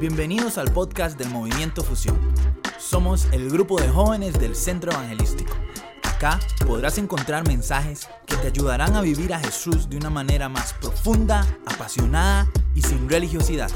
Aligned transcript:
Bienvenidos 0.00 0.58
al 0.58 0.72
podcast 0.72 1.18
del 1.18 1.28
Movimiento 1.30 1.82
Fusión. 1.82 2.16
Somos 2.78 3.24
el 3.32 3.50
grupo 3.50 3.80
de 3.80 3.88
jóvenes 3.88 4.38
del 4.38 4.54
Centro 4.54 4.92
Evangelístico. 4.92 5.52
Acá 6.04 6.38
podrás 6.64 6.98
encontrar 6.98 7.44
mensajes 7.48 8.08
que 8.24 8.36
te 8.36 8.46
ayudarán 8.46 8.94
a 8.94 9.00
vivir 9.00 9.34
a 9.34 9.40
Jesús 9.40 9.90
de 9.90 9.96
una 9.96 10.08
manera 10.08 10.48
más 10.48 10.72
profunda, 10.74 11.44
apasionada 11.66 12.46
y 12.76 12.82
sin 12.82 13.08
religiosidad. 13.08 13.72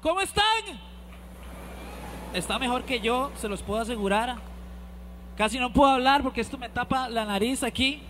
¿Cómo 0.00 0.22
están? 0.22 0.80
Está 2.32 2.58
mejor 2.58 2.84
que 2.84 3.00
yo, 3.00 3.30
se 3.36 3.48
los 3.50 3.62
puedo 3.62 3.82
asegurar. 3.82 4.36
Casi 5.36 5.58
no 5.58 5.70
puedo 5.70 5.90
hablar 5.90 6.22
porque 6.22 6.40
esto 6.40 6.56
me 6.56 6.70
tapa 6.70 7.10
la 7.10 7.26
nariz 7.26 7.62
aquí. 7.62 8.02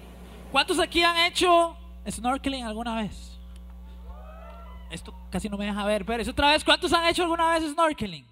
¿Cuántos 0.52 0.78
aquí 0.78 1.02
han 1.02 1.16
hecho 1.26 1.76
snorkeling 2.08 2.62
alguna 2.62 2.94
vez? 3.02 3.33
Esto 4.94 5.12
casi 5.28 5.48
no 5.48 5.58
me 5.58 5.66
deja 5.66 5.84
ver, 5.84 6.06
pero 6.06 6.22
es 6.22 6.28
otra 6.28 6.52
vez. 6.52 6.62
¿Cuántos 6.62 6.92
han 6.92 7.04
hecho 7.06 7.24
alguna 7.24 7.50
vez 7.52 7.64
snorkeling? 7.72 8.24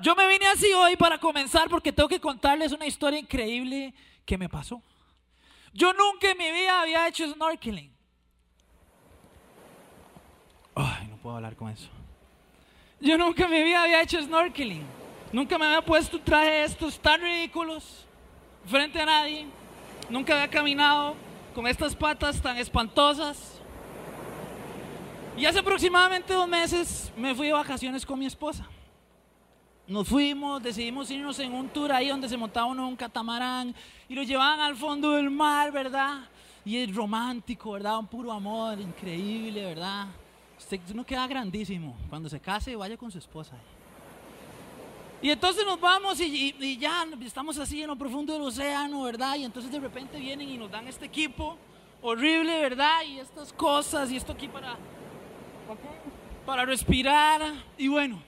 Yo 0.00 0.16
me 0.16 0.26
vine 0.26 0.46
así 0.46 0.72
hoy 0.72 0.96
para 0.96 1.18
comenzar 1.18 1.68
porque 1.68 1.92
tengo 1.92 2.08
que 2.08 2.18
contarles 2.18 2.72
una 2.72 2.86
historia 2.86 3.18
increíble 3.18 3.92
que 4.24 4.38
me 4.38 4.48
pasó. 4.48 4.82
Yo 5.74 5.92
nunca 5.92 6.30
en 6.30 6.38
mi 6.38 6.50
vida 6.50 6.80
había 6.80 7.06
hecho 7.06 7.30
snorkeling. 7.30 7.92
Ay, 10.74 11.06
no 11.08 11.16
puedo 11.18 11.36
hablar 11.36 11.54
con 11.56 11.70
eso. 11.70 11.90
Yo 12.98 13.18
nunca 13.18 13.44
en 13.44 13.50
mi 13.50 13.62
vida 13.62 13.82
había 13.82 14.00
hecho 14.00 14.20
snorkeling. 14.22 14.86
Nunca 15.30 15.58
me 15.58 15.66
había 15.66 15.82
puesto 15.82 16.16
un 16.16 16.24
traje 16.24 16.50
de 16.50 16.64
estos 16.64 16.98
tan 16.98 17.20
ridículos 17.20 18.06
frente 18.64 18.98
a 19.00 19.04
nadie. 19.04 19.46
Nunca 20.08 20.32
había 20.32 20.48
caminado 20.48 21.16
con 21.54 21.66
estas 21.66 21.94
patas 21.94 22.40
tan 22.40 22.56
espantosas. 22.56 23.51
Y 25.36 25.46
hace 25.46 25.60
aproximadamente 25.60 26.34
dos 26.34 26.46
meses 26.46 27.10
me 27.16 27.34
fui 27.34 27.46
de 27.46 27.54
vacaciones 27.54 28.04
con 28.04 28.18
mi 28.18 28.26
esposa. 28.26 28.66
Nos 29.86 30.06
fuimos, 30.06 30.62
decidimos 30.62 31.10
irnos 31.10 31.38
en 31.38 31.54
un 31.54 31.68
tour 31.68 31.90
ahí 31.90 32.08
donde 32.08 32.28
se 32.28 32.36
montaba 32.36 32.66
uno 32.66 32.86
un 32.86 32.96
catamarán 32.96 33.74
y 34.08 34.14
lo 34.14 34.22
llevaban 34.22 34.60
al 34.60 34.76
fondo 34.76 35.12
del 35.12 35.30
mar, 35.30 35.72
¿verdad? 35.72 36.28
Y 36.64 36.76
es 36.76 36.94
romántico, 36.94 37.72
¿verdad? 37.72 37.98
Un 37.98 38.06
puro 38.06 38.30
amor, 38.30 38.78
increíble, 38.78 39.64
¿verdad? 39.64 40.06
Usted 40.58 40.80
no 40.94 41.04
queda 41.04 41.26
grandísimo. 41.26 41.96
Cuando 42.08 42.28
se 42.28 42.38
case, 42.38 42.76
vaya 42.76 42.96
con 42.96 43.10
su 43.10 43.18
esposa. 43.18 43.56
Y 45.20 45.30
entonces 45.30 45.64
nos 45.64 45.80
vamos 45.80 46.20
y, 46.20 46.54
y, 46.58 46.76
ya 46.78 47.06
estamos 47.24 47.58
así 47.58 47.80
en 47.80 47.88
lo 47.88 47.96
profundo 47.96 48.32
del 48.32 48.42
océano, 48.42 49.02
¿verdad? 49.02 49.36
Y 49.36 49.44
entonces 49.44 49.72
de 49.72 49.80
repente 49.80 50.18
vienen 50.18 50.48
y 50.48 50.58
nos 50.58 50.70
dan 50.70 50.86
este 50.86 51.06
equipo 51.06 51.56
horrible, 52.02 52.60
¿verdad? 52.60 53.02
Y 53.08 53.18
estas 53.18 53.52
cosas 53.52 54.10
y 54.10 54.16
esto 54.16 54.32
aquí 54.32 54.48
para 54.48 54.76
para 56.44 56.64
respirar 56.64 57.42
y 57.78 57.88
bueno, 57.88 58.22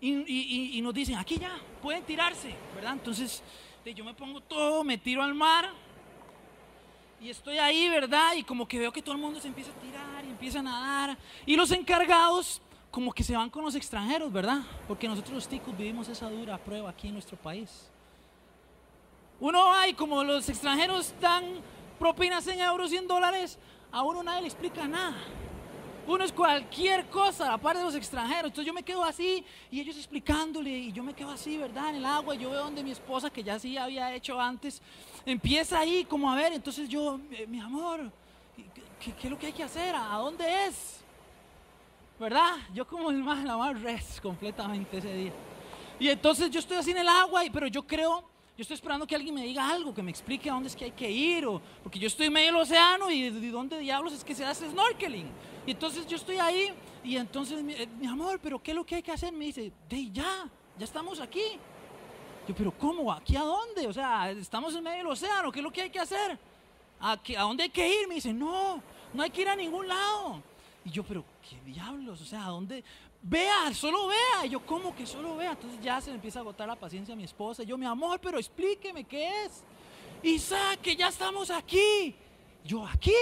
y, 0.00 0.80
nos 0.82 0.94
dicen, 0.94 1.16
aquí 1.16 1.38
ya, 1.38 1.58
pueden 1.82 2.02
tirarse, 2.04 2.54
¿verdad? 2.74 2.94
Entonces 2.94 3.42
yo 3.94 4.04
me 4.04 4.14
pongo 4.14 4.40
todo, 4.40 4.82
me 4.82 4.98
tiro 4.98 5.22
al 5.22 5.34
mar 5.34 5.70
y 7.20 7.30
estoy 7.30 7.58
ahí, 7.58 7.88
¿verdad? 7.88 8.34
Y 8.34 8.42
como 8.42 8.66
que 8.66 8.78
veo 8.78 8.92
que 8.92 9.00
todo 9.00 9.14
el 9.14 9.20
mundo 9.20 9.40
se 9.40 9.48
empieza 9.48 9.70
a 9.70 9.74
tirar 9.74 10.24
y 10.24 10.30
empieza 10.30 10.58
a 10.58 10.62
nadar 10.62 11.18
y 11.44 11.56
los 11.56 11.70
encargados 11.70 12.60
como 12.90 13.12
que 13.12 13.22
se 13.22 13.36
van 13.36 13.50
con 13.50 13.64
los 13.64 13.74
extranjeros, 13.74 14.32
¿verdad? 14.32 14.60
Porque 14.88 15.06
nosotros 15.06 15.34
los 15.34 15.48
ticos 15.48 15.76
vivimos 15.76 16.08
esa 16.08 16.30
dura 16.30 16.58
prueba 16.58 16.90
aquí 16.90 17.08
en 17.08 17.14
nuestro 17.14 17.36
país. 17.36 17.90
Uno 19.38 19.66
va 19.66 19.86
y 19.86 19.94
como 19.94 20.24
los 20.24 20.48
extranjeros 20.48 21.14
dan 21.20 21.44
propinas 21.98 22.46
en 22.46 22.60
euros 22.60 22.92
y 22.92 22.96
en 22.96 23.06
dólares, 23.06 23.58
a 23.92 24.02
uno 24.02 24.22
nadie 24.22 24.42
le 24.42 24.48
explica 24.48 24.88
nada. 24.88 25.16
Uno 26.06 26.24
es 26.24 26.32
cualquier 26.32 27.06
cosa, 27.06 27.52
aparte 27.52 27.80
de 27.80 27.84
los 27.84 27.94
extranjeros. 27.96 28.44
Entonces 28.44 28.66
yo 28.66 28.72
me 28.72 28.84
quedo 28.84 29.02
así 29.02 29.44
y 29.70 29.80
ellos 29.80 29.96
explicándole 29.96 30.70
y 30.70 30.92
yo 30.92 31.02
me 31.02 31.12
quedo 31.12 31.30
así, 31.30 31.56
¿verdad? 31.56 31.90
En 31.90 31.96
el 31.96 32.04
agua. 32.04 32.34
Yo 32.36 32.50
veo 32.50 32.62
donde 32.62 32.84
mi 32.84 32.92
esposa, 32.92 33.28
que 33.28 33.42
ya 33.42 33.58
sí 33.58 33.76
había 33.76 34.14
hecho 34.14 34.40
antes, 34.40 34.80
empieza 35.24 35.80
ahí 35.80 36.04
como 36.04 36.30
a 36.30 36.36
ver. 36.36 36.52
Entonces 36.52 36.88
yo, 36.88 37.18
eh, 37.32 37.46
mi 37.48 37.58
amor, 37.58 38.12
¿qué, 39.00 39.14
es 39.20 39.30
lo 39.30 39.36
que 39.36 39.46
hay 39.46 39.52
que 39.52 39.64
hacer? 39.64 39.96
¿A 39.96 40.16
dónde 40.18 40.66
es? 40.66 41.00
¿Verdad? 42.20 42.52
Yo 42.72 42.86
como 42.86 43.10
el 43.10 43.16
más, 43.16 43.42
la 43.44 43.56
más 43.56 43.80
res 43.82 44.20
completamente 44.20 44.98
ese 44.98 45.12
día. 45.12 45.32
Y 45.98 46.08
entonces 46.08 46.50
yo 46.50 46.60
estoy 46.60 46.76
así 46.76 46.92
en 46.92 46.98
el 46.98 47.08
agua, 47.08 47.42
pero 47.52 47.66
yo 47.66 47.84
creo 47.84 48.35
yo 48.56 48.62
estoy 48.62 48.74
esperando 48.74 49.06
que 49.06 49.14
alguien 49.14 49.34
me 49.34 49.42
diga 49.42 49.68
algo, 49.68 49.94
que 49.94 50.02
me 50.02 50.10
explique 50.10 50.48
a 50.48 50.54
dónde 50.54 50.68
es 50.68 50.76
que 50.76 50.86
hay 50.86 50.90
que 50.90 51.10
ir, 51.10 51.44
o, 51.44 51.60
porque 51.82 51.98
yo 51.98 52.06
estoy 52.06 52.28
en 52.28 52.32
medio 52.32 52.46
del 52.46 52.56
océano 52.56 53.10
y 53.10 53.28
de 53.28 53.50
dónde 53.50 53.78
diablos 53.78 54.14
es 54.14 54.24
que 54.24 54.34
se 54.34 54.46
hace 54.46 54.70
snorkeling. 54.70 55.28
Y 55.66 55.72
entonces 55.72 56.06
yo 56.06 56.16
estoy 56.16 56.38
ahí 56.38 56.72
y 57.04 57.18
entonces, 57.18 57.62
eh, 57.68 57.86
mi, 57.98 58.06
amor, 58.06 58.40
pero 58.42 58.62
¿qué 58.62 58.70
es 58.70 58.74
lo 58.74 58.86
que 58.86 58.94
hay 58.94 59.02
que 59.02 59.12
hacer? 59.12 59.30
Me 59.30 59.44
dice, 59.44 59.70
de 59.90 60.10
ya, 60.10 60.48
ya 60.78 60.84
estamos 60.84 61.20
aquí. 61.20 61.58
Yo, 62.48 62.54
pero 62.54 62.72
¿cómo? 62.72 63.12
¿Aquí 63.12 63.36
a 63.36 63.42
dónde? 63.42 63.86
O 63.88 63.92
sea, 63.92 64.30
estamos 64.30 64.74
en 64.74 64.82
medio 64.82 64.98
del 64.98 65.06
océano, 65.08 65.52
¿qué 65.52 65.58
es 65.58 65.64
lo 65.64 65.70
que 65.70 65.82
hay 65.82 65.90
que 65.90 66.00
hacer? 66.00 66.38
¿A, 66.98 67.12
¿A 67.12 67.42
dónde 67.42 67.64
hay 67.64 67.70
que 67.70 67.86
ir? 67.86 68.08
Me 68.08 68.14
dice, 68.14 68.32
no, 68.32 68.82
no 69.12 69.22
hay 69.22 69.28
que 69.28 69.42
ir 69.42 69.48
a 69.50 69.56
ningún 69.56 69.86
lado. 69.86 70.40
Y 70.82 70.90
yo, 70.90 71.02
pero 71.02 71.24
¿qué 71.42 71.60
diablos? 71.70 72.22
O 72.22 72.24
sea, 72.24 72.46
¿a 72.46 72.48
dónde? 72.48 72.82
Vea, 73.22 73.72
solo 73.74 74.08
vea. 74.08 74.46
Y 74.46 74.50
yo, 74.50 74.64
¿cómo 74.64 74.94
que 74.94 75.06
solo 75.06 75.36
vea? 75.36 75.52
Entonces 75.52 75.80
ya 75.82 76.00
se 76.00 76.10
me 76.10 76.16
empieza 76.16 76.38
a 76.38 76.42
agotar 76.42 76.68
la 76.68 76.76
paciencia 76.76 77.14
a 77.14 77.16
mi 77.16 77.24
esposa. 77.24 77.62
Y 77.62 77.66
yo, 77.66 77.76
mi 77.76 77.86
amor, 77.86 78.20
pero 78.20 78.38
explíqueme 78.38 79.04
qué 79.04 79.44
es. 79.44 79.62
Isaac, 80.22 80.80
que 80.80 80.96
ya 80.96 81.08
estamos 81.08 81.50
aquí. 81.50 82.14
Yo, 82.64 82.86
¿aquí? 82.86 83.12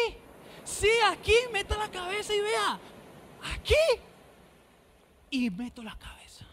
Sí, 0.65 0.89
aquí, 1.07 1.35
meta 1.53 1.77
la 1.77 1.91
cabeza 1.91 2.35
y 2.35 2.41
vea. 2.41 2.79
Aquí. 3.55 4.01
Y 5.31 5.51
meto 5.51 5.83
la 5.83 5.97
cabeza. 5.97 6.47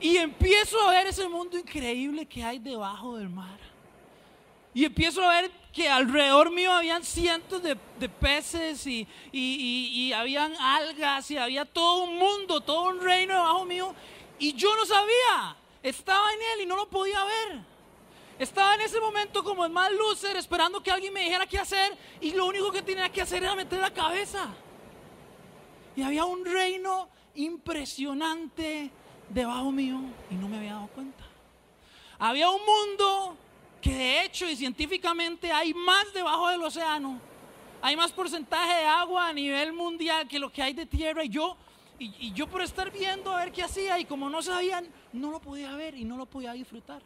Y 0.00 0.16
empiezo 0.16 0.80
a 0.80 0.90
ver 0.90 1.06
ese 1.06 1.28
mundo 1.28 1.58
increíble 1.58 2.26
que 2.26 2.42
hay 2.42 2.58
debajo 2.58 3.16
del 3.16 3.28
mar. 3.28 3.58
Y 4.72 4.84
empiezo 4.84 5.22
a 5.22 5.40
ver 5.40 5.63
que 5.74 5.88
alrededor 5.88 6.52
mío 6.52 6.72
habían 6.72 7.02
cientos 7.02 7.60
de, 7.60 7.76
peces 8.08 8.86
y, 8.86 9.08
y, 9.32 10.12
habían 10.12 10.54
algas 10.56 11.28
y 11.32 11.36
había 11.36 11.64
todo 11.64 12.04
un 12.04 12.16
mundo, 12.16 12.60
todo 12.60 12.84
un 12.90 13.00
reino 13.00 13.34
debajo 13.34 13.64
mío. 13.64 13.92
Y 14.38 14.52
yo 14.52 14.74
no 14.76 14.86
sabía. 14.86 15.56
Estaba 15.82 16.32
en 16.32 16.38
él 16.52 16.60
y 16.62 16.66
no 16.66 16.76
lo 16.76 16.88
podía 16.88 17.24
ver. 17.24 17.60
Estaba 18.38 18.76
en 18.76 18.82
ese 18.82 19.00
momento 19.00 19.42
como 19.42 19.64
el 19.64 19.72
más 19.72 19.90
lucer, 19.92 20.36
esperando 20.36 20.80
que 20.80 20.92
alguien 20.92 21.12
me 21.12 21.24
dijera 21.24 21.46
qué 21.46 21.58
hacer, 21.58 21.96
y 22.20 22.32
lo 22.32 22.46
único 22.46 22.70
que 22.70 22.82
tenía 22.82 23.08
que 23.10 23.22
hacer 23.22 23.42
era 23.42 23.54
meter 23.54 23.80
la 23.80 23.92
cabeza. 23.92 24.48
Y 25.96 26.02
había 26.02 26.24
un 26.24 26.44
reino 26.44 27.08
impresionante 27.34 28.90
debajo 29.28 29.72
mío, 29.72 30.00
y 30.30 30.34
no 30.34 30.48
me 30.48 30.56
había 30.56 30.74
dado 30.74 30.88
cuenta. 30.88 31.24
Había 32.18 32.48
un 32.50 32.60
mundo 32.64 33.36
que 33.84 33.94
de 33.94 34.24
hecho 34.24 34.48
y 34.48 34.56
científicamente 34.56 35.52
hay 35.52 35.74
más 35.74 36.10
debajo 36.14 36.48
del 36.48 36.62
océano. 36.62 37.20
Hay 37.82 37.94
más 37.96 38.12
porcentaje 38.12 38.80
de 38.80 38.86
agua 38.86 39.28
a 39.28 39.32
nivel 39.34 39.74
mundial 39.74 40.26
que 40.26 40.38
lo 40.38 40.50
que 40.50 40.62
hay 40.62 40.72
de 40.72 40.86
tierra. 40.86 41.22
Y 41.22 41.28
yo, 41.28 41.54
y, 41.98 42.32
yo 42.32 42.46
por 42.46 42.62
estar 42.62 42.90
viendo 42.90 43.30
a 43.30 43.44
ver 43.44 43.52
qué 43.52 43.62
hacía, 43.62 43.98
y 43.98 44.06
como 44.06 44.30
no 44.30 44.40
sabían, 44.40 44.86
no 45.12 45.30
lo 45.30 45.38
podía 45.38 45.76
ver 45.76 45.94
y 45.96 46.04
no 46.06 46.16
lo 46.16 46.24
podía 46.24 46.54
disfrutar. 46.54 47.02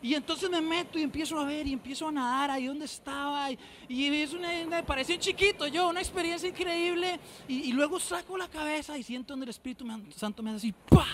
Y 0.00 0.14
entonces 0.14 0.48
me 0.48 0.60
meto 0.60 0.96
y 0.96 1.02
empiezo 1.02 1.40
a 1.40 1.44
ver 1.44 1.66
y 1.66 1.72
empiezo 1.72 2.06
a 2.06 2.12
nadar 2.12 2.52
ahí 2.52 2.66
donde 2.66 2.84
estaba. 2.84 3.50
Y, 3.88 4.06
es 4.14 4.32
una, 4.32 4.48
me 4.64 4.84
pareció 4.84 5.16
un 5.16 5.20
chiquito 5.20 5.66
yo, 5.66 5.88
una 5.88 6.00
experiencia 6.00 6.48
increíble. 6.48 7.18
Y, 7.48 7.72
luego 7.72 7.98
saco 7.98 8.38
la 8.38 8.46
cabeza 8.46 8.96
y 8.96 9.02
siento 9.02 9.32
donde 9.32 9.46
el 9.46 9.50
Espíritu 9.50 9.84
Santo 10.14 10.40
me 10.40 10.50
hace 10.50 10.58
así, 10.58 10.74
¡pa! 10.88 11.04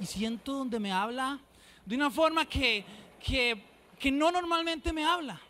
Y 0.00 0.06
siento 0.06 0.54
donde 0.54 0.80
me 0.80 0.90
habla 0.90 1.38
de 1.86 1.96
una 1.96 2.10
forma 2.10 2.46
que, 2.46 2.84
que, 3.24 3.64
que 3.98 4.12
no 4.12 4.30
normalmente 4.30 4.92
me 4.92 5.04
habla. 5.04 5.40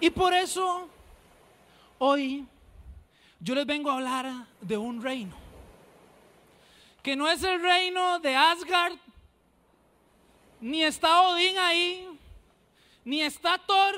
Y 0.00 0.10
por 0.10 0.34
eso 0.34 0.88
hoy 1.98 2.44
yo 3.38 3.54
les 3.54 3.66
vengo 3.66 3.90
a 3.90 3.94
hablar 3.94 4.46
de 4.60 4.76
un 4.76 5.00
reino. 5.00 5.36
Que 7.02 7.14
no 7.16 7.30
es 7.30 7.42
el 7.44 7.62
reino 7.62 8.18
de 8.18 8.34
Asgard, 8.36 8.98
ni 10.60 10.82
está 10.82 11.22
Odín 11.22 11.56
ahí, 11.56 12.08
ni 13.04 13.22
está 13.22 13.56
Thor. 13.56 13.94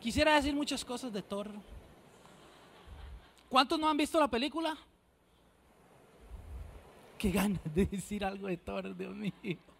Quisiera 0.00 0.34
decir 0.34 0.54
muchas 0.54 0.84
cosas 0.84 1.12
de 1.12 1.22
Thor. 1.22 1.50
¿Cuántos 3.48 3.78
no 3.78 3.88
han 3.88 3.96
visto 3.96 4.18
la 4.18 4.28
película? 4.28 4.76
Qué 7.16 7.30
ganas 7.30 7.60
de 7.72 7.86
decir 7.86 8.24
algo 8.24 8.48
de 8.48 8.56
Thor, 8.56 8.96
Dios 8.96 9.14
mío. 9.14 9.71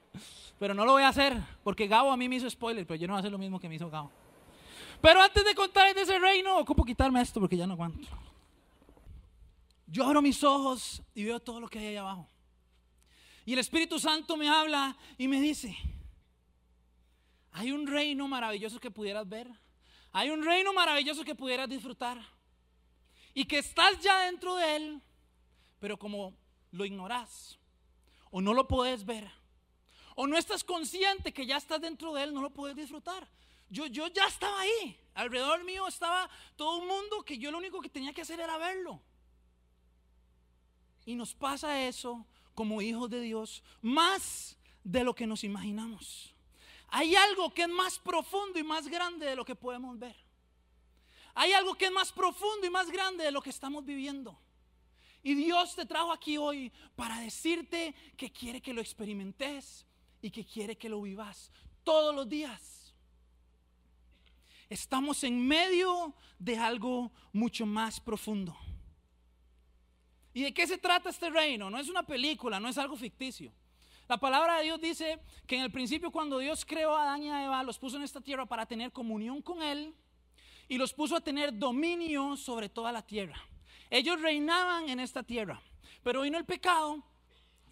Pero 0.59 0.75
no 0.75 0.85
lo 0.85 0.93
voy 0.93 1.03
a 1.03 1.09
hacer, 1.09 1.37
porque 1.64 1.88
Gabo 1.88 2.12
a 2.12 2.17
mí 2.17 2.29
me 2.29 2.37
hizo 2.37 2.49
spoiler, 2.49 2.87
pero 2.87 3.00
yo 3.00 3.06
no 3.06 3.14
voy 3.14 3.19
a 3.19 3.20
hacer 3.20 3.32
lo 3.32 3.38
mismo 3.38 3.59
que 3.59 3.69
me 3.69 3.75
hizo 3.75 3.91
Gabo. 3.91 4.11
Pero 5.00 5.20
antes 5.20 5.44
de 5.44 5.55
contarles 5.55 5.97
de 5.97 6.03
ese 6.03 6.19
reino, 6.19 6.59
ocupo 6.59 6.85
quitarme 6.85 7.20
esto 7.20 7.41
porque 7.41 7.56
ya 7.56 7.67
no 7.67 7.73
aguanto. 7.73 8.09
Yo 9.87 10.05
abro 10.05 10.23
mis 10.23 10.43
ojos 10.44 11.03
y 11.14 11.25
veo 11.25 11.41
todo 11.41 11.61
lo 11.61 11.69
que 11.69 11.79
hay 11.79 11.87
ahí 11.87 11.97
abajo. 11.97 12.29
Y 13.44 13.55
el 13.55 13.59
Espíritu 13.59 13.99
Santo 13.99 14.37
me 14.37 14.49
habla 14.49 14.97
y 15.19 15.26
me 15.26 15.41
dice, 15.41 15.76
hay 17.50 17.73
un 17.73 17.87
reino 17.87 18.29
maravilloso 18.29 18.79
que 18.79 18.91
pudieras 18.91 19.29
ver. 19.29 19.49
Hay 20.12 20.31
un 20.31 20.44
reino 20.44 20.73
maravilloso 20.73 21.25
que 21.25 21.35
pudieras 21.35 21.69
disfrutar. 21.69 22.19
y 23.35 23.47
que 23.47 23.58
estás 23.58 23.99
ya 24.00 24.26
dentro 24.26 24.56
de 24.56 24.76
él, 24.76 25.03
pero 25.81 25.99
como 25.99 26.35
lo 26.70 26.85
ignoras 26.85 27.58
o 28.31 28.41
no 28.41 28.53
lo 28.53 28.69
puedes 28.69 29.05
ver 29.05 29.42
o 30.14 30.26
no 30.26 30.37
estás 30.37 30.64
consciente 30.64 31.32
que 31.32 31.47
ya 31.47 31.56
estás 31.56 31.81
dentro 31.81 32.12
de 32.12 32.25
él, 32.25 32.35
no 32.35 32.41
lo 32.41 32.50
puedes 32.50 32.76
disfrutar. 32.76 33.29
Yo, 33.69 33.87
yo 33.87 34.09
ya 34.09 34.26
estaba 34.26 34.61
ahí, 34.61 34.99
alrededor 35.14 35.64
mío 35.64 35.88
estaba 35.88 36.29
todo 36.56 36.79
un 36.79 36.87
mundo 36.87 37.23
que 37.25 37.38
yo 37.38 37.50
lo 37.50 37.59
único 37.59 37.81
que 37.81 37.88
tenía 37.88 38.12
que 38.12 38.23
hacer 38.23 38.38
era 38.41 38.59
verlo. 38.59 39.00
Y 41.05 41.14
nos 41.14 41.35
pasa 41.35 41.82
eso 41.87 42.26
como 42.55 42.82
hijos 42.82 43.09
de 43.11 43.20
Dios, 43.20 43.62
más 43.81 44.56
de 44.85 45.05
lo 45.05 45.14
que 45.14 45.26
nos 45.26 45.43
imaginamos. 45.44 46.35
Hay 46.88 47.15
algo 47.15 47.53
que 47.55 47.62
es 47.62 47.69
más 47.69 47.99
profundo 47.99 48.58
y 48.58 48.62
más 48.62 48.87
grande 48.88 49.26
de 49.26 49.37
lo 49.37 49.44
que 49.44 49.55
podemos 49.55 49.99
ver. 49.99 50.17
Hay 51.35 51.53
algo 51.53 51.75
que 51.75 51.87
es 51.87 51.93
más 51.93 52.12
profundo 52.12 52.67
y 52.67 52.70
más 52.70 52.91
grande 52.91 53.25
de 53.25 53.32
lo 53.32 53.41
que 53.41 53.50
estamos 53.50 53.85
viviendo. 53.85 54.38
Y 55.23 55.35
Dios 55.35 55.75
te 55.75 55.87
trajo 55.87 56.12
aquí 56.12 56.37
hoy 56.37 56.70
para 56.94 57.20
decirte 57.20 57.94
que 58.17 58.31
quiere 58.31 58.61
que 58.61 58.75
lo 58.75 58.81
experimentes 58.81 59.87
y 60.23 60.31
que 60.31 60.47
quiere 60.47 60.79
que 60.79 60.89
lo 60.89 61.03
vivas 61.03 61.51
todos 61.83 62.15
los 62.15 62.29
días. 62.29 62.95
Estamos 64.71 65.23
en 65.25 65.47
medio 65.47 66.15
de 66.39 66.57
algo 66.57 67.13
mucho 67.33 67.67
más 67.67 68.01
profundo. 68.01 68.57
¿Y 70.33 70.45
de 70.45 70.55
qué 70.55 70.67
se 70.67 70.79
trata 70.79 71.11
este 71.11 71.29
reino? 71.29 71.69
No 71.69 71.79
es 71.79 71.89
una 71.89 72.05
película, 72.05 72.59
no 72.59 72.69
es 72.69 72.79
algo 72.79 72.97
ficticio. 72.97 73.53
La 74.09 74.17
palabra 74.17 74.57
de 74.57 74.65
Dios 74.65 74.81
dice 74.81 75.21
que 75.47 75.57
en 75.57 75.63
el 75.63 75.71
principio 75.71 76.11
cuando 76.11 76.39
Dios 76.39 76.65
creó 76.65 76.97
a 76.97 77.03
Adán 77.03 77.23
y 77.23 77.31
a 77.31 77.45
Eva, 77.45 77.63
los 77.63 77.79
puso 77.79 77.97
en 77.97 78.03
esta 78.03 78.21
tierra 78.21 78.47
para 78.47 78.65
tener 78.65 78.93
comunión 78.93 79.43
con 79.43 79.63
Él 79.63 79.95
y 80.69 80.79
los 80.79 80.93
puso 80.93 81.17
a 81.17 81.21
tener 81.21 81.59
dominio 81.59 82.37
sobre 82.37 82.69
toda 82.69 82.93
la 82.93 83.03
tierra. 83.03 83.37
Ellos 83.91 84.21
reinaban 84.23 84.89
en 84.89 85.01
esta 85.01 85.23
tierra, 85.23 85.61
pero 86.03 86.23
vino 86.23 86.39
el 86.39 86.47
pecado 86.47 87.05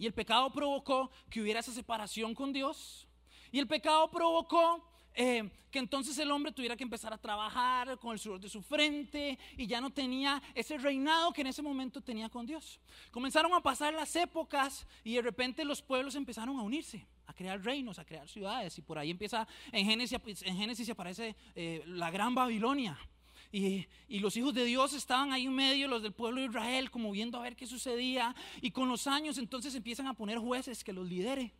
y 0.01 0.07
el 0.07 0.15
pecado 0.15 0.51
provocó 0.51 1.11
que 1.29 1.43
hubiera 1.43 1.61
esa 1.61 1.73
separación 1.73 2.35
con 2.35 2.55
Dios 2.55 3.07
y 3.53 3.59
el 3.59 3.67
pecado 3.67 4.11
provocó 4.11 4.83
eh, 5.13 5.51
que 5.71 5.79
entonces 5.79 6.19
el 6.19 6.31
hombre 6.31 6.53
tuviera 6.53 6.75
que 6.75 6.85
empezar 6.85 7.13
a 7.13 7.19
trabajar 7.19 7.99
con 7.99 8.13
el 8.13 8.19
sudor 8.19 8.41
de 8.41 8.49
su 8.49 8.63
frente 8.63 9.39
y 9.59 9.67
ya 9.67 9.79
no 9.79 9.91
tenía 9.91 10.43
ese 10.55 10.79
reinado 10.79 11.35
que 11.35 11.43
en 11.43 11.49
ese 11.49 11.61
momento 11.61 12.01
tenía 12.01 12.31
con 12.31 12.47
Dios. 12.47 12.81
Comenzaron 13.11 13.53
a 13.53 13.61
pasar 13.61 13.93
las 13.93 14.17
épocas 14.17 14.87
y 15.05 15.17
de 15.17 15.23
repente 15.23 15.67
los 15.67 15.83
pueblos 15.83 16.15
empezaron 16.15 16.59
a 16.59 16.63
unirse, 16.63 17.07
a 17.27 17.35
crear 17.35 17.63
reinos, 17.63 17.99
a 17.99 18.07
crear 18.07 18.27
ciudades 18.27 18.79
y 18.79 18.83
por 18.83 18.99
ahí 18.99 19.11
empieza, 19.11 19.47
en 19.71 19.85
Génesis, 19.85 20.43
en 20.45 20.57
Génesis 20.57 20.89
aparece 20.89 21.37
eh, 21.55 21.83
la 21.85 22.11
gran 22.11 22.35
Babilonia. 22.35 22.99
Y, 23.53 23.87
los 24.21 24.37
hijos 24.37 24.55
de 24.55 24.65
Dios 24.65 24.93
estaban 24.93 25.33
ahí 25.33 25.47
en 25.47 25.55
medio, 25.55 25.89
los 25.89 26.03
del 26.03 26.13
pueblo 26.13 26.41
de 26.41 26.47
Israel, 26.47 26.91
como 26.91 27.11
viendo 27.11 27.39
a 27.39 27.43
ver 27.43 27.57
qué 27.57 27.67
sucedía. 27.67 28.35
Y 28.61 28.71
con 28.71 28.89
los 28.89 29.07
años 29.07 29.39
entonces 29.39 29.75
empiezan 29.75 30.07
a 30.07 30.15
poner 30.15 30.39
jueces 30.39 30.85
que 30.85 30.93
los 30.93 31.09
lidere. 31.09 31.53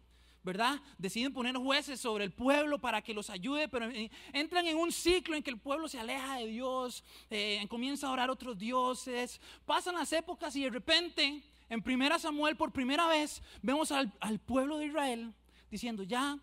¿verdad? 0.43 0.81
Deciden 0.97 1.35
poner 1.35 1.55
jueces 1.57 2.01
sobre 2.01 2.25
el 2.25 2.33
pueblo 2.33 2.79
para 2.79 3.03
que 3.03 3.13
los 3.13 3.29
ayude, 3.29 3.69
pero 3.69 3.91
entran 4.33 4.67
en 4.67 4.79
un 4.79 4.91
ciclo 4.91 5.37
en 5.37 5.43
que 5.43 5.51
el 5.51 5.59
pueblo 5.59 5.87
se 5.87 6.01
aleja 6.01 6.39
de 6.39 6.47
Dios, 6.47 7.05
eh, 7.29 7.63
comienza 7.69 8.07
a 8.07 8.11
orar 8.11 8.31
otros 8.31 8.57
dioses, 8.57 9.39
pasan 9.67 9.97
las 9.97 10.11
épocas 10.15 10.57
y 10.57 10.63
de 10.63 10.71
repente, 10.71 11.43
en 11.69 11.83
primera 11.83 12.19
Samuel, 12.19 12.57
por 12.57 12.73
primera 12.73 13.07
vez, 13.07 13.43
vemos 13.61 13.93
al 13.93 14.39
pueblo 14.39 14.79
de 14.79 14.87
Israel 14.87 15.35
diciendo, 15.71 16.05
ya, 16.05 16.39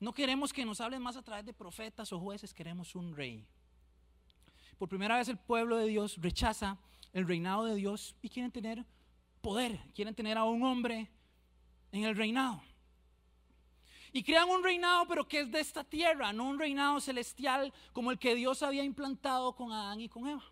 no 0.00 0.12
queremos 0.12 0.52
que 0.52 0.64
nos 0.64 0.80
hablen 0.80 1.02
más 1.02 1.16
a 1.16 1.22
través 1.22 1.46
de 1.46 1.52
profetas 1.52 2.12
o 2.12 2.18
jueces, 2.18 2.52
queremos 2.52 2.96
un 2.96 3.14
rey. 3.16 3.46
Por 4.78 4.88
primera 4.88 5.16
vez 5.16 5.28
el 5.28 5.38
pueblo 5.38 5.76
de 5.76 5.86
Dios 5.86 6.16
rechaza 6.20 6.78
el 7.12 7.26
reinado 7.26 7.64
de 7.64 7.74
Dios 7.74 8.14
y 8.22 8.28
quieren 8.28 8.52
tener 8.52 8.84
poder, 9.40 9.80
quieren 9.94 10.14
tener 10.14 10.38
a 10.38 10.44
un 10.44 10.62
hombre 10.62 11.10
en 11.90 12.04
el 12.04 12.16
reinado. 12.16 12.62
Y 14.12 14.22
crean 14.22 14.48
un 14.48 14.62
reinado, 14.62 15.06
pero 15.06 15.26
que 15.26 15.40
es 15.40 15.50
de 15.50 15.60
esta 15.60 15.84
tierra, 15.84 16.32
no 16.32 16.44
un 16.48 16.58
reinado 16.58 17.00
celestial 17.00 17.72
como 17.92 18.10
el 18.10 18.18
que 18.18 18.34
Dios 18.34 18.62
había 18.62 18.82
implantado 18.82 19.54
con 19.54 19.72
Adán 19.72 20.00
y 20.00 20.08
con 20.08 20.26
Eva. 20.28 20.44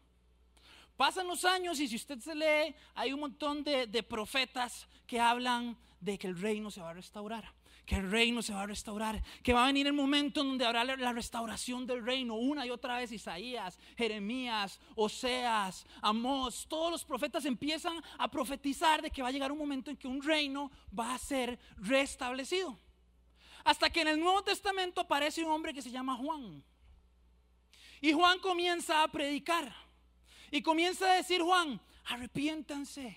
Pasan 0.97 1.27
los 1.27 1.45
años 1.45 1.79
y 1.79 1.89
si 1.89 1.97
usted 1.97 2.19
se 2.19 2.35
lee, 2.35 2.75
hay 2.95 3.13
un 3.13 3.21
montón 3.21 3.63
de, 3.63 4.03
profetas 4.03 4.89
que 5.07 5.21
hablan 5.21 5.77
de 6.01 6.19
que 6.19 6.27
el 6.27 6.41
reino 6.41 6.71
se 6.71 6.81
va 6.81 6.91
a 6.91 6.95
restaurar 6.95 7.53
que 7.87 7.95
el 7.95 8.11
reino 8.11 8.43
se 8.43 8.53
va 8.53 8.63
a 8.63 8.67
restaurar, 8.67 9.23
que 9.45 9.53
va 9.53 9.63
a 9.63 9.67
venir 9.69 9.87
el 9.87 9.93
momento 9.93 10.41
en 10.41 10.49
donde 10.49 10.67
habrá 10.67 10.85
la 10.85 11.13
restauración 11.13 11.87
del 11.87 12.05
reino. 12.05 12.35
Una 12.35 12.67
y 12.67 12.71
otra 12.71 12.99
vez 12.99 13.13
Isaías, 13.13 13.79
Jeremías, 13.97 14.81
Oseas, 14.97 15.87
Amós, 16.03 16.67
todos 16.69 16.91
los 16.91 17.05
profetas 17.05 17.45
empiezan 17.45 18.03
a 18.19 18.29
profetizar 18.29 19.01
de 19.01 19.11
que 19.11 19.23
va 19.23 19.29
a 19.29 19.33
llegar 19.33 19.53
un 19.53 19.59
momento 19.59 19.89
en 19.91 19.97
que 19.97 20.09
un 20.09 20.21
reino 20.21 20.71
va 20.99 21.15
a 21.15 21.19
ser 21.19 21.61
restablecido. 21.77 22.77
Hasta 23.63 23.89
que 23.89 24.01
en 24.01 24.09
el 24.09 24.21
Nuevo 24.21 24.43
Testamento 24.43 25.01
aparece 25.01 25.45
un 25.45 25.53
hombre 25.53 25.73
que 25.73 25.83
se 25.83 25.91
llama 25.91 26.17
Juan. 26.17 26.65
Y 28.01 28.13
Juan 28.13 28.41
comienza 28.41 29.05
a 29.05 29.09
predicar. 29.09 29.73
Y 30.51 30.61
comienza 30.61 31.11
a 31.11 31.15
decir, 31.15 31.41
Juan, 31.41 31.81
arrepiéntanse. 32.05 33.17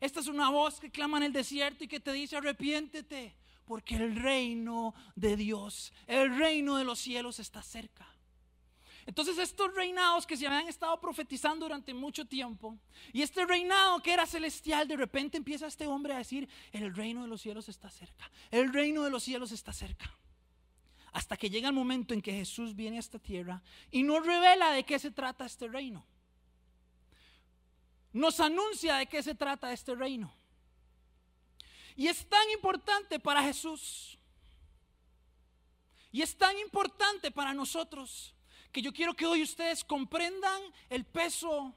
Esta 0.00 0.20
es 0.20 0.26
una 0.26 0.50
voz 0.50 0.80
que 0.80 0.90
clama 0.90 1.18
en 1.18 1.24
el 1.24 1.32
desierto 1.32 1.84
y 1.84 1.88
que 1.88 2.00
te 2.00 2.12
dice, 2.12 2.36
arrepiéntete, 2.36 3.34
porque 3.66 3.96
el 3.96 4.16
reino 4.16 4.94
de 5.14 5.36
Dios, 5.36 5.92
el 6.06 6.38
reino 6.38 6.76
de 6.76 6.84
los 6.84 6.98
cielos 6.98 7.38
está 7.40 7.62
cerca. 7.62 8.06
Entonces 9.06 9.38
estos 9.38 9.72
reinados 9.74 10.26
que 10.26 10.36
se 10.36 10.46
habían 10.46 10.68
estado 10.68 11.00
profetizando 11.00 11.66
durante 11.66 11.94
mucho 11.94 12.24
tiempo, 12.24 12.76
y 13.12 13.22
este 13.22 13.44
reinado 13.46 14.00
que 14.02 14.12
era 14.12 14.26
celestial, 14.26 14.88
de 14.88 14.96
repente 14.96 15.36
empieza 15.36 15.66
este 15.66 15.86
hombre 15.86 16.12
a 16.12 16.18
decir, 16.18 16.48
el 16.72 16.94
reino 16.94 17.22
de 17.22 17.28
los 17.28 17.40
cielos 17.40 17.68
está 17.68 17.88
cerca, 17.88 18.30
el 18.50 18.72
reino 18.72 19.04
de 19.04 19.10
los 19.10 19.22
cielos 19.22 19.52
está 19.52 19.72
cerca. 19.72 20.12
Hasta 21.12 21.36
que 21.36 21.48
llega 21.48 21.68
el 21.68 21.74
momento 21.74 22.14
en 22.14 22.20
que 22.20 22.32
Jesús 22.32 22.74
viene 22.74 22.96
a 22.96 23.00
esta 23.00 23.18
tierra 23.18 23.62
y 23.90 24.02
nos 24.02 24.26
revela 24.26 24.72
de 24.72 24.84
qué 24.84 24.98
se 24.98 25.10
trata 25.10 25.46
este 25.46 25.66
reino. 25.66 26.04
Nos 28.12 28.40
anuncia 28.40 28.96
de 28.96 29.06
qué 29.06 29.22
se 29.22 29.34
trata 29.34 29.72
este 29.72 29.94
reino. 29.94 30.32
Y 31.96 32.08
es 32.08 32.28
tan 32.28 32.48
importante 32.50 33.18
para 33.18 33.42
Jesús. 33.42 34.18
Y 36.12 36.22
es 36.22 36.36
tan 36.36 36.56
importante 36.58 37.30
para 37.30 37.54
nosotros 37.54 38.34
que 38.70 38.82
yo 38.82 38.92
quiero 38.92 39.14
que 39.14 39.26
hoy 39.26 39.42
ustedes 39.42 39.82
comprendan 39.82 40.62
el 40.90 41.04
peso, 41.04 41.74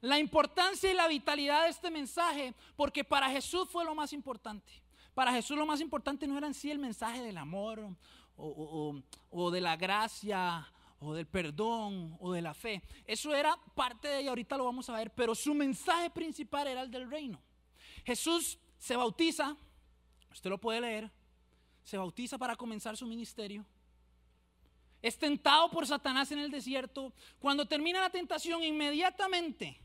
la 0.00 0.18
importancia 0.18 0.90
y 0.90 0.94
la 0.94 1.06
vitalidad 1.06 1.64
de 1.64 1.70
este 1.70 1.90
mensaje, 1.90 2.54
porque 2.76 3.04
para 3.04 3.30
Jesús 3.30 3.68
fue 3.68 3.84
lo 3.84 3.94
más 3.94 4.12
importante. 4.12 4.82
Para 5.14 5.32
Jesús 5.32 5.56
lo 5.56 5.66
más 5.66 5.80
importante 5.80 6.26
no 6.26 6.36
era 6.36 6.48
en 6.48 6.54
sí 6.54 6.70
el 6.70 6.78
mensaje 6.78 7.22
del 7.22 7.38
amor 7.38 7.94
o, 8.36 9.50
de 9.52 9.60
la 9.60 9.76
gracia 9.76 10.66
o 10.98 11.14
del 11.14 11.26
perdón 11.26 12.16
o 12.20 12.32
de 12.32 12.42
la 12.42 12.54
fe. 12.54 12.82
Eso 13.04 13.34
era 13.34 13.56
parte 13.74 14.08
de 14.08 14.20
ella, 14.20 14.30
ahorita 14.30 14.56
lo 14.56 14.64
vamos 14.64 14.88
a 14.88 14.96
ver, 14.96 15.12
pero 15.12 15.34
su 15.34 15.54
mensaje 15.54 16.10
principal 16.10 16.66
era 16.66 16.82
el 16.82 16.90
del 16.90 17.10
reino. 17.10 17.40
Jesús 18.04 18.58
se 18.80 18.96
bautiza, 18.96 19.56
usted 20.32 20.50
lo 20.50 20.58
puede 20.58 20.80
leer, 20.80 21.08
se 21.84 21.96
bautiza 21.96 22.36
para 22.36 22.56
comenzar 22.56 22.96
su 22.96 23.06
ministerio 23.06 23.64
es 25.02 25.18
tentado 25.18 25.70
por 25.70 25.86
Satanás 25.86 26.30
en 26.32 26.38
el 26.38 26.50
desierto. 26.50 27.12
Cuando 27.38 27.66
termina 27.66 28.00
la 28.00 28.10
tentación, 28.10 28.62
inmediatamente, 28.62 29.80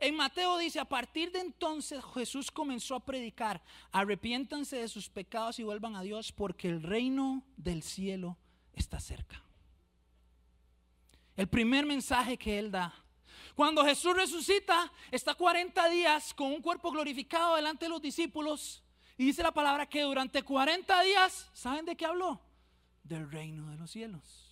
en 0.00 0.16
Mateo 0.16 0.58
dice, 0.58 0.80
a 0.80 0.84
partir 0.84 1.30
de 1.32 1.40
entonces 1.40 2.02
Jesús 2.14 2.50
comenzó 2.50 2.96
a 2.96 3.04
predicar, 3.04 3.62
arrepiéntanse 3.92 4.76
de 4.76 4.88
sus 4.88 5.08
pecados 5.08 5.58
y 5.58 5.64
vuelvan 5.64 5.96
a 5.96 6.02
Dios 6.02 6.32
porque 6.32 6.68
el 6.68 6.82
reino 6.82 7.44
del 7.56 7.82
cielo 7.82 8.36
está 8.72 9.00
cerca. 9.00 9.42
El 11.36 11.48
primer 11.48 11.86
mensaje 11.86 12.36
que 12.36 12.58
él 12.58 12.70
da. 12.72 12.92
Cuando 13.58 13.84
Jesús 13.84 14.14
resucita, 14.14 14.88
está 15.10 15.34
40 15.34 15.88
días 15.88 16.32
con 16.32 16.52
un 16.52 16.62
cuerpo 16.62 16.92
glorificado 16.92 17.56
delante 17.56 17.86
de 17.86 17.88
los 17.88 18.00
discípulos. 18.00 18.84
Y 19.16 19.24
dice 19.24 19.42
la 19.42 19.50
palabra 19.50 19.84
que 19.84 20.02
durante 20.02 20.44
40 20.44 21.02
días, 21.02 21.50
¿saben 21.52 21.84
de 21.84 21.96
qué 21.96 22.06
habló? 22.06 22.40
Del 23.02 23.28
reino 23.28 23.68
de 23.68 23.76
los 23.76 23.90
cielos 23.90 24.44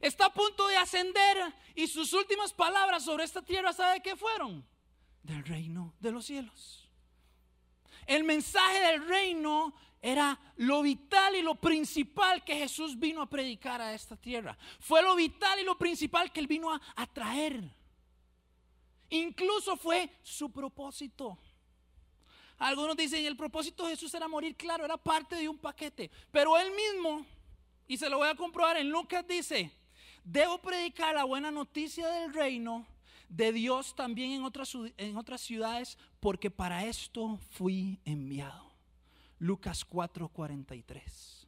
está 0.00 0.26
a 0.26 0.32
punto 0.32 0.66
de 0.66 0.78
ascender 0.78 1.36
y 1.74 1.86
sus 1.86 2.14
últimas 2.14 2.54
palabras 2.54 3.04
sobre 3.04 3.24
esta 3.24 3.42
tierra, 3.42 3.74
¿sabe 3.74 4.00
qué 4.00 4.16
fueron? 4.16 4.66
Del 5.22 5.44
reino 5.44 5.92
de 6.00 6.12
los 6.12 6.24
cielos. 6.24 6.88
El 8.06 8.24
mensaje 8.24 8.80
del 8.80 9.06
reino 9.06 9.74
era 10.00 10.38
lo 10.56 10.80
vital 10.80 11.34
y 11.34 11.42
lo 11.42 11.56
principal 11.56 12.44
que 12.44 12.56
Jesús 12.56 12.98
vino 12.98 13.20
a 13.20 13.28
predicar 13.28 13.82
a 13.82 13.92
esta 13.92 14.16
tierra. 14.16 14.56
Fue 14.80 15.02
lo 15.02 15.16
vital 15.16 15.58
y 15.60 15.64
lo 15.64 15.76
principal 15.76 16.32
que 16.32 16.40
él 16.40 16.46
vino 16.46 16.72
a, 16.72 17.06
traer. 17.08 17.75
Incluso 19.10 19.76
fue 19.76 20.10
su 20.22 20.50
propósito. 20.50 21.38
Algunos 22.58 22.96
dicen, 22.96 23.24
el 23.24 23.36
propósito 23.36 23.84
de 23.84 23.90
Jesús 23.90 24.14
era 24.14 24.28
morir, 24.28 24.56
claro, 24.56 24.84
era 24.84 24.96
parte 24.96 25.36
de 25.36 25.48
un 25.48 25.58
paquete. 25.58 26.10
Pero 26.30 26.56
él 26.56 26.70
mismo, 26.72 27.24
y 27.86 27.96
se 27.96 28.08
lo 28.08 28.18
voy 28.18 28.28
a 28.28 28.34
comprobar 28.34 28.76
en 28.78 28.90
Lucas, 28.90 29.26
dice, 29.26 29.70
Debo 30.26 30.58
predicar 30.58 31.14
la 31.14 31.22
buena 31.22 31.52
noticia 31.52 32.08
del 32.08 32.34
reino 32.34 32.84
de 33.28 33.52
Dios 33.52 33.94
también 33.94 34.32
en 34.32 34.42
otras, 34.42 34.72
en 34.96 35.16
otras 35.16 35.40
ciudades, 35.40 35.96
porque 36.18 36.50
para 36.50 36.84
esto 36.84 37.38
fui 37.52 38.00
enviado. 38.04 38.72
Lucas 39.38 39.86
4:43. 39.88 41.45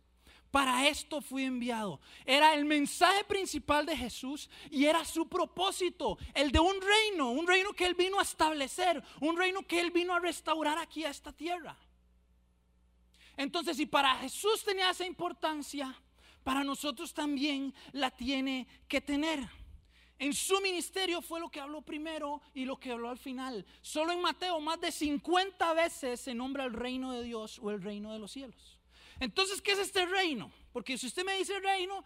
Para 0.51 0.89
esto 0.89 1.21
fui 1.21 1.45
enviado. 1.45 2.01
Era 2.25 2.55
el 2.55 2.65
mensaje 2.65 3.23
principal 3.25 3.85
de 3.85 3.97
Jesús 3.97 4.49
y 4.71 4.87
era 4.87 5.05
su 5.05 5.29
propósito, 5.29 6.17
el 6.35 6.51
de 6.51 6.59
un 6.59 6.77
reino, 6.81 7.31
un 7.31 7.47
reino 7.47 7.73
que 7.73 7.85
Él 7.85 7.95
vino 7.95 8.19
a 8.19 8.23
establecer, 8.23 9.03
un 9.21 9.37
reino 9.37 9.63
que 9.67 9.81
Él 9.81 9.91
vino 9.91 10.15
a 10.15 10.21
restaurar 10.21 10.79
aquí 10.79 11.05
a 11.05 11.11
esta 11.11 11.33
tierra. 11.33 11.77
Entonces, 13.37 13.77
si 13.77 13.87
para 13.87 14.17
Jesús 14.17 14.65
tenía 14.65 14.91
esa 14.91 15.07
importancia, 15.07 15.95
para 16.43 16.65
nosotros 16.65 17.13
también 17.13 17.75
la 17.93 18.11
tiene 18.11 18.67
que 18.89 19.01
tener. 19.01 19.47
En 20.19 20.33
su 20.33 20.61
ministerio 20.61 21.21
fue 21.21 21.39
lo 21.39 21.51
que 21.51 21.61
habló 21.61 21.83
primero 21.83 22.41
y 22.55 22.65
lo 22.65 22.81
que 22.81 22.91
habló 22.91 23.11
al 23.11 23.19
final. 23.19 23.65
Solo 23.83 24.13
en 24.13 24.23
Mateo 24.23 24.59
más 24.61 24.81
de 24.81 24.91
50 24.91 25.75
veces 25.75 26.21
se 26.21 26.35
nombra 26.35 26.65
el 26.65 26.73
reino 26.73 27.13
de 27.13 27.23
Dios 27.23 27.61
o 27.63 27.71
el 27.71 27.83
reino 27.83 28.13
de 28.13 28.19
los 28.19 28.33
cielos. 28.33 28.78
Entonces, 29.21 29.61
¿qué 29.61 29.73
es 29.73 29.79
este 29.79 30.07
reino? 30.07 30.51
Porque 30.73 30.97
si 30.97 31.07
usted 31.07 31.25
me 31.25 31.37
dice 31.37 31.59
reino, 31.61 32.05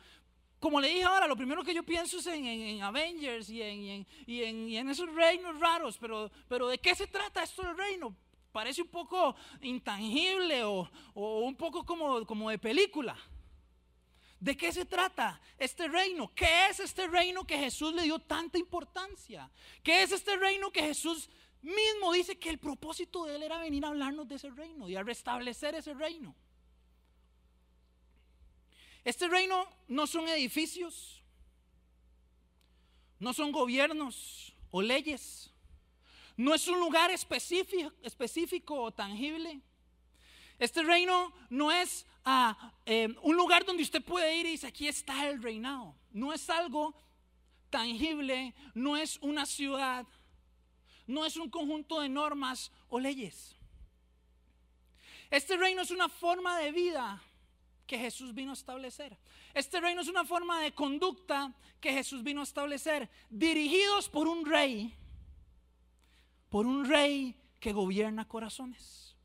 como 0.63 0.81
le 0.81 0.89
dije 0.89 1.03
ahora, 1.03 1.27
lo 1.27 1.37
primero 1.37 1.65
que 1.65 1.75
yo 1.75 1.83
pienso 1.83 2.19
es 2.19 2.27
en, 2.29 2.81
Avengers 2.83 3.51
y 3.51 3.63
en, 3.63 4.89
esos 4.89 5.13
reinos 5.13 5.59
raros, 5.59 5.99
pero, 5.99 6.69
¿de 6.69 6.79
qué 6.79 6.95
se 6.95 7.09
trata 7.09 7.43
esto 7.43 7.63
del 7.63 7.77
reino? 7.77 8.15
Parece 8.53 8.81
un 8.83 8.89
poco 8.89 9.35
intangible 9.61 10.63
o, 10.63 10.89
un 11.15 11.57
poco 11.57 11.85
como, 11.85 12.25
como 12.25 12.49
de 12.49 12.59
película. 12.59 13.17
¿De 14.39 14.57
qué 14.57 14.71
se 14.73 14.85
trata 14.85 15.41
este 15.59 15.89
reino? 15.89 16.33
¿Qué 16.33 16.69
es 16.69 16.79
este 16.79 17.09
reino 17.09 17.45
que 17.45 17.59
Jesús 17.59 17.93
le 17.93 18.03
dio 18.03 18.21
tanta 18.21 18.57
importancia? 18.57 19.51
¿Qué 19.83 20.05
es 20.05 20.13
este 20.13 20.37
reino 20.37 20.71
que 20.71 20.83
Jesús 20.83 21.29
mismo 21.61 22.13
dice 22.13 22.39
que 22.39 22.51
el 22.51 22.59
propósito 22.59 23.25
de 23.25 23.35
él 23.35 23.43
era 23.43 23.59
venir 23.59 23.85
a 23.85 23.89
hablarnos 23.89 24.29
de 24.29 24.37
ese 24.37 24.51
reino 24.51 24.89
y 24.89 24.95
a 24.95 25.03
restablecer 25.03 25.75
ese 25.75 25.93
reino? 25.95 26.37
Este 29.05 29.29
reino 29.29 29.67
no 29.89 30.07
son 30.07 30.29
edificios, 30.29 31.23
no 33.19 33.33
son 33.33 33.51
gobiernos 33.51 34.55
o 34.71 34.81
leyes, 34.81 35.51
no 36.37 36.55
es 36.55 36.67
un 36.69 36.79
lugar 36.79 37.11
específico, 37.11 38.75
o 38.75 38.91
tangible. 38.93 39.61
Este 40.59 40.83
reino 40.83 41.33
no 41.51 41.73
es 41.73 42.07
ah, 42.25 42.73
eh, 42.87 43.15
un 43.23 43.37
lugar 43.37 43.65
donde 43.65 43.83
usted 43.83 44.03
puede 44.03 44.37
ir 44.37 44.47
y 44.47 44.53
dice, 44.53 44.69
aquí 44.69 44.87
está 44.87 45.29
el 45.29 45.43
reinado. 45.43 45.95
No 46.13 46.33
es 46.33 46.49
algo 46.49 46.95
tangible, 47.71 48.55
no 48.75 48.97
es 48.97 49.19
una 49.21 49.47
ciudad, 49.47 50.07
no 51.07 51.27
es 51.27 51.37
un 51.37 51.51
conjunto 51.51 52.01
de 52.01 52.09
normas 52.09 52.71
o 52.89 53.01
leyes. 53.01 53.57
Este 55.31 55.57
reino 55.57 55.83
es 55.83 55.91
una 55.91 56.09
forma 56.09 56.59
de 56.59 56.71
vida 56.71 57.23
que 57.87 57.99
Jesús 57.99 58.35
vino 58.35 58.51
a 58.51 58.55
establecer. 58.55 59.17
Este 59.55 59.81
reino 59.81 60.01
es 60.01 60.09
una 60.09 60.25
forma 60.25 60.61
de 60.61 60.73
conducta 60.73 61.53
que 61.81 61.93
Jesús 61.93 62.23
vino 62.23 62.41
a 62.41 62.45
establecer, 62.45 63.11
dirigidos 63.29 64.09
por 64.09 64.29
un 64.29 64.47
rey, 64.47 64.95
por 66.49 66.67
un 66.67 66.85
rey 66.85 67.35
que 67.61 67.73
gobierna 67.73 68.27
corazones. 68.27 69.17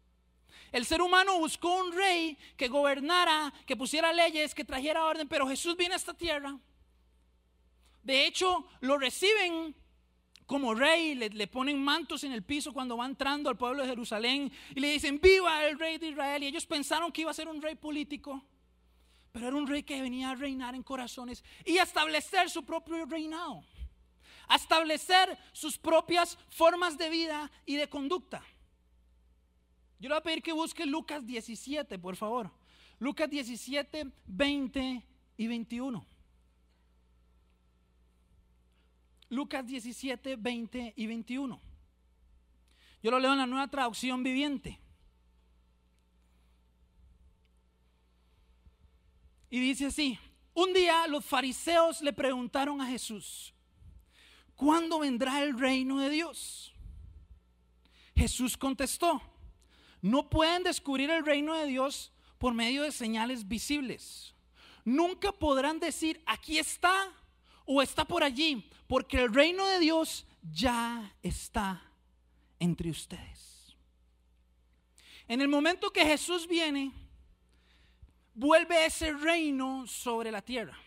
El 0.72 0.86
ser 0.86 1.02
humano 1.02 1.40
buscó 1.40 1.74
un 1.76 1.94
rey 1.94 2.38
que 2.58 2.68
gobernara, 2.68 3.54
que 3.66 3.78
pusiera 3.78 4.12
leyes, 4.12 4.54
que 4.54 4.66
trajera 4.66 5.06
orden, 5.06 5.28
pero 5.28 5.48
Jesús 5.48 5.78
viene 5.78 5.94
a 5.94 5.98
esta 5.98 6.14
tierra. 6.14 6.58
De 8.04 8.26
hecho, 8.26 8.68
lo 8.82 8.98
reciben 8.98 9.76
como 10.48 10.74
rey, 10.74 11.14
le, 11.14 11.30
le, 11.30 11.46
ponen 11.46 11.84
mantos 11.84 12.24
en 12.24 12.32
el 12.32 12.42
piso 12.42 12.74
cuando 12.74 12.96
va 12.96 13.06
entrando 13.06 13.50
al 13.50 13.58
pueblo 13.58 13.84
de 13.84 13.90
Jerusalén 13.90 14.50
y 14.74 14.80
le 14.80 14.94
dicen, 14.94 15.20
viva 15.22 15.66
el 15.66 15.78
rey 15.78 15.98
de 15.98 16.08
Israel. 16.08 16.42
Y 16.42 16.48
ellos 16.48 16.66
pensaron 16.66 17.12
que 17.12 17.22
iba 17.22 17.32
a 17.32 17.34
ser 17.34 17.50
un 17.50 17.62
rey 17.62 17.76
político, 17.76 18.42
pero 19.34 19.50
era 19.50 19.58
un 19.58 19.68
rey 19.68 19.84
que 19.84 20.02
venía 20.02 20.32
a 20.32 20.36
reinar 20.36 20.74
en 20.74 20.84
corazones 20.84 21.44
y 21.66 21.78
a 21.78 21.84
establecer 21.84 22.50
su 22.50 22.64
propio 22.64 23.06
reinado, 23.06 23.62
a 24.48 24.56
establecer 24.56 25.38
sus 25.52 25.78
propias 25.78 26.38
formas 26.50 26.98
de 26.98 27.10
vida 27.10 27.52
y 27.66 27.76
de 27.76 27.90
conducta. 27.90 28.42
Yo 30.00 30.08
le 30.08 30.16
voy 30.16 30.20
a 30.20 30.24
pedir 30.24 30.42
que 30.42 30.54
busque 30.54 30.86
Lucas 30.86 31.26
17, 31.26 32.00
por 32.00 32.16
favor. 32.16 32.50
Lucas 33.00 33.30
17, 33.30 34.12
20 34.28 35.04
y 35.36 35.48
21. 35.48 36.17
Lucas 39.30 39.66
17, 39.66 40.36
20 40.36 40.94
y 40.96 41.08
21. 41.08 41.62
Yo 43.04 43.12
lo 43.12 43.20
leo 43.20 43.34
en 43.34 43.40
la 43.40 43.46
nueva 43.46 43.68
traducción 43.68 44.24
viviente. 44.24 44.80
Y 49.50 49.60
dice 49.60 49.88
así, 49.88 50.20
un 50.54 50.74
día 50.74 51.08
los 51.08 51.24
fariseos 51.24 52.02
le 52.02 52.12
preguntaron 52.12 52.82
a 52.82 52.88
Jesús, 52.88 53.54
¿cuándo 54.56 55.00
vendrá 55.00 55.42
el 55.44 55.58
reino 55.58 56.00
de 56.00 56.10
Dios? 56.10 56.74
Jesús 58.16 58.58
contestó, 58.58 59.22
no 60.02 60.30
pueden 60.30 60.64
descubrir 60.64 61.10
el 61.12 61.26
reino 61.26 61.54
de 61.54 61.68
Dios 61.68 62.12
por 62.38 62.54
medio 62.54 62.84
de 62.84 62.92
señales 62.92 63.48
visibles. 63.48 64.34
Nunca 64.84 65.32
podrán 65.32 65.80
decir, 65.80 66.22
aquí 66.26 66.58
está 66.58 67.12
o 67.68 67.82
está 67.82 68.06
por 68.06 68.24
allí, 68.24 68.68
porque 68.88 69.18
el 69.18 69.34
reino 69.34 69.68
de 69.68 69.80
Dios 69.80 70.26
ya 70.52 71.14
está 71.22 71.84
entre 72.60 72.90
ustedes. 72.90 73.76
En 75.28 75.42
el 75.42 75.50
momento 75.50 75.92
que 75.92 76.06
Jesús 76.06 76.48
viene, 76.48 76.92
vuelve 78.34 78.86
ese 78.86 79.12
reino 79.12 79.86
sobre 79.86 80.32
la 80.32 80.42
tierra. 80.42 80.78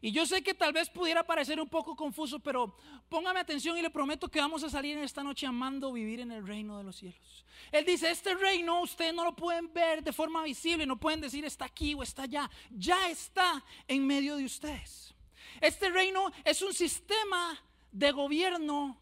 Y 0.00 0.12
yo 0.12 0.26
sé 0.26 0.42
que 0.42 0.52
tal 0.52 0.72
vez 0.72 0.90
pudiera 0.90 1.24
parecer 1.24 1.58
un 1.58 1.68
poco 1.68 1.96
confuso, 1.96 2.38
pero 2.38 2.76
póngame 3.08 3.40
atención 3.40 3.78
y 3.78 3.82
le 3.82 3.88
prometo 3.88 4.28
que 4.28 4.38
vamos 4.38 4.62
a 4.62 4.68
salir 4.68 4.98
en 4.98 5.04
esta 5.04 5.22
noche 5.22 5.46
amando 5.46 5.92
vivir 5.92 6.20
en 6.20 6.30
el 6.30 6.46
reino 6.46 6.76
de 6.76 6.84
los 6.84 6.96
cielos. 6.96 7.46
Él 7.72 7.86
dice, 7.86 8.10
este 8.10 8.34
reino 8.34 8.82
ustedes 8.82 9.14
no 9.14 9.24
lo 9.24 9.34
pueden 9.34 9.72
ver 9.72 10.02
de 10.02 10.12
forma 10.12 10.42
visible, 10.42 10.84
no 10.84 11.00
pueden 11.00 11.22
decir 11.22 11.44
está 11.44 11.64
aquí 11.64 11.94
o 11.94 12.02
está 12.02 12.24
allá, 12.24 12.50
ya 12.70 13.08
está 13.08 13.64
en 13.88 14.06
medio 14.06 14.36
de 14.36 14.44
ustedes. 14.44 15.13
Este 15.60 15.90
reino 15.90 16.30
es 16.44 16.62
un 16.62 16.74
sistema 16.74 17.58
de 17.92 18.12
gobierno 18.12 19.00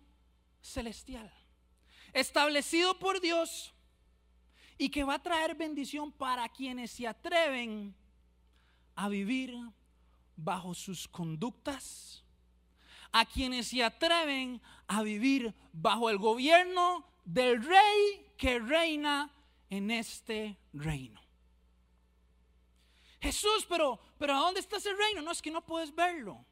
celestial, 0.61 1.33
establecido 2.13 2.99
por 2.99 3.21
Dios 3.21 3.75
y 4.79 4.91
que 4.91 5.05
va 5.05 5.15
a 5.15 5.23
traer 5.23 5.55
bendición 5.55 6.13
para 6.13 6.49
quienes 6.49 6.91
se 6.91 7.07
atreven 7.07 7.95
a 8.95 9.09
vivir 9.09 9.55
bajo 10.37 10.75
sus 10.75 11.09
conductas, 11.09 12.25
a 13.13 13.25
quienes 13.25 13.69
se 13.69 13.83
atreven 13.83 14.61
a 14.87 15.03
vivir 15.03 15.55
bajo 15.73 16.11
el 16.11 16.19
gobierno 16.19 17.07
del 17.25 17.63
rey 17.65 18.35
que 18.37 18.59
reina 18.59 19.31
en 19.71 19.91
este 19.91 20.59
reino. 20.73 21.21
Jesús, 23.21 23.65
pero, 23.69 24.01
pero 24.23 24.37
¿a 24.37 24.39
dónde 24.39 24.61
está 24.61 24.77
ese 24.77 24.95
reino? 24.95 25.21
No 25.21 25.33
es 25.33 25.43
que 25.43 25.51
no 25.51 25.67
puedes 25.67 25.93
verlo. 25.93 26.47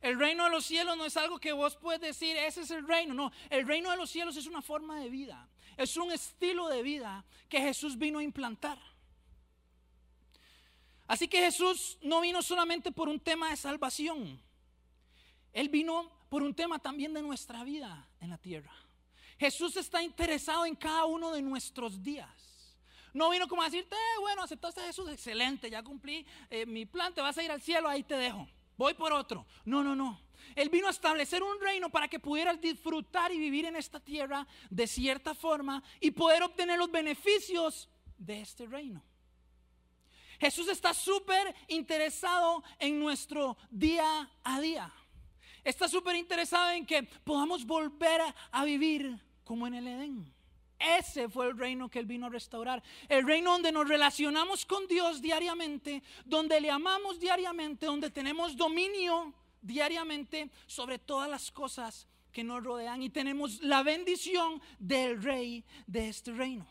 El 0.00 0.16
reino 0.16 0.44
de 0.44 0.50
los 0.50 0.64
cielos 0.64 0.96
no 0.96 1.04
es 1.04 1.16
algo 1.16 1.40
que 1.40 1.50
vos 1.52 1.74
puedes 1.74 2.00
decir, 2.00 2.36
ese 2.36 2.60
es 2.60 2.70
el 2.70 2.86
reino. 2.86 3.14
No, 3.14 3.32
el 3.50 3.66
reino 3.66 3.90
de 3.90 3.96
los 3.96 4.10
cielos 4.10 4.36
es 4.36 4.46
una 4.46 4.62
forma 4.62 5.00
de 5.00 5.08
vida. 5.08 5.48
Es 5.76 5.96
un 5.96 6.12
estilo 6.12 6.68
de 6.68 6.84
vida 6.84 7.24
que 7.48 7.60
Jesús 7.60 7.98
vino 7.98 8.20
a 8.20 8.22
implantar. 8.22 8.78
Así 11.08 11.26
que 11.26 11.40
Jesús 11.40 11.98
no 12.00 12.20
vino 12.20 12.42
solamente 12.42 12.92
por 12.92 13.08
un 13.08 13.18
tema 13.18 13.50
de 13.50 13.56
salvación. 13.56 14.40
Él 15.52 15.68
vino 15.68 16.12
por 16.28 16.44
un 16.44 16.54
tema 16.54 16.78
también 16.78 17.12
de 17.12 17.22
nuestra 17.22 17.64
vida 17.64 18.08
en 18.20 18.30
la 18.30 18.38
tierra. 18.38 18.72
Jesús 19.36 19.76
está 19.76 20.00
interesado 20.00 20.64
en 20.64 20.76
cada 20.76 21.06
uno 21.06 21.32
de 21.32 21.42
nuestros 21.42 22.00
días. 22.00 22.45
No 23.16 23.30
vino 23.30 23.48
como 23.48 23.62
a 23.62 23.64
decirte, 23.64 23.96
eh, 23.96 24.20
bueno, 24.20 24.42
aceptaste 24.42 24.82
a 24.82 24.84
Jesús, 24.84 25.08
excelente, 25.10 25.70
ya 25.70 25.82
cumplí 25.82 26.26
eh, 26.50 26.66
mi 26.66 26.84
plan, 26.84 27.14
te 27.14 27.22
vas 27.22 27.38
a 27.38 27.42
ir 27.42 27.50
al 27.50 27.62
cielo, 27.62 27.88
ahí 27.88 28.02
te 28.02 28.14
dejo. 28.14 28.46
Voy 28.76 28.92
por 28.92 29.10
otro. 29.14 29.46
No, 29.64 29.82
no, 29.82 29.96
no. 29.96 30.20
Él 30.54 30.68
vino 30.68 30.86
a 30.86 30.90
establecer 30.90 31.42
un 31.42 31.58
reino 31.58 31.88
para 31.88 32.08
que 32.08 32.20
pudieras 32.20 32.60
disfrutar 32.60 33.32
y 33.32 33.38
vivir 33.38 33.64
en 33.64 33.76
esta 33.76 34.00
tierra 34.00 34.46
de 34.68 34.86
cierta 34.86 35.34
forma 35.34 35.82
y 35.98 36.10
poder 36.10 36.42
obtener 36.42 36.78
los 36.78 36.90
beneficios 36.90 37.88
de 38.18 38.42
este 38.42 38.66
reino. 38.66 39.02
Jesús 40.38 40.68
está 40.68 40.92
súper 40.92 41.54
interesado 41.68 42.62
en 42.78 43.00
nuestro 43.00 43.56
día 43.70 44.30
a 44.44 44.60
día. 44.60 44.92
Está 45.64 45.88
súper 45.88 46.16
interesado 46.16 46.70
en 46.72 46.84
que 46.84 47.04
podamos 47.24 47.64
volver 47.64 48.20
a, 48.52 48.64
vivir 48.66 49.18
como 49.42 49.66
en 49.66 49.72
el 49.72 49.86
Edén. 49.88 50.35
Ese 50.78 51.28
fue 51.28 51.46
el 51.48 51.58
reino 51.58 51.88
que 51.88 51.98
Él 51.98 52.06
vino 52.06 52.26
a 52.26 52.30
restaurar. 52.30 52.82
El 53.08 53.26
reino 53.26 53.52
donde 53.52 53.72
nos 53.72 53.88
relacionamos 53.88 54.66
con 54.66 54.86
Dios 54.86 55.22
diariamente, 55.22 56.02
donde 56.24 56.60
le 56.60 56.70
amamos 56.70 57.18
diariamente, 57.18 57.86
donde 57.86 58.10
tenemos 58.10 58.56
dominio 58.56 59.32
diariamente 59.62 60.50
sobre 60.66 60.98
todas 60.98 61.28
las 61.28 61.50
cosas 61.50 62.06
que 62.32 62.44
nos 62.44 62.62
rodean 62.62 63.02
y 63.02 63.08
tenemos 63.08 63.62
la 63.62 63.82
bendición 63.82 64.60
del 64.78 65.22
rey 65.22 65.64
de 65.86 66.08
este 66.08 66.32
reino. 66.32 66.66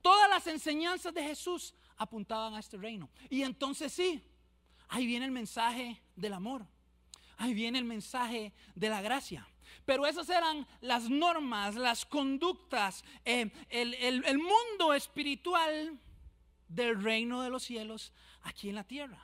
Todas 0.00 0.28
las 0.30 0.46
enseñanzas 0.46 1.12
de 1.12 1.22
Jesús 1.22 1.74
apuntaban 1.98 2.54
a 2.54 2.60
este 2.60 2.76
reino. 2.76 3.10
Y 3.28 3.42
entonces 3.42 3.92
sí, 3.92 4.22
ahí 4.88 5.06
viene 5.06 5.26
el 5.26 5.30
mensaje 5.30 6.00
del 6.16 6.32
amor. 6.32 6.66
Ahí 7.36 7.54
viene 7.54 7.78
el 7.78 7.84
mensaje 7.84 8.52
de 8.74 8.88
la 8.88 9.02
gracia. 9.02 9.46
Pero 9.84 10.06
esas 10.06 10.28
eran 10.28 10.66
las 10.80 11.08
normas, 11.10 11.74
las 11.74 12.06
conductas, 12.06 13.04
eh, 13.24 13.50
el, 13.68 13.94
el 13.94 14.38
mundo 14.38 14.94
espiritual 14.94 15.98
del 16.68 17.02
reino 17.02 17.42
de 17.42 17.50
los 17.50 17.64
cielos 17.64 18.12
aquí 18.42 18.68
en 18.68 18.76
la 18.76 18.84
tierra. 18.84 19.22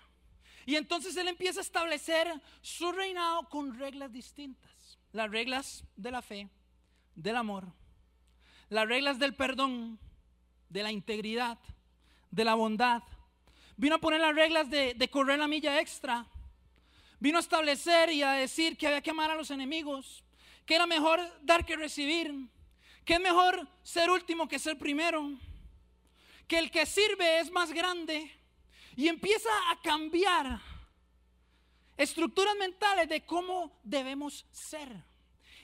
Y 0.66 0.76
entonces 0.76 1.16
él 1.16 1.28
empieza 1.28 1.60
a 1.60 1.62
establecer 1.62 2.28
su 2.60 2.92
reinado 2.92 3.48
con 3.48 3.78
reglas 3.78 4.12
distintas. 4.12 4.98
Las 5.12 5.30
reglas 5.30 5.84
de 5.96 6.10
la 6.10 6.20
fe, 6.20 6.48
del 7.14 7.36
amor, 7.36 7.72
las 8.68 8.86
reglas 8.86 9.18
del 9.18 9.34
perdón, 9.34 9.98
de 10.68 10.82
la 10.82 10.92
integridad, 10.92 11.58
de 12.30 12.44
la 12.44 12.54
bondad. 12.54 13.02
Vino 13.76 13.94
a 13.94 13.98
poner 13.98 14.20
las 14.20 14.34
reglas 14.34 14.68
de, 14.68 14.92
de 14.92 15.08
correr 15.08 15.38
la 15.38 15.48
milla 15.48 15.80
extra. 15.80 16.26
Vino 17.18 17.38
a 17.38 17.40
establecer 17.40 18.10
y 18.10 18.22
a 18.22 18.32
decir 18.32 18.76
que 18.76 18.86
había 18.86 19.00
que 19.00 19.10
amar 19.10 19.30
a 19.30 19.36
los 19.36 19.50
enemigos, 19.50 20.22
que 20.68 20.74
era 20.74 20.86
mejor 20.86 21.18
dar 21.40 21.64
que 21.64 21.76
recibir, 21.76 22.30
que 23.06 23.14
es 23.14 23.20
mejor 23.20 23.66
ser 23.82 24.10
último 24.10 24.46
que 24.46 24.58
ser 24.58 24.76
primero, 24.76 25.32
que 26.46 26.58
el 26.58 26.70
que 26.70 26.84
sirve 26.84 27.40
es 27.40 27.50
más 27.50 27.72
grande 27.72 28.30
y 28.94 29.08
empieza 29.08 29.48
a 29.70 29.80
cambiar 29.80 30.60
estructuras 31.96 32.54
mentales 32.58 33.08
de 33.08 33.24
cómo 33.24 33.80
debemos 33.82 34.44
ser. 34.52 34.94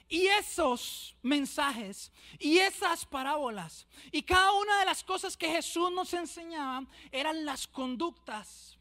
Y 0.09 0.25
esos 0.25 1.15
mensajes 1.21 2.11
y 2.39 2.57
esas 2.57 3.05
parábolas 3.05 3.85
y 4.11 4.23
cada 4.23 4.53
una 4.53 4.79
de 4.79 4.85
las 4.85 5.03
cosas 5.03 5.37
que 5.37 5.51
Jesús 5.51 5.91
nos 5.91 6.15
enseñaba 6.15 6.83
eran 7.11 7.45
las 7.45 7.67
conductas, 7.67 8.75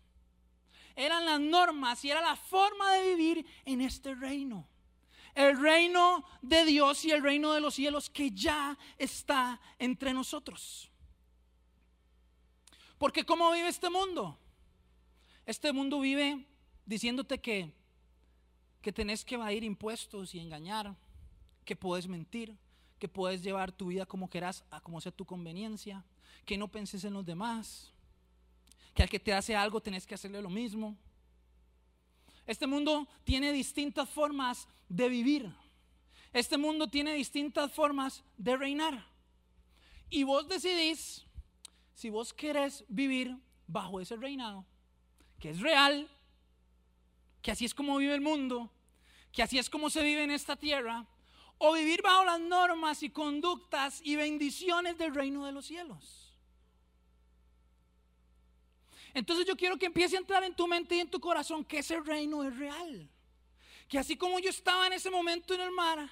eran 0.97 1.27
las 1.27 1.39
normas 1.39 2.03
y 2.03 2.11
era 2.11 2.23
la 2.23 2.37
forma 2.37 2.95
de 2.95 3.15
vivir 3.15 3.47
en 3.67 3.83
este 3.83 4.15
reino. 4.15 4.67
El 5.35 5.61
reino 5.61 6.25
de 6.43 6.65
Dios 6.65 7.05
y 7.05 7.11
el 7.11 7.23
reino 7.23 7.53
de 7.53 7.61
los 7.61 7.75
cielos 7.75 8.09
que 8.09 8.31
ya 8.31 8.79
está 8.99 9.61
entre 9.79 10.13
nosotros. 10.13 10.91
Porque 12.99 13.25
¿cómo 13.25 13.51
vive 13.53 13.69
este 13.69 13.91
mundo? 13.91 14.39
Este 15.47 15.73
mundo 15.73 16.01
vive 16.01 16.47
diciéndote 16.87 17.41
que, 17.41 17.73
que 18.81 18.93
tenés 18.93 19.25
que 19.25 19.35
evadir 19.35 19.65
impuestos 19.65 20.35
y 20.35 20.41
engañar 20.41 20.95
que 21.65 21.77
puedes 21.77 22.07
mentir, 22.07 22.57
que 22.99 23.09
puedes 23.09 23.43
llevar 23.43 23.73
tu 23.73 23.89
vida 23.89 24.07
como 24.07 24.29
quieras, 24.29 24.65
a 24.71 24.81
como 24.81 25.01
sea 25.01 25.13
tu 25.13 25.25
conveniencia, 25.25 26.05
que 26.45 26.57
no 26.57 26.69
penses 26.69 27.05
en 27.05 27.15
los 27.15 27.25
demás, 27.25 27.93
que 28.95 29.03
al 29.03 29.09
que 29.09 29.19
te 29.19 29.33
hace 29.33 29.57
algo 29.57 29.81
tenés 29.81 30.07
que 30.07 30.15
hacerle 30.15 30.41
lo 30.41 30.51
mismo. 30.51 30.97
Este 32.47 32.67
mundo 32.67 33.09
tiene 33.25 33.53
distintas 33.53 34.09
formas 34.11 34.69
de 34.89 35.09
vivir. 35.09 35.55
Este 36.33 36.59
mundo 36.59 36.89
tiene 36.89 37.15
distintas 37.15 37.73
formas 37.73 38.25
de 38.37 38.57
reinar. 38.57 39.07
Y 40.11 40.25
vos 40.25 40.49
decidís 40.49 41.25
si 41.95 42.11
vos 42.11 42.35
querés 42.35 42.85
vivir 42.89 43.37
bajo 43.67 44.01
ese 44.01 44.17
reinado, 44.17 44.67
que 45.39 45.51
es 45.51 45.61
real, 45.61 46.09
que 47.41 47.51
así 47.51 47.65
es 47.65 47.75
como 47.75 47.97
vive 47.97 48.15
el 48.15 48.21
mundo, 48.21 48.71
que 49.33 49.43
así 49.43 49.59
es 49.59 49.71
como 49.71 49.91
se 49.91 50.03
vive 50.03 50.25
en 50.25 50.31
esta 50.31 50.57
tierra, 50.57 51.07
o 51.59 51.73
vivir 51.73 52.03
bajo 52.03 52.25
las 52.25 52.41
normas 52.41 53.03
y 53.03 53.11
conductas 53.11 54.01
y 54.03 54.17
bendiciones 54.17 54.99
del 54.99 55.15
reino 55.15 55.47
de 55.47 55.53
los 55.53 55.67
cielos. 55.67 56.24
Entonces 59.15 59.47
yo 59.47 59.57
quiero 59.57 59.79
que 59.79 59.87
empiece 59.87 60.17
a 60.17 60.21
entrar 60.21 60.43
en 60.43 60.55
tu 60.55 60.67
mente 60.67 60.97
y 60.97 61.01
en 61.01 61.09
tu 61.09 61.21
corazón 61.21 61.65
que 61.65 61.79
ese 61.79 62.01
reino 62.01 62.43
es 62.43 62.57
real. 62.59 63.09
Que 63.89 63.99
así 63.99 64.17
como 64.17 64.41
yo 64.41 64.51
estaba 64.51 64.89
en 64.89 64.93
ese 64.93 65.09
momento 65.09 65.55
en 65.55 65.61
el 65.61 65.71
mar 65.71 66.11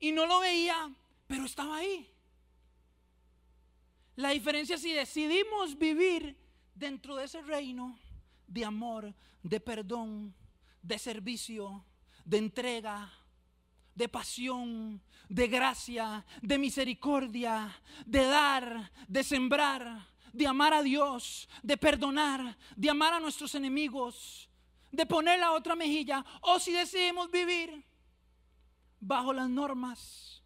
y 0.00 0.10
no 0.10 0.26
lo 0.26 0.40
veía, 0.40 0.92
pero 1.28 1.44
estaba 1.44 1.76
ahí. 1.76 2.10
La 4.16 4.30
diferencia 4.30 4.74
es 4.74 4.82
si 4.82 4.92
decidimos 4.92 5.78
vivir 5.78 6.36
dentro 6.74 7.14
de 7.16 7.24
ese 7.24 7.40
reino 7.42 7.98
de 8.48 8.64
amor, 8.64 9.14
de 9.42 9.60
perdón, 9.60 10.34
de 10.82 10.98
servicio, 10.98 11.84
de 12.24 12.38
entrega, 12.38 13.12
de 13.94 14.08
pasión, 14.08 15.00
de 15.28 15.46
gracia, 15.46 16.24
de 16.42 16.58
misericordia, 16.58 17.80
de 18.06 18.24
dar, 18.24 18.92
de 19.06 19.22
sembrar, 19.22 20.13
de 20.34 20.46
amar 20.46 20.74
a 20.74 20.82
Dios, 20.82 21.48
de 21.62 21.76
perdonar, 21.76 22.58
de 22.76 22.90
amar 22.90 23.14
a 23.14 23.20
nuestros 23.20 23.54
enemigos, 23.54 24.50
de 24.90 25.06
poner 25.06 25.38
la 25.38 25.52
otra 25.52 25.76
mejilla, 25.76 26.24
o 26.40 26.58
si 26.58 26.72
decidimos 26.72 27.30
vivir 27.30 27.84
bajo 29.00 29.32
las 29.32 29.48
normas 29.48 30.42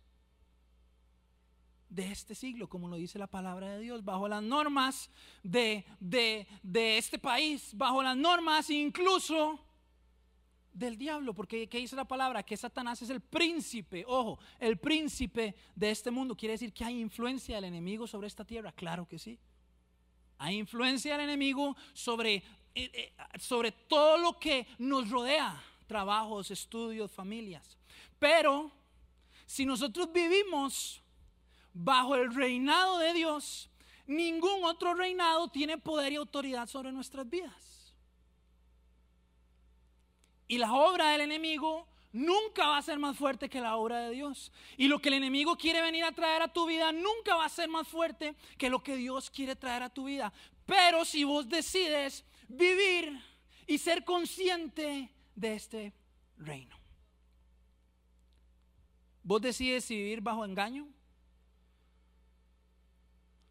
de 1.89 2.13
este 2.13 2.35
siglo, 2.35 2.69
como 2.69 2.87
lo 2.89 2.97
dice 2.97 3.19
la 3.19 3.27
palabra 3.27 3.71
de 3.71 3.81
Dios, 3.81 4.05
bajo 4.05 4.29
las 4.29 4.43
normas 4.43 5.11
de, 5.43 5.87
de, 6.01 6.47
de 6.63 6.99
este 6.99 7.19
país, 7.19 7.71
bajo 7.75 8.03
las 8.03 8.17
normas 8.17 8.69
incluso 8.69 9.59
del 10.71 10.99
diablo, 10.99 11.35
porque 11.35 11.67
¿qué 11.67 11.79
dice 11.79 11.97
la 11.97 12.07
palabra? 12.07 12.43
Que 12.43 12.59
Satanás 12.59 13.01
es 13.01 13.09
el 13.09 13.23
príncipe, 13.23 14.05
ojo, 14.07 14.39
el 14.61 14.77
príncipe 14.77 15.57
de 15.75 15.91
este 15.91 16.11
mundo. 16.11 16.37
Quiere 16.37 16.53
decir 16.53 16.75
que 16.75 16.85
hay 16.85 17.01
influencia 17.01 17.57
del 17.57 17.65
enemigo 17.65 18.07
sobre 18.07 18.27
esta 18.29 18.45
tierra, 18.45 18.71
claro 18.71 19.09
que 19.09 19.19
sí. 19.19 19.39
Hay 20.39 20.57
influencia 20.57 21.13
del 21.13 21.29
enemigo 21.29 21.77
sobre, 21.93 22.37
eh, 22.37 22.43
eh, 22.75 23.13
sobre 23.39 23.73
todo 23.73 24.17
lo 24.19 24.39
que 24.39 24.67
nos 24.79 25.11
rodea, 25.11 25.61
trabajos, 25.87 26.51
estudios, 26.51 27.11
familias. 27.11 27.77
Pero 28.19 28.71
si 29.47 29.67
nosotros 29.67 30.13
vivimos 30.13 31.03
bajo 31.73 32.15
el 32.15 32.35
reinado 32.35 32.99
de 32.99 33.13
Dios, 33.13 33.69
ningún 34.07 34.65
otro 34.65 34.95
reinado 34.95 35.49
tiene 35.49 35.79
poder 35.79 36.13
y 36.13 36.17
autoridad 36.17 36.69
sobre 36.69 36.93
nuestras 36.93 37.29
vidas. 37.29 37.95
Y 40.47 40.59
la 40.59 40.73
obra 40.73 41.11
del 41.11 41.23
enemigo 41.23 41.87
nunca 42.19 42.67
va 42.67 42.79
a 42.79 42.83
ser 42.83 42.99
más 42.99 43.17
fuerte 43.17 43.49
que 43.49 43.61
la 43.61 43.77
obra 43.77 44.01
de 44.01 44.11
Dios. 44.11 44.53
Y 44.77 44.89
lo 44.89 45.01
que 45.01 45.09
el 45.09 45.15
enemigo 45.15 45.57
quiere 45.57 45.83
venir 45.83 46.05
a 46.05 46.13
traer 46.13 46.43
a 46.43 46.53
tu 46.53 46.67
vida 46.67 46.93
nunca 46.93 47.35
va 47.35 47.45
a 47.45 47.49
ser 47.49 47.69
más 47.69 47.87
fuerte 47.87 48.35
que 48.57 48.71
lo 48.71 48.83
que 48.83 48.97
Dios 48.97 49.31
quiere 49.31 49.57
traer 49.57 49.83
a 49.83 49.91
tu 49.91 50.05
vida. 50.05 50.33
Pero 50.67 51.05
si 51.05 51.25
vos 51.25 51.49
decides 51.49 52.25
vivir 52.49 53.21
y 53.67 53.79
ser 53.79 54.05
consciente 54.05 55.11
de 55.35 55.55
este 55.55 55.93
reino. 56.37 56.77
Vos 59.23 59.41
decides 59.41 59.89
vivir 59.89 60.21
bajo 60.21 60.45
engaño. 60.45 60.89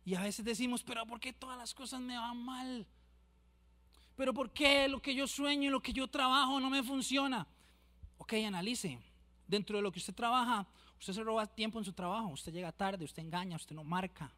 Y 0.06 0.15
a 0.15 0.21
veces 0.21 0.45
decimos, 0.45 0.84
pero 0.84 1.06
¿por 1.06 1.19
qué 1.19 1.34
todas 1.34 1.58
las 1.58 1.73
cosas 1.73 1.99
me 1.99 2.17
van 2.17 2.38
mal? 2.38 2.88
pero 4.17 4.34
¿por 4.34 4.51
qué 4.51 4.88
lo 4.88 4.99
que 4.99 5.13
yo 5.13 5.27
sueño 5.27 5.69
y 5.69 5.71
lo 5.71 5.80
que 5.80 5.93
yo 5.93 6.08
trabajo 6.08 6.60
no 6.60 6.71
me 6.71 6.84
funciona? 6.84 7.47
Ok, 8.17 8.34
analice. 8.45 8.99
Dentro 9.47 9.77
de 9.77 9.82
lo 9.82 9.91
que 9.91 9.99
usted 9.99 10.13
trabaja, 10.13 10.67
usted 10.99 11.13
se 11.13 11.23
roba 11.23 11.47
tiempo 11.47 11.80
en 11.80 11.86
su 11.86 11.93
trabajo, 11.93 12.27
usted 12.27 12.51
llega 12.51 12.71
tarde, 12.71 13.06
usted 13.06 13.23
engaña, 13.23 13.56
usted 13.56 13.75
no 13.75 13.84
marca, 13.84 14.34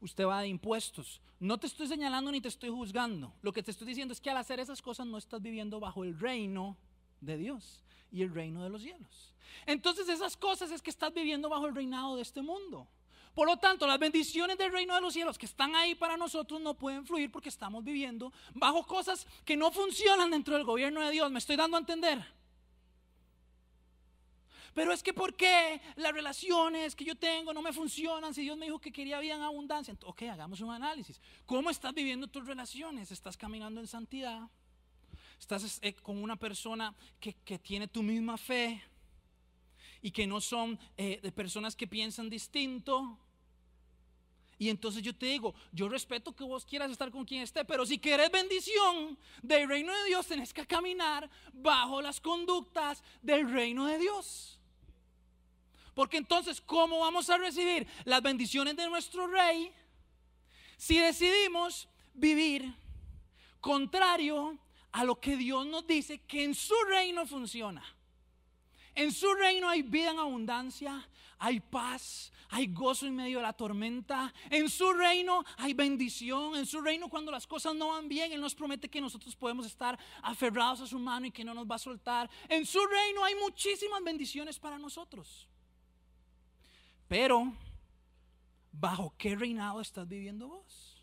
usted 0.00 0.26
va 0.26 0.42
de 0.42 0.48
impuestos. 0.48 1.20
No 1.40 1.58
te 1.58 1.66
estoy 1.66 1.86
señalando 1.86 2.30
ni 2.30 2.40
te 2.40 2.48
estoy 2.48 2.68
juzgando. 2.68 3.32
Lo 3.40 3.52
que 3.52 3.62
te 3.62 3.70
estoy 3.70 3.86
diciendo 3.86 4.12
es 4.12 4.20
que 4.20 4.30
al 4.30 4.36
hacer 4.36 4.60
esas 4.60 4.82
cosas 4.82 5.06
no 5.06 5.16
estás 5.16 5.40
viviendo 5.40 5.80
bajo 5.80 6.04
el 6.04 6.18
reino 6.18 6.76
de 7.20 7.38
Dios 7.38 7.82
y 8.10 8.22
el 8.22 8.34
reino 8.34 8.62
de 8.62 8.68
los 8.68 8.82
cielos. 8.82 9.32
Entonces 9.64 10.08
esas 10.08 10.36
cosas 10.36 10.70
es 10.70 10.82
que 10.82 10.90
estás 10.90 11.14
viviendo 11.14 11.48
bajo 11.48 11.66
el 11.66 11.74
reinado 11.74 12.16
de 12.16 12.22
este 12.22 12.42
mundo. 12.42 12.86
Por 13.34 13.48
lo 13.48 13.56
tanto, 13.56 13.86
las 13.86 13.98
bendiciones 13.98 14.58
del 14.58 14.70
reino 14.70 14.94
de 14.94 15.00
los 15.00 15.14
cielos 15.14 15.38
que 15.38 15.46
están 15.46 15.74
ahí 15.74 15.94
para 15.94 16.18
nosotros 16.18 16.60
no 16.60 16.74
pueden 16.74 17.06
fluir 17.06 17.30
porque 17.30 17.48
estamos 17.48 17.82
viviendo 17.82 18.30
bajo 18.52 18.86
cosas 18.86 19.26
que 19.46 19.56
no 19.56 19.70
funcionan 19.70 20.30
dentro 20.30 20.54
del 20.54 20.64
gobierno 20.64 21.00
de 21.00 21.10
Dios. 21.10 21.30
¿Me 21.30 21.38
estoy 21.38 21.56
dando 21.56 21.78
a 21.78 21.80
entender? 21.80 22.22
Pero 24.74 24.92
es 24.92 25.02
que 25.02 25.12
¿por 25.12 25.34
qué 25.34 25.80
las 25.96 26.12
relaciones 26.12 26.96
que 26.96 27.04
yo 27.04 27.14
tengo 27.14 27.52
no 27.52 27.60
me 27.60 27.72
funcionan 27.72 28.32
si 28.32 28.42
Dios 28.42 28.56
me 28.56 28.66
dijo 28.66 28.78
que 28.78 28.92
quería 28.92 29.20
vida 29.20 29.34
en 29.34 29.42
abundancia? 29.42 29.94
ok, 30.04 30.22
hagamos 30.22 30.60
un 30.60 30.70
análisis. 30.70 31.20
¿Cómo 31.44 31.68
estás 31.68 31.92
viviendo 31.92 32.26
tus 32.26 32.46
relaciones? 32.46 33.10
¿Estás 33.10 33.36
caminando 33.36 33.80
en 33.80 33.86
santidad? 33.86 34.48
¿Estás 35.38 35.78
eh, 35.82 35.92
con 35.94 36.22
una 36.22 36.36
persona 36.36 36.94
que, 37.20 37.34
tiene 37.58 37.88
tu 37.88 38.02
misma 38.02 38.38
fe? 38.38 38.82
y 40.04 40.10
que 40.10 40.26
no 40.26 40.40
son 40.40 40.80
eh, 40.96 41.20
de 41.22 41.30
personas 41.30 41.76
que 41.76 41.86
piensan 41.86 42.28
distinto. 42.28 43.16
Y 44.58 44.68
entonces 44.68 45.02
yo 45.02 45.14
te 45.14 45.26
digo, 45.26 45.54
yo 45.72 45.88
respeto 45.88 46.34
que 46.34 46.42
vos 46.42 46.64
quieras 46.64 46.90
estar 46.90 47.10
con 47.12 47.24
quien 47.24 47.42
esté, 47.42 47.64
pero 47.64 47.86
si 47.86 47.98
quieres 47.98 48.30
bendición 48.30 49.16
del 49.42 49.68
reino 49.68 49.92
de 49.92 50.04
Dios, 50.06 50.26
tenés 50.26 50.52
que 50.52 50.66
caminar 50.66 51.30
bajo 51.52 52.02
las 52.02 52.20
conductas 52.20 53.02
del 53.22 53.48
reino 53.48 53.86
de 53.86 53.98
Dios. 53.98 54.60
Porque 55.94 56.16
entonces, 56.16 56.60
¿cómo 56.60 57.00
vamos 57.00 57.28
a 57.28 57.36
recibir 57.36 57.86
las 58.04 58.22
bendiciones 58.22 58.76
de 58.76 58.88
nuestro 58.88 59.26
rey 59.26 59.72
si 60.76 60.98
decidimos 60.98 61.88
vivir 62.14 62.74
contrario 63.60 64.58
a 64.90 65.04
lo 65.04 65.20
que 65.20 65.36
Dios 65.36 65.66
nos 65.66 65.86
dice 65.86 66.20
que 66.22 66.44
en 66.44 66.54
su 66.54 66.74
reino 66.88 67.26
funciona? 67.26 67.84
En 68.94 69.12
su 69.12 69.32
reino 69.34 69.68
hay 69.68 69.82
vida 69.82 70.10
en 70.10 70.18
abundancia, 70.18 71.08
hay 71.38 71.60
paz, 71.60 72.30
hay 72.50 72.66
gozo 72.66 73.06
en 73.06 73.16
medio 73.16 73.38
de 73.38 73.42
la 73.42 73.52
tormenta. 73.54 74.32
En 74.50 74.68
su 74.68 74.92
reino 74.92 75.44
hay 75.56 75.72
bendición. 75.72 76.54
En 76.54 76.66
su 76.66 76.80
reino 76.82 77.08
cuando 77.08 77.32
las 77.32 77.46
cosas 77.46 77.74
no 77.74 77.88
van 77.88 78.08
bien, 78.08 78.32
Él 78.32 78.40
nos 78.40 78.54
promete 78.54 78.88
que 78.90 79.00
nosotros 79.00 79.34
podemos 79.34 79.66
estar 79.66 79.98
aferrados 80.22 80.82
a 80.82 80.86
su 80.86 80.98
mano 80.98 81.26
y 81.26 81.30
que 81.30 81.44
no 81.44 81.54
nos 81.54 81.66
va 81.66 81.76
a 81.76 81.78
soltar. 81.78 82.30
En 82.48 82.66
su 82.66 82.78
reino 82.86 83.24
hay 83.24 83.34
muchísimas 83.36 84.04
bendiciones 84.04 84.58
para 84.58 84.78
nosotros. 84.78 85.48
Pero, 87.12 87.52
¿bajo 88.72 89.12
qué 89.18 89.36
reinado 89.36 89.82
estás 89.82 90.08
viviendo 90.08 90.48
vos? 90.48 90.98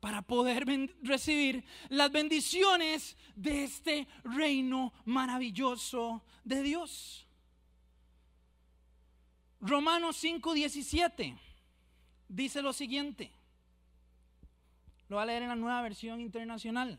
para 0.00 0.20
poder 0.20 0.64
recibir 1.00 1.64
las 1.88 2.10
bendiciones 2.10 3.16
de 3.36 3.62
este 3.62 4.08
reino 4.24 4.92
maravilloso 5.04 6.24
de 6.42 6.62
Dios. 6.62 7.28
Romanos 9.60 10.16
5:17 10.16 11.38
dice 12.28 12.60
lo 12.60 12.72
siguiente. 12.72 13.30
Lo 15.08 15.16
voy 15.16 15.22
a 15.22 15.26
leer 15.26 15.42
en 15.42 15.50
la 15.50 15.56
nueva 15.56 15.82
versión 15.82 16.20
internacional. 16.20 16.98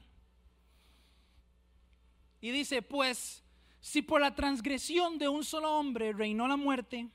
Y 2.40 2.52
dice, 2.52 2.82
pues, 2.82 3.44
si 3.82 4.02
por 4.02 4.22
la 4.22 4.34
transgresión 4.34 5.18
de 5.18 5.28
un 5.28 5.44
solo 5.44 5.78
hombre 5.78 6.14
reinó 6.14 6.48
la 6.48 6.56
muerte, 6.56 7.10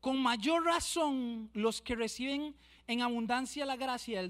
con 0.00 0.18
mayor 0.20 0.64
razón 0.64 1.50
los 1.52 1.80
que 1.82 1.94
reciben 1.94 2.54
en 2.86 3.02
abundancia 3.02 3.66
la 3.66 3.76
gracia 3.76 4.22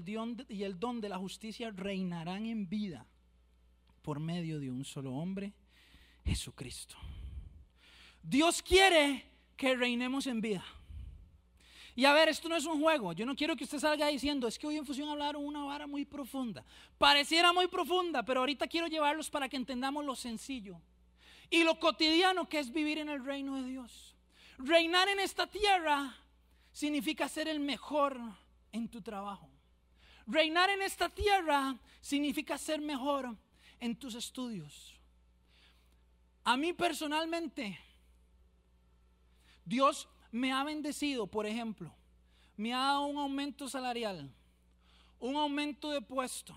y 0.49 0.63
el 0.63 0.79
don 0.79 1.01
de 1.01 1.09
la 1.09 1.17
justicia 1.17 1.71
reinarán 1.71 2.45
en 2.45 2.69
vida 2.69 3.07
por 4.01 4.19
medio 4.19 4.59
de 4.59 4.69
un 4.69 4.83
solo 4.83 5.13
hombre, 5.13 5.53
Jesucristo. 6.25 6.95
Dios 8.21 8.61
quiere 8.61 9.25
que 9.55 9.75
reinemos 9.75 10.27
en 10.27 10.41
vida. 10.41 10.63
Y 11.95 12.05
a 12.05 12.13
ver, 12.13 12.29
esto 12.29 12.47
no 12.47 12.55
es 12.55 12.65
un 12.65 12.81
juego. 12.81 13.13
Yo 13.13 13.25
no 13.25 13.35
quiero 13.35 13.55
que 13.55 13.63
usted 13.63 13.79
salga 13.79 14.07
diciendo, 14.07 14.47
es 14.47 14.57
que 14.57 14.65
hoy 14.65 14.77
en 14.77 14.85
Fusión 14.85 15.09
hablaron 15.09 15.45
una 15.45 15.63
vara 15.63 15.87
muy 15.87 16.05
profunda. 16.05 16.63
Pareciera 16.97 17.51
muy 17.51 17.67
profunda, 17.67 18.23
pero 18.23 18.39
ahorita 18.39 18.67
quiero 18.67 18.87
llevarlos 18.87 19.29
para 19.29 19.49
que 19.49 19.57
entendamos 19.57 20.05
lo 20.05 20.15
sencillo 20.15 20.79
y 21.49 21.63
lo 21.63 21.79
cotidiano 21.79 22.47
que 22.47 22.59
es 22.59 22.71
vivir 22.71 22.97
en 22.97 23.09
el 23.09 23.23
reino 23.25 23.57
de 23.57 23.69
Dios. 23.69 24.15
Reinar 24.63 25.09
en 25.09 25.19
esta 25.19 25.47
tierra 25.47 26.15
significa 26.71 27.27
ser 27.27 27.47
el 27.47 27.59
mejor 27.59 28.19
en 28.71 28.87
tu 28.87 29.01
trabajo. 29.01 29.49
Reinar 30.27 30.69
en 30.69 30.81
esta 30.81 31.09
tierra 31.09 31.77
significa 31.99 32.57
ser 32.57 32.79
mejor 32.79 33.35
en 33.79 33.95
tus 33.95 34.15
estudios. 34.15 34.95
A 36.43 36.57
mí 36.57 36.73
personalmente, 36.73 37.79
Dios 39.65 40.07
me 40.31 40.51
ha 40.51 40.63
bendecido, 40.63 41.27
por 41.27 41.45
ejemplo, 41.45 41.93
me 42.55 42.73
ha 42.73 42.79
dado 42.79 43.05
un 43.05 43.17
aumento 43.17 43.67
salarial, 43.67 44.31
un 45.19 45.35
aumento 45.35 45.89
de 45.89 46.01
puesto 46.01 46.55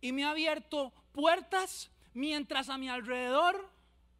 y 0.00 0.12
me 0.12 0.24
ha 0.24 0.30
abierto 0.30 0.92
puertas 1.12 1.90
mientras 2.12 2.68
a 2.68 2.78
mi 2.78 2.88
alrededor 2.88 3.70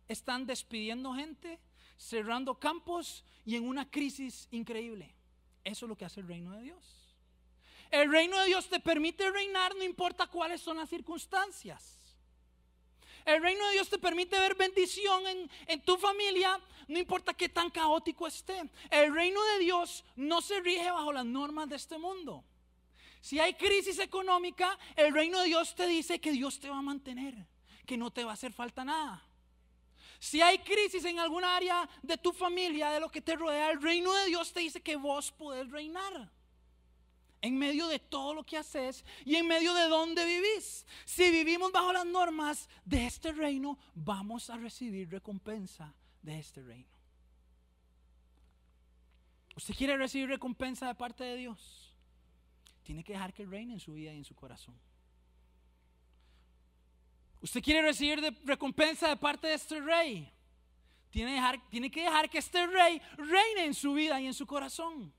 están 0.09 0.47
despidiendo 0.47 1.15
gente, 1.15 1.59
cerrando 1.97 2.59
campos 2.59 3.25
y 3.45 3.57
en 3.57 3.67
una 3.67 3.91
crisis 3.91 4.49
increíble. 4.51 5.15
Eso 5.63 5.87
es 5.87 5.89
lo 5.89 5.97
que 5.97 6.05
hace 6.05 6.21
el 6.21 6.29
reino 6.29 6.53
de 6.53 6.63
Dios. 6.63 7.05
El 7.91 8.11
reino 8.11 8.39
de 8.41 8.47
Dios 8.47 8.69
te 8.69 8.81
permite 8.81 9.31
reinar 9.31 9.75
no 9.77 9.85
importa 9.85 10.27
cuáles 10.27 10.61
son 10.61 10.77
las 10.77 10.89
circunstancias. 10.89 12.01
El 13.25 13.41
reino 13.41 13.65
de 13.67 13.73
Dios 13.73 13.89
te 13.89 13.99
permite 13.99 14.39
ver 14.39 14.55
bendición 14.55 15.23
en, 15.67 15.81
tu 15.81 15.97
familia, 15.97 16.61
no 16.89 16.99
importa 16.99 17.33
qué 17.33 17.49
tan 17.49 17.71
caótico 17.71 18.27
esté. 18.27 18.69
El 18.91 19.15
reino 19.15 19.43
de 19.55 19.61
Dios 19.61 20.05
no 20.17 20.43
se 20.43 20.61
rige 20.61 20.91
bajo 20.91 21.13
las 21.13 21.25
normas 21.25 21.69
de 21.69 21.77
este 21.77 21.97
mundo. 21.97 22.45
Si 23.23 23.41
hay 23.41 23.55
crisis 23.55 23.99
económica, 23.99 24.79
el 24.97 25.15
reino 25.15 25.41
de 25.41 25.47
Dios 25.47 25.75
te 25.75 25.87
dice 25.87 26.21
que 26.21 26.33
Dios 26.33 26.61
te 26.61 26.69
va 26.69 26.79
a 26.79 26.83
mantener, 26.83 27.35
que 27.87 27.97
no 27.97 28.11
te 28.11 28.25
va 28.25 28.33
a 28.33 28.35
hacer 28.35 28.53
falta 28.53 28.85
nada. 28.85 29.23
Si 30.25 30.41
hay 30.41 30.57
crisis 30.61 31.05
en 31.05 31.19
alguna 31.19 31.55
área 31.55 31.87
de 32.03 32.17
tu 32.17 32.33
familia, 32.33 32.89
de 32.89 32.99
lo 32.99 33.11
que 33.11 33.21
te 33.21 33.37
rodea, 33.37 33.71
el 33.71 33.83
reino 33.83 34.11
de 34.15 34.25
Dios 34.25 34.55
te 34.55 34.61
dice 34.61 34.81
que 34.81 34.97
vos 34.97 35.31
podés 35.31 35.71
reinar 35.71 36.33
en 37.43 37.59
medio 37.59 37.89
de 37.89 37.99
todo 37.99 38.33
lo 38.33 38.43
que 38.43 38.57
haces 38.57 39.05
y 39.27 39.37
en 39.37 39.47
medio 39.47 39.75
de 39.75 39.87
donde 39.87 40.25
vivís. 40.25 40.87
Si 41.05 41.31
vivimos 41.31 41.73
bajo 41.73 41.93
las 41.93 42.07
normas 42.07 42.71
de 42.87 43.05
este 43.05 43.33
reino, 43.33 43.79
vamos 43.95 44.49
a 44.49 44.57
recibir 44.57 45.11
recompensa 45.11 45.95
de 46.23 46.39
este 46.39 46.63
reino. 46.63 46.99
¿Usted 49.55 49.75
quiere 49.75 49.99
recibir 49.99 50.31
recompensa 50.31 50.87
de 50.87 50.95
parte 50.95 51.23
de 51.23 51.37
Dios? 51.37 51.95
Tiene 52.83 53.05
que 53.05 53.13
dejar 53.13 53.35
que 53.35 53.45
reine 53.45 53.75
en 53.75 53.81
su 53.81 53.93
vida 53.93 54.11
y 54.15 54.17
en 54.17 54.25
su 54.25 54.35
corazón. 54.35 54.75
¿Usted 57.45 57.63
quiere 57.63 57.83
recibir 57.83 58.23
recompensa 58.47 59.07
de 59.07 59.19
parte 59.19 59.49
de 59.49 59.53
este 59.53 59.79
rey? 59.79 60.33
Tiene, 61.11 61.39
tiene 61.69 61.91
que 61.91 62.01
dejar 62.01 62.31
que 62.31 62.39
este 62.39 62.67
rey 62.67 62.99
reine 63.19 63.67
en 63.67 63.75
su 63.75 63.93
vida 63.93 64.19
y 64.19 64.27
en 64.27 64.33
su 64.33 64.47
corazón. 64.47 65.13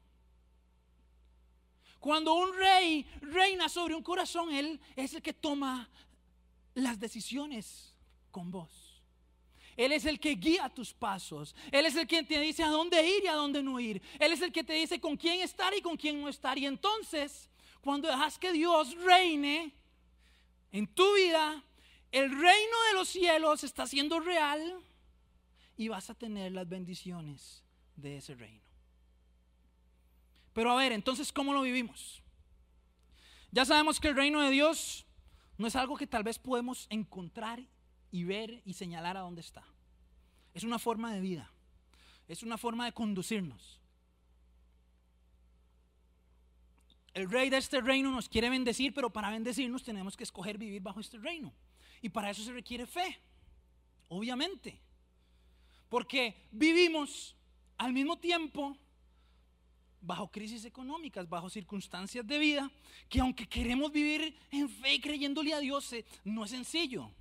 Cuando 2.00 2.34
un 2.34 2.58
rey 2.58 3.06
reina 3.22 3.70
sobre 3.70 3.94
un 3.94 4.02
corazón, 4.02 4.52
él 4.52 4.82
es 4.96 5.14
el 5.14 5.22
que 5.22 5.34
toma 5.34 5.88
las 6.74 7.00
decisiones 7.00 7.94
con 8.32 8.50
vos. 8.50 9.04
Él 9.78 9.92
es 9.92 10.06
el 10.06 10.20
que 10.20 10.32
guía 10.32 10.68
tus 10.70 10.96
pasos. 10.96 11.56
Él 11.72 11.86
es 11.86 11.96
el 11.96 12.08
que 12.08 12.24
te 12.24 12.40
dice 12.40 12.64
a 12.64 12.70
dónde 12.70 13.08
ir 13.08 13.24
y 13.24 13.28
a 13.28 13.36
dónde 13.36 13.62
no 13.62 13.80
ir. 13.80 14.02
Él 14.18 14.32
es 14.32 14.42
el 14.42 14.52
que 14.52 14.64
te 14.64 14.74
dice 14.74 15.00
con 15.00 15.16
quién 15.16 15.42
estar 15.42 15.76
y 15.76 15.82
con 15.82 15.96
quién 15.96 16.20
no 16.20 16.28
estar. 16.28 16.58
Y 16.58 16.66
entonces, 16.66 17.52
cuando 17.82 18.08
dejas 18.08 18.40
que 18.40 18.52
Dios 18.52 18.96
reine 19.04 19.72
en 20.72 20.88
tu 20.88 21.14
vida, 21.14 21.64
el 22.16 22.32
reino 22.32 22.78
de 22.88 22.94
los 22.94 23.10
cielos 23.10 23.66
está 23.66 23.86
siendo 23.86 24.22
real 24.22 24.82
y 25.76 25.90
vas 25.90 26.10
a 26.10 26.14
tener 26.14 26.54
las 26.54 26.70
bendiciones 26.70 27.62
de 27.98 28.16
ese 28.16 28.36
reino. 28.36 28.64
Pero 30.54 30.72
a 30.72 30.78
ver, 30.78 30.94
entonces, 30.94 31.34
¿cómo 31.34 31.52
lo 31.52 31.62
vivimos? 31.62 32.24
Ya 33.52 33.66
sabemos 33.66 34.00
que 34.00 34.08
el 34.08 34.16
reino 34.16 34.40
de 34.40 34.50
Dios 34.50 35.06
no 35.58 35.68
es 35.68 35.76
algo 35.76 35.98
que 35.98 36.08
tal 36.08 36.24
vez 36.24 36.40
podemos 36.40 36.88
encontrar 36.90 37.62
y 38.12 38.24
ver 38.24 38.62
y 38.64 38.76
señalar 38.76 39.18
a 39.18 39.22
dónde 39.22 39.42
está. 39.42 39.66
Es 40.54 40.64
una 40.64 40.80
forma 40.80 41.14
de 41.14 41.20
vida. 41.20 41.52
Es 42.30 42.44
una 42.44 42.58
forma 42.58 42.86
de 42.86 42.94
conducirnos. 42.94 43.82
El 47.14 47.30
rey 47.30 47.50
de 47.50 47.58
este 47.58 47.82
reino 47.82 48.10
nos 48.10 48.30
quiere 48.30 48.50
bendecir, 48.50 48.94
pero 48.94 49.12
para 49.12 49.32
bendecirnos 49.32 49.84
tenemos 49.84 50.16
que 50.16 50.24
escoger 50.24 50.58
vivir 50.58 50.82
bajo 50.82 51.02
este 51.02 51.18
reino. 51.18 51.54
Y 52.02 52.10
para 52.10 52.30
eso 52.30 52.44
se 52.44 52.54
requiere 52.54 52.86
fe, 52.86 53.20
obviamente. 54.10 54.80
Porque 55.90 56.48
vivimos 56.52 57.36
al 57.78 57.94
mismo 57.94 58.18
tiempo 58.18 58.78
bajo 60.02 60.30
crisis 60.30 60.66
económicas, 60.66 61.28
bajo 61.28 61.50
circunstancias 61.50 62.26
de 62.26 62.38
vida, 62.38 62.72
que 63.10 63.20
aunque 63.20 63.48
queremos 63.48 63.92
vivir 63.92 64.38
en 64.52 64.70
fe 64.70 65.02
creyéndole 65.02 65.54
a 65.54 65.60
Dios, 65.60 65.92
eh, 65.94 66.06
no 66.24 66.46
es 66.46 66.52
sencillo. 66.52 67.12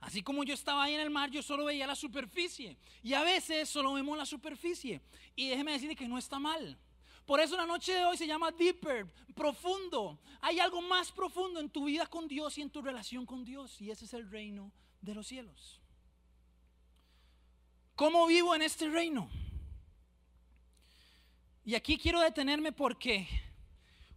Así 0.00 0.22
como 0.22 0.44
yo 0.44 0.54
estaba 0.54 0.84
ahí 0.84 0.94
en 0.94 1.00
el 1.00 1.10
mar, 1.10 1.30
yo 1.30 1.42
solo 1.42 1.64
veía 1.64 1.86
la 1.86 1.96
superficie. 1.96 2.76
Y 3.02 3.14
a 3.14 3.22
veces 3.22 3.68
solo 3.68 3.94
vemos 3.94 4.16
la 4.16 4.26
superficie. 4.26 5.00
Y 5.34 5.48
déjeme 5.48 5.72
decirle 5.72 5.96
que 5.96 6.06
no 6.06 6.18
está 6.18 6.38
mal. 6.38 6.78
Por 7.26 7.40
eso 7.40 7.56
la 7.56 7.66
noche 7.66 7.92
de 7.92 8.04
hoy 8.04 8.16
se 8.16 8.26
llama 8.26 8.52
deeper, 8.52 9.12
profundo. 9.34 10.20
Hay 10.40 10.60
algo 10.60 10.80
más 10.80 11.10
profundo 11.10 11.58
en 11.58 11.68
tu 11.68 11.84
vida 11.84 12.06
con 12.06 12.28
Dios 12.28 12.56
y 12.56 12.62
en 12.62 12.70
tu 12.70 12.80
relación 12.80 13.26
con 13.26 13.44
Dios. 13.44 13.80
Y 13.80 13.90
ese 13.90 14.04
es 14.04 14.14
el 14.14 14.30
reino 14.30 14.72
de 15.00 15.14
los 15.14 15.26
cielos. 15.26 15.80
¿Cómo 17.96 18.26
vivo 18.26 18.54
en 18.54 18.62
este 18.62 18.88
reino? 18.88 19.28
Y 21.64 21.74
aquí 21.74 21.98
quiero 21.98 22.20
detenerme 22.20 22.70
porque 22.70 23.26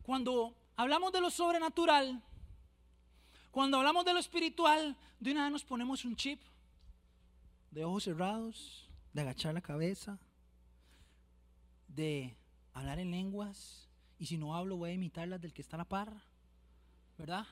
cuando 0.04 0.56
hablamos 0.76 1.12
de 1.12 1.22
lo 1.22 1.32
sobrenatural, 1.32 2.22
cuando 3.50 3.78
hablamos 3.78 4.06
de 4.06 4.14
lo 4.14 4.20
espiritual, 4.20 4.96
de 5.20 5.32
una 5.32 5.46
vez 5.46 5.52
nos 5.52 5.64
ponemos 5.64 6.06
un 6.06 6.16
chip 6.16 6.40
de 7.72 7.86
ojos 7.86 8.04
cerrados, 8.04 8.88
de 9.14 9.22
agachar 9.22 9.56
la 9.56 9.62
cabeza, 9.62 10.20
de 11.88 12.36
hablar 12.80 13.00
en 13.00 13.12
lenguas, 13.12 13.90
y 14.18 14.26
si 14.26 14.38
no 14.38 14.56
hablo 14.56 14.78
voy 14.78 14.92
a 14.92 14.94
imitar 14.94 15.28
las 15.28 15.42
del 15.42 15.54
que 15.54 15.62
está 15.62 15.76
a 15.78 15.80
la 15.80 15.86
par, 15.86 16.14
¿verdad? 17.18 17.46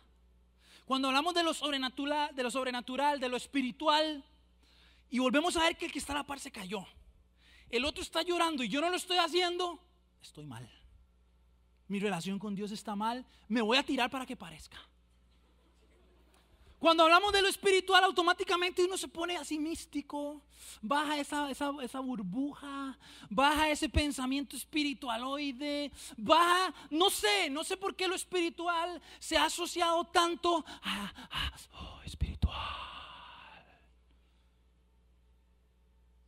Cuando 0.86 1.08
hablamos 1.08 1.34
de 1.34 1.44
lo 1.44 1.54
sobrenatural, 1.54 2.36
de 2.36 2.44
lo 2.44 2.52
sobrenatural, 2.52 3.20
de 3.20 3.30
lo 3.30 3.38
espiritual, 3.38 4.24
y 5.10 5.20
volvemos 5.20 5.56
a 5.56 5.62
ver 5.62 5.78
que 5.78 5.86
el 5.86 5.92
que 5.92 6.00
está 6.00 6.13
a 6.13 6.18
la 6.18 6.24
par 6.26 6.40
se 6.40 6.52
cayó. 6.52 6.86
el 7.70 7.84
otro 7.84 8.02
está 8.02 8.22
llorando 8.22 8.63
y 8.63 8.70
yo 8.70 8.80
no 8.80 8.90
lo 8.90 8.96
estoy 8.96 9.18
haciendo, 9.18 9.80
estoy 10.22 10.46
mal. 10.46 10.70
Mi 11.88 12.00
relación 12.00 12.40
con 12.40 12.56
Dios 12.56 12.72
está 12.72 12.96
mal, 12.96 13.26
me 13.48 13.62
voy 13.62 13.78
a 13.78 13.84
tirar 13.84 14.10
para 14.10 14.26
que 14.26 14.36
parezca. 14.36 14.78
Cuando 16.80 17.04
hablamos 17.04 17.34
de 17.34 17.42
lo 17.42 17.48
espiritual, 17.48 18.04
automáticamente 18.04 18.84
uno 18.84 18.98
se 18.98 19.08
pone 19.08 19.36
así 19.36 19.58
místico, 19.58 20.44
baja 20.80 21.18
esa, 21.18 21.50
esa, 21.50 22.00
burbuja, 22.00 22.96
baja 23.30 23.70
ese 23.72 23.90
pensamiento 23.90 24.56
espiritualoide, 24.56 25.92
baja, 26.18 26.74
no 26.92 27.10
sé, 27.10 27.50
no 27.50 27.63
sé 27.63 27.78
por 27.78 27.96
qué 27.96 28.08
lo 28.08 28.13
espiritual 28.13 29.02
se 29.18 29.38
ha 29.38 29.46
asociado 29.46 30.06
tanto 30.06 30.63
a, 30.84 31.13
oh, 31.74 32.02
espiritual. 32.06 32.56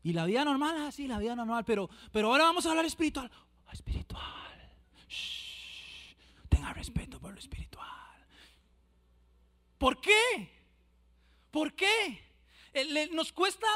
Y 0.02 0.14
la 0.14 0.26
vida 0.26 0.44
normal 0.44 0.78
es 0.78 0.82
así, 0.82 1.08
la 1.08 1.20
vida 1.20 1.36
normal, 1.36 1.64
pero, 1.64 1.92
pero 2.12 2.30
ahora 2.30 2.46
vamos 2.46 2.66
a 2.66 2.70
hablar 2.72 2.86
espiritual. 2.86 3.30
Oh, 3.68 3.72
espiritual. 3.72 4.24
tenga 6.50 6.74
respeto 6.74 7.20
por 7.20 7.34
lo 7.34 7.40
espiritual. 7.40 7.99
¿Por 9.80 10.00
qué? 10.00 10.52
¿Por 11.50 11.74
qué? 11.74 12.22
Eh, 12.74 13.10
nos 13.14 13.32
cuesta 13.32 13.68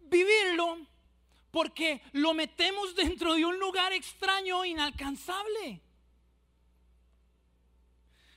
vivirlo 0.00 0.86
porque 1.50 2.02
lo 2.12 2.34
metemos 2.34 2.94
dentro 3.02 3.34
de 3.34 3.46
un 3.46 3.58
lugar 3.58 3.92
extraño, 3.92 4.64
inalcanzable. 4.64 5.80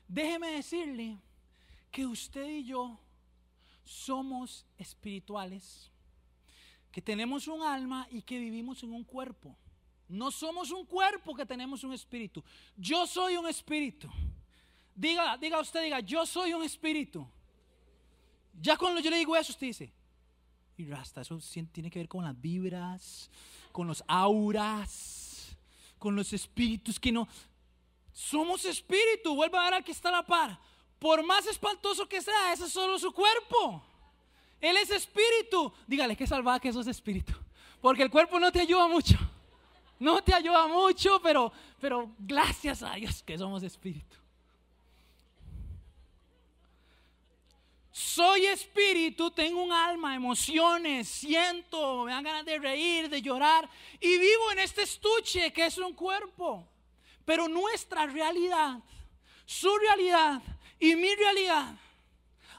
Déjeme 0.08 0.52
decirle 0.52 1.18
que 1.92 2.06
usted 2.06 2.48
y 2.48 2.66
yo 2.66 3.00
somos 3.84 4.66
espirituales, 4.78 5.92
que 6.92 7.02
tenemos 7.02 7.48
un 7.48 7.64
alma 7.64 8.08
y 8.12 8.22
que 8.22 8.38
vivimos 8.38 8.84
en 8.84 8.94
un 8.94 9.04
cuerpo. 9.04 9.58
No 10.08 10.32
somos 10.32 10.72
un 10.72 10.86
cuerpo 10.86 11.36
que 11.36 11.46
tenemos 11.46 11.84
un 11.84 11.94
espíritu. 11.94 12.44
Yo 12.78 13.08
soy 13.08 13.36
un 13.36 13.48
espíritu. 13.48 14.08
Diga, 14.98 15.38
diga 15.38 15.60
usted, 15.60 15.84
diga, 15.84 16.00
yo 16.00 16.26
soy 16.26 16.54
un 16.54 16.64
espíritu. 16.64 17.26
Ya 18.60 18.76
cuando 18.76 19.00
yo 19.00 19.12
le 19.12 19.18
digo 19.18 19.36
eso, 19.36 19.52
usted 19.52 19.68
dice, 19.68 19.94
y 20.76 20.86
rasta, 20.86 21.22
eso 21.22 21.40
tiene 21.72 21.92
que 21.92 22.00
ver 22.00 22.08
con 22.08 22.24
las 22.24 22.40
vibras, 22.42 23.30
con 23.72 23.88
los 23.88 24.04
auras, 24.08 25.56
con 26.00 26.16
los 26.16 26.34
espíritus 26.34 27.00
que 27.00 27.12
no. 27.12 27.28
Somos 28.12 28.66
espíritu, 28.66 29.36
vuelva 29.36 29.62
a 29.62 29.66
ver 29.66 29.74
al 29.76 29.84
que 29.84 29.92
está 29.92 30.10
la 30.10 30.26
par. 30.26 30.60
Por 30.98 31.24
más 31.24 31.46
espantoso 31.46 32.10
que 32.10 32.20
sea, 32.20 32.52
ese 32.52 32.66
es 32.66 32.72
solo 32.72 32.98
su 32.98 33.12
cuerpo. 33.12 33.84
Él 34.60 34.78
es 34.78 34.90
espíritu. 34.90 35.72
Dígale 35.86 36.16
que 36.16 36.26
salvada 36.26 36.60
que 36.60 36.70
eso 36.70 36.82
es 36.82 36.88
espíritu. 36.88 37.34
Porque 37.80 38.02
el 38.02 38.10
cuerpo 38.10 38.40
no 38.40 38.52
te 38.52 38.62
ayuda 38.62 38.88
mucho. 38.88 39.16
No 40.00 40.24
te 40.24 40.34
ayuda 40.34 40.68
mucho, 40.68 41.20
pero, 41.22 41.52
pero 41.80 42.12
gracias 42.18 42.82
a 42.82 42.96
Dios 42.96 43.22
que 43.22 43.38
somos 43.38 43.62
espíritu. 43.62 44.17
Soy 47.98 48.46
espíritu, 48.46 49.32
tengo 49.32 49.60
un 49.60 49.72
alma, 49.72 50.14
emociones, 50.14 51.08
siento, 51.08 52.04
me 52.04 52.12
dan 52.12 52.24
ganas 52.24 52.46
de 52.46 52.60
reír, 52.60 53.10
de 53.10 53.24
llorar 53.24 53.68
y 54.00 54.20
vivo 54.20 54.52
en 54.52 54.60
este 54.60 54.84
estuche 54.84 55.52
que 55.52 55.66
es 55.66 55.80
un 55.80 55.94
cuerpo. 55.94 56.64
Pero 57.26 57.48
nuestra 57.48 58.06
realidad, 58.06 58.78
su 59.48 59.76
realidad 59.80 60.44
y 60.80 60.96
mi 60.96 61.16
realidad, 61.16 61.76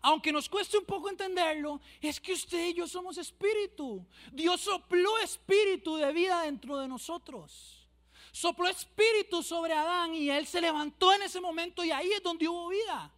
aunque 0.03 0.33
nos 0.33 0.49
cueste 0.49 0.77
un 0.77 0.85
poco 0.85 1.09
entenderlo, 1.09 1.81
es 2.01 2.19
que 2.19 2.33
usted 2.33 2.71
y 2.71 2.75
yo 2.75 2.89
somos 2.89 3.17
espíritu. 3.17 4.05
Dios 4.33 4.61
sopló 4.61 5.19
espíritu 5.19 5.95
de 5.99 6.13
vida 6.13 6.43
dentro 6.43 6.79
de 6.79 6.89
nosotros. 6.89 7.87
Sopló 8.33 8.67
espíritu 8.67 9.45
sobre 9.45 9.73
Adán 9.73 10.17
y 10.17 10.31
él 10.31 10.49
se 10.49 10.61
levantó 10.61 11.13
en 11.13 11.23
ese 11.23 11.41
momento 11.41 11.85
y 11.85 11.93
ahí 11.93 12.11
es 12.11 12.25
donde 12.25 12.49
hubo 12.49 12.71
vida. 12.71 13.13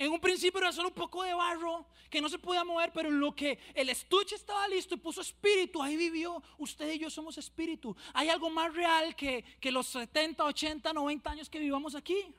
En 0.00 0.10
un 0.10 0.18
principio 0.18 0.62
era 0.62 0.72
solo 0.72 0.88
un 0.88 0.94
poco 0.94 1.22
de 1.22 1.34
barro 1.34 1.86
que 2.08 2.22
no 2.22 2.30
se 2.30 2.38
podía 2.38 2.64
mover, 2.64 2.90
pero 2.90 3.10
en 3.10 3.20
lo 3.20 3.36
que 3.36 3.58
el 3.74 3.90
estuche 3.90 4.34
estaba 4.34 4.66
listo 4.66 4.94
y 4.94 4.96
puso 4.96 5.20
espíritu, 5.20 5.82
ahí 5.82 5.94
vivió. 5.94 6.42
Usted 6.56 6.90
y 6.94 7.00
yo 7.00 7.10
somos 7.10 7.36
espíritu. 7.36 7.94
Hay 8.14 8.30
algo 8.30 8.48
más 8.48 8.72
real 8.72 9.14
que, 9.14 9.44
los 9.64 9.88
70, 9.88 10.42
80, 10.42 10.94
90 10.94 11.30
años 11.30 11.50
que 11.50 11.58
vivamos 11.58 11.94
aquí. 11.94 12.34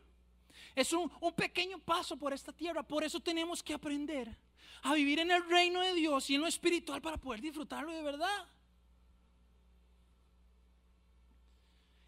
Es 0.74 0.92
un, 0.92 1.12
un 1.22 1.34
pequeño 1.34 1.78
paso 1.78 2.18
por 2.18 2.34
esta 2.34 2.52
tierra. 2.52 2.82
Por 2.82 3.04
eso 3.04 3.20
tenemos 3.20 3.62
que 3.62 3.76
aprender 3.76 4.36
a 4.82 4.96
vivir 4.96 5.20
en 5.20 5.30
el 5.30 5.48
reino 5.48 5.82
de 5.82 5.94
Dios 5.94 6.32
y 6.32 6.36
en 6.36 6.42
lo 6.42 6.48
espiritual 6.48 7.00
para 7.00 7.18
poder 7.18 7.42
disfrutarlo 7.42 7.92
de 7.92 8.02
verdad. 8.02 8.48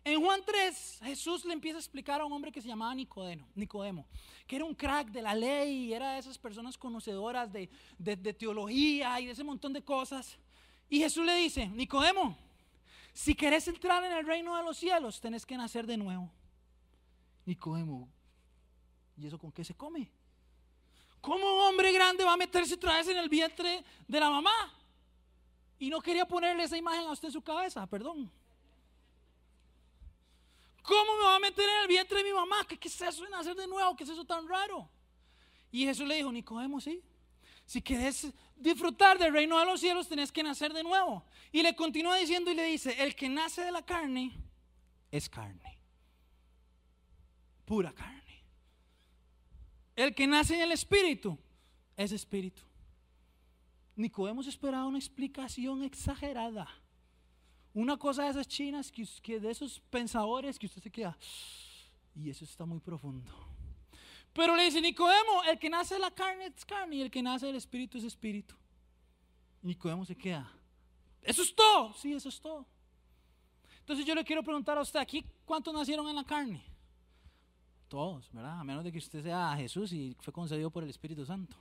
En 0.05 0.21
Juan 0.21 0.41
3, 0.45 0.99
Jesús 1.03 1.45
le 1.45 1.53
empieza 1.53 1.77
a 1.77 1.79
explicar 1.79 2.19
a 2.19 2.25
un 2.25 2.33
hombre 2.33 2.51
que 2.51 2.61
se 2.61 2.67
llamaba 2.67 2.93
Nicodemo, 2.93 3.47
Nicodemo 3.55 4.05
que 4.45 4.57
era 4.57 4.65
un 4.65 4.75
crack 4.75 5.09
de 5.09 5.21
la 5.21 5.33
ley, 5.33 5.85
y 5.85 5.93
era 5.93 6.13
de 6.13 6.19
esas 6.19 6.37
personas 6.37 6.77
conocedoras 6.77 7.51
de, 7.51 7.69
de 7.97 8.33
teología 8.33 9.19
y 9.21 9.27
de 9.27 9.31
ese 9.31 9.43
montón 9.43 9.71
de 9.71 9.81
cosas. 9.81 10.37
Y 10.89 10.99
Jesús 10.99 11.25
le 11.25 11.35
dice, 11.35 11.67
Nicodemo, 11.67 12.37
si 13.13 13.33
querés 13.35 13.67
entrar 13.67 14.03
en 14.03 14.11
el 14.11 14.25
reino 14.25 14.57
de 14.57 14.63
los 14.63 14.77
cielos, 14.77 15.21
tenés 15.21 15.45
que 15.45 15.55
nacer 15.55 15.87
de 15.87 15.97
nuevo. 15.97 16.29
Nicodemo, 17.45 18.09
¿y 19.17 19.27
eso 19.27 19.37
con 19.37 19.51
qué 19.51 19.63
se 19.63 19.75
come? 19.75 20.09
¿Cómo 21.21 21.53
un 21.53 21.59
hombre 21.61 21.91
grande 21.93 22.25
va 22.25 22.33
a 22.33 22.37
meterse 22.37 22.73
otra 22.73 22.97
vez 22.97 23.07
en 23.07 23.17
el 23.17 23.29
vientre 23.29 23.83
de 24.07 24.19
la 24.19 24.29
mamá? 24.29 24.73
Y 25.79 25.89
no 25.89 26.01
quería 26.01 26.27
ponerle 26.27 26.63
esa 26.63 26.75
imagen 26.75 27.05
a 27.05 27.11
usted 27.11 27.29
en 27.29 27.33
su 27.33 27.41
cabeza, 27.41 27.87
perdón. 27.87 28.29
¿Cómo 30.83 31.17
me 31.17 31.23
va 31.23 31.37
a 31.37 31.39
meter 31.39 31.67
en 31.67 31.81
el 31.81 31.87
vientre 31.87 32.17
de 32.17 32.23
mi 32.25 32.33
mamá? 32.33 32.67
¿Qué, 32.67 32.77
es 32.81 33.01
eso 33.01 33.23
de 33.23 33.29
nacer 33.29 33.55
de 33.55 33.67
nuevo? 33.67 33.95
¿Qué 33.95 34.03
es 34.03 34.09
eso 34.09 34.25
tan 34.25 34.47
raro? 34.47 34.89
Y 35.71 35.85
Jesús 35.85 36.07
le 36.07 36.15
dijo, 36.15 36.31
Nicodemo, 36.31 36.79
sí. 36.81 37.01
Si 37.65 37.81
quieres 37.81 38.31
disfrutar 38.57 39.17
del 39.17 39.31
reino 39.31 39.57
de 39.57 39.65
los 39.65 39.79
cielos, 39.79 40.09
tenés 40.09 40.31
que 40.31 40.43
nacer 40.43 40.73
de 40.73 40.83
nuevo. 40.83 41.25
Y 41.53 41.63
le 41.63 41.73
continúa 41.75 42.17
diciendo 42.17 42.51
y 42.51 42.55
le 42.55 42.65
dice, 42.65 43.01
el 43.01 43.15
que 43.15 43.29
nace 43.29 43.61
de 43.61 43.71
la 43.71 43.81
carne 43.85 44.33
es 45.09 45.29
carne. 45.29 45.79
Pura 47.65 47.93
carne. 47.93 48.43
El 49.95 50.13
que 50.13 50.27
nace 50.27 50.55
en 50.55 50.61
el 50.63 50.73
espíritu 50.73 51.39
es 51.95 52.11
espíritu. 52.11 52.61
Nicodemo 53.95 54.41
esperaba 54.41 54.85
una 54.85 54.97
explicación 54.97 55.83
exagerada. 55.83 56.67
Una 57.73 57.97
cosa 57.97 58.23
de 58.23 58.29
esas 58.29 58.47
chinas, 58.47 58.91
que, 58.91 59.39
de 59.39 59.49
esos 59.49 59.79
pensadores 59.89 60.59
que 60.59 60.67
usted 60.67 60.81
se 60.81 60.91
queda, 60.91 61.17
y 62.15 62.29
eso 62.29 62.45
está 62.45 62.65
muy 62.65 62.79
profundo. 62.79 63.31
Pero 64.31 64.55
le 64.55 64.65
dice 64.65 64.81
Nicodemo, 64.81 65.43
el 65.49 65.57
que 65.57 65.69
nace 65.69 65.95
de 65.95 65.99
la 65.99 66.11
carne 66.11 66.47
es 66.47 66.65
carne 66.65 66.97
y 66.97 67.01
el 67.01 67.11
que 67.11 67.21
nace 67.21 67.47
del 67.47 67.55
espíritu 67.55 67.97
es 67.97 68.03
espíritu. 68.03 68.55
Nicodemo 69.61 70.05
se 70.05 70.15
queda. 70.15 70.51
Eso 71.21 71.41
es 71.41 71.55
todo. 71.55 71.93
Sí, 71.93 72.13
eso 72.13 72.29
es 72.29 72.39
todo. 72.39 72.65
Entonces 73.79 74.05
yo 74.05 74.15
le 74.15 74.23
quiero 74.23 74.43
preguntar 74.43 74.77
a 74.77 74.81
usted, 74.81 74.99
aquí, 74.99 75.25
¿cuántos 75.45 75.73
nacieron 75.73 76.07
en 76.07 76.15
la 76.15 76.23
carne? 76.23 76.63
Todos, 77.87 78.31
¿verdad? 78.31 78.59
A 78.59 78.63
menos 78.63 78.83
de 78.83 78.91
que 78.91 78.97
usted 78.97 79.21
sea 79.21 79.55
Jesús 79.55 79.91
y 79.93 80.15
fue 80.19 80.33
concedido 80.33 80.71
por 80.71 80.83
el 80.83 80.89
Espíritu 80.89 81.25
Santo. 81.25 81.55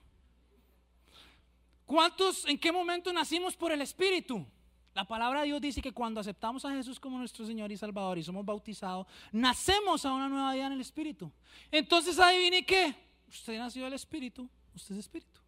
¿Cuántos, 1.85 2.47
en 2.47 2.59
qué 2.59 2.73
momento 2.73 3.13
nacimos 3.13 3.57
por 3.57 3.73
el 3.73 3.83
Espíritu? 3.83 4.47
La 4.95 5.05
palabra 5.05 5.41
de 5.41 5.47
Dios 5.47 5.61
dice 5.61 5.81
que 5.81 5.93
cuando 5.93 6.21
aceptamos 6.21 6.65
a 6.65 6.71
Jesús 6.73 7.01
como 7.01 7.19
nuestro 7.19 7.47
Señor 7.47 7.73
y 7.73 7.77
Salvador 7.77 8.19
y 8.19 8.23
somos 8.23 8.45
bautizados, 8.45 9.07
nacemos 9.31 10.05
a 10.05 10.13
una 10.13 10.29
nueva 10.29 10.53
vida 10.53 10.67
en 10.67 10.73
el 10.73 10.81
Espíritu. 10.81 11.33
Entonces 11.71 12.19
adivine 12.19 12.65
qué, 12.67 12.95
usted 13.29 13.59
nació 13.59 13.85
del 13.85 13.95
Espíritu, 13.95 14.49
usted 14.75 14.95
es 14.95 15.01
Espíritu. 15.01 15.41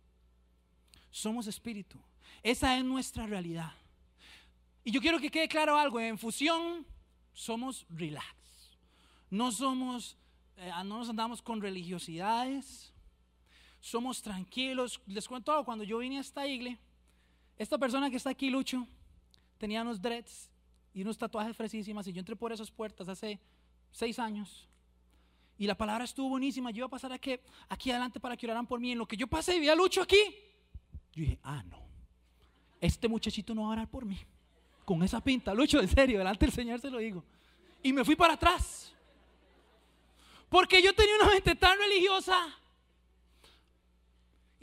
Somos 1.10 1.46
Espíritu. 1.46 1.98
Esa 2.42 2.76
es 2.76 2.84
nuestra 2.84 3.26
realidad. 3.26 3.72
Y 4.82 4.90
yo 4.90 5.00
quiero 5.00 5.18
que 5.18 5.30
quede 5.30 5.48
claro 5.48 5.76
algo, 5.76 6.00
en 6.00 6.18
fusión 6.18 6.86
somos 7.34 7.84
relax. 7.90 8.26
No 9.28 9.52
somos, 9.52 10.16
eh, 10.56 10.70
no 10.84 10.98
nos 10.98 11.08
andamos 11.08 11.42
con 11.42 11.60
religiosidades, 11.60 12.92
somos 13.80 14.22
tranquilos. 14.22 15.00
Les 15.06 15.28
cuento 15.28 15.52
algo, 15.52 15.64
cuando 15.64 15.84
yo 15.84 15.98
vine 15.98 16.18
a 16.18 16.20
esta 16.20 16.46
iglesia, 16.46 16.78
esta 17.58 17.78
persona 17.78 18.10
que 18.10 18.16
está 18.16 18.30
aquí, 18.30 18.50
Lucho, 18.50 18.86
tenía 19.58 19.82
unos 19.82 20.00
dreads 20.00 20.50
y 20.92 21.02
unos 21.02 21.18
tatuajes 21.18 21.56
fresísimas 21.56 22.06
y 22.06 22.12
yo 22.12 22.20
entré 22.20 22.36
por 22.36 22.52
esas 22.52 22.70
puertas 22.70 23.08
hace 23.08 23.40
seis 23.90 24.18
años. 24.18 24.68
Y 25.56 25.66
la 25.66 25.76
palabra 25.76 26.04
estuvo 26.04 26.28
buenísima. 26.30 26.70
Yo 26.70 26.78
iba 26.78 26.86
a 26.86 26.90
pasar 26.90 27.12
aquí, 27.12 27.38
aquí 27.68 27.90
adelante 27.90 28.18
para 28.18 28.36
que 28.36 28.46
oraran 28.46 28.66
por 28.66 28.80
mí. 28.80 28.92
En 28.92 28.98
lo 28.98 29.06
que 29.06 29.16
yo 29.16 29.26
pasé 29.26 29.56
y 29.56 29.60
vi 29.60 29.68
a 29.68 29.74
Lucho 29.74 30.02
aquí, 30.02 30.18
yo 31.12 31.22
dije, 31.22 31.38
ah, 31.42 31.62
no. 31.68 31.78
Este 32.80 33.08
muchachito 33.08 33.54
no 33.54 33.62
va 33.62 33.68
a 33.68 33.72
orar 33.72 33.88
por 33.88 34.04
mí. 34.04 34.18
Con 34.84 35.02
esa 35.02 35.20
pinta. 35.22 35.54
Lucho, 35.54 35.80
en 35.80 35.88
serio, 35.88 36.18
delante 36.18 36.44
del 36.44 36.54
Señor 36.54 36.80
se 36.80 36.90
lo 36.90 36.98
digo. 36.98 37.24
Y 37.82 37.92
me 37.92 38.04
fui 38.04 38.16
para 38.16 38.34
atrás. 38.34 38.92
Porque 40.48 40.82
yo 40.82 40.92
tenía 40.94 41.14
una 41.16 41.30
mente 41.30 41.54
tan 41.54 41.78
religiosa 41.78 42.36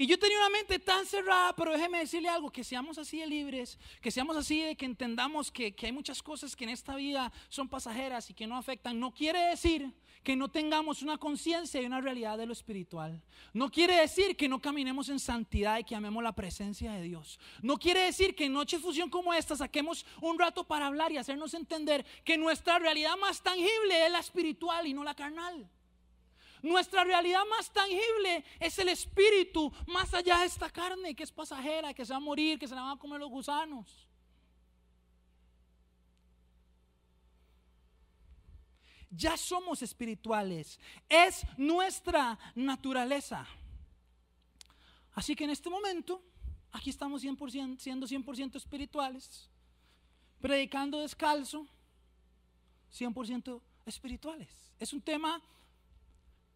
Y 0.02 0.08
yo 0.08 0.18
tenía 0.18 0.40
una 0.40 0.50
mente 0.50 0.80
tan 0.80 1.06
cerrada, 1.06 1.56
pero 1.56 1.74
déjeme 1.74 2.00
decirle 2.00 2.28
algo, 2.28 2.50
que 2.50 2.64
seamos 2.64 2.98
así 2.98 3.20
de 3.20 3.28
libres, 3.28 3.78
que 4.02 4.10
seamos 4.10 4.36
así 4.36 4.60
de 4.60 4.76
que 4.76 4.86
entendamos 4.88 5.52
que, 5.52 5.76
que 5.76 5.86
hay 5.86 5.92
muchas 5.92 6.24
cosas 6.24 6.56
que 6.56 6.64
en 6.64 6.72
esta 6.72 6.96
vida 6.96 7.32
son 7.50 7.70
pasajeras 7.70 8.28
y 8.32 8.34
que 8.34 8.48
no 8.48 8.58
afectan. 8.58 9.00
No 9.00 9.14
quiere 9.14 9.38
decir 9.50 9.94
que 10.24 10.36
no 10.36 10.50
tengamos 10.50 11.04
una 11.04 11.20
conciencia 11.20 11.80
y 11.80 11.86
una 11.86 12.02
realidad 12.02 12.40
de 12.40 12.48
lo 12.48 12.54
espiritual. 12.54 13.22
No 13.54 13.70
quiere 13.70 13.94
decir 13.94 14.36
que 14.36 14.50
no 14.50 14.60
caminemos 14.60 15.08
en 15.10 15.20
santidad 15.20 15.78
y 15.78 15.84
que 15.84 15.96
amemos 15.96 16.24
la 16.24 16.34
presencia 16.34 16.94
de 16.94 17.04
Dios. 17.04 17.40
No 17.62 17.78
quiere 17.78 18.00
decir 18.02 18.34
que 18.34 18.46
en 18.46 18.54
noche 18.54 18.80
fusión 18.80 19.08
como 19.08 19.36
esta 19.36 19.56
saquemos 19.56 20.08
un 20.20 20.40
rato 20.40 20.64
para 20.64 20.88
hablar 20.88 21.12
y 21.12 21.18
hacernos 21.18 21.54
entender 21.54 22.04
que 22.24 22.40
nuestra 22.40 22.80
realidad 22.80 23.18
más 23.18 23.44
tangible 23.44 24.04
es 24.04 24.12
la 24.12 24.20
espiritual 24.20 24.88
y 24.88 24.96
no 24.96 25.04
la 25.04 25.14
carnal. 25.14 25.70
Nuestra 26.62 27.04
realidad 27.04 27.42
más 27.50 27.72
tangible 27.72 28.44
es 28.60 28.78
el 28.78 28.90
espíritu, 28.90 29.72
más 29.88 30.14
allá 30.14 30.40
de 30.40 30.46
esta 30.46 30.70
carne 30.70 31.16
que 31.16 31.24
es 31.24 31.32
pasajera, 31.32 31.94
que 31.94 32.06
se 32.06 32.14
va 32.14 32.18
a 32.18 32.20
morir, 32.20 32.60
que 32.60 32.68
se 32.68 32.76
la 32.76 32.82
van 32.82 32.98
a 32.98 33.00
comer 33.00 33.20
los 33.20 33.30
gusanos. 33.30 34.08
Ya 39.10 39.36
somos 39.36 39.82
espirituales, 39.82 40.80
es 41.10 41.46
nuestra 41.58 42.40
naturaleza. 42.56 43.46
Así 45.14 45.36
que 45.36 45.44
en 45.44 45.50
este 45.50 45.70
momento, 45.70 46.24
aquí 46.72 46.90
estamos 46.90 47.24
100%, 47.24 47.78
siendo 47.80 48.08
100% 48.08 48.56
espirituales, 48.56 49.50
predicando 50.40 51.00
descalzo, 51.00 51.68
100% 52.94 53.62
espirituales. 53.86 54.50
Es 54.80 54.94
un 54.94 55.02
tema 55.02 55.42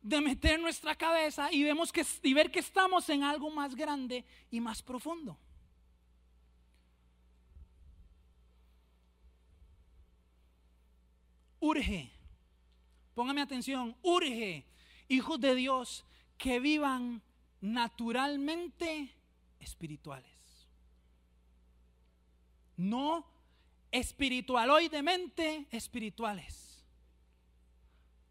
de 0.05 0.21
meter 0.21 0.59
nuestra 0.59 0.93
cabeza 0.93 1.51
y, 1.51 1.63
ver 2.33 2.51
que 2.51 2.59
estamos 2.59 3.09
en 3.09 3.23
algo 3.23 3.49
más 3.49 3.73
grande 3.73 4.23
y 4.51 4.61
más 4.61 4.83
profundo. 4.83 5.35
Urge, 11.59 12.11
póngame 13.15 13.41
atención, 13.41 13.97
urge, 14.03 14.67
hijos 15.07 15.39
de 15.39 15.55
Dios, 15.55 16.05
que 16.37 16.59
vivan 16.59 17.23
naturalmente 17.59 19.11
espirituales. 19.59 20.69
No 22.77 23.25
espiritualoidemente 23.91 25.65
espirituales. 25.71 26.64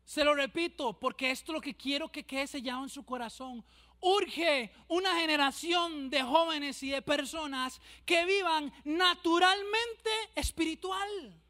Se 0.04 0.22
lo 0.22 0.34
repito, 0.34 0.98
porque 0.98 1.30
esto 1.30 1.52
es 1.52 1.54
lo 1.54 1.60
que 1.60 1.76
quiero 1.76 2.12
que 2.12 2.26
quede 2.26 2.46
sellado 2.46 2.82
en 2.82 2.90
su 2.90 3.04
corazón. 3.04 3.64
Urge 4.00 4.70
una 4.88 5.18
generación 5.18 6.10
de 6.10 6.22
jóvenes 6.22 6.82
y 6.82 6.90
de 6.90 7.00
personas 7.00 7.80
que 8.04 8.26
vivan 8.26 8.70
naturalmente 8.84 10.10
espiritual. 10.34 11.40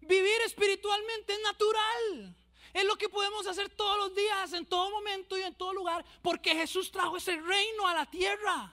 Vivir 0.00 0.40
espiritualmente 0.46 1.32
es 1.34 1.40
natural. 1.42 2.36
Es 2.72 2.84
lo 2.84 2.94
que 2.94 3.08
podemos 3.08 3.44
hacer 3.48 3.68
todos 3.70 3.98
los 3.98 4.14
días, 4.14 4.52
en 4.52 4.64
todo 4.64 4.88
momento 4.90 5.36
y 5.36 5.42
en 5.42 5.54
todo 5.56 5.74
lugar, 5.74 6.04
porque 6.22 6.54
Jesús 6.54 6.92
trajo 6.92 7.16
ese 7.16 7.34
reino 7.34 7.88
a 7.88 7.94
la 7.94 8.06
tierra. 8.06 8.72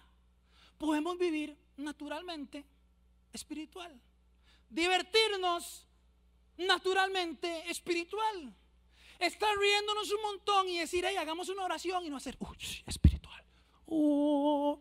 Podemos 0.78 1.18
vivir 1.18 1.58
naturalmente 1.78 2.64
espiritual. 3.34 4.00
Divertirnos 4.70 5.88
naturalmente 6.58 7.70
espiritual 7.72 8.56
estar 9.20 9.58
riéndonos 9.58 10.12
un 10.12 10.22
montón 10.22 10.70
y 10.70 10.80
decir, 10.80 11.06
hey, 11.08 11.16
hagamos 11.18 11.50
una 11.50 11.64
oración 11.64 12.06
y 12.06 12.10
no 12.10 12.18
hacer, 12.18 12.38
uy, 12.40 12.58
espiritual. 12.86 13.44
Oh. 13.86 14.80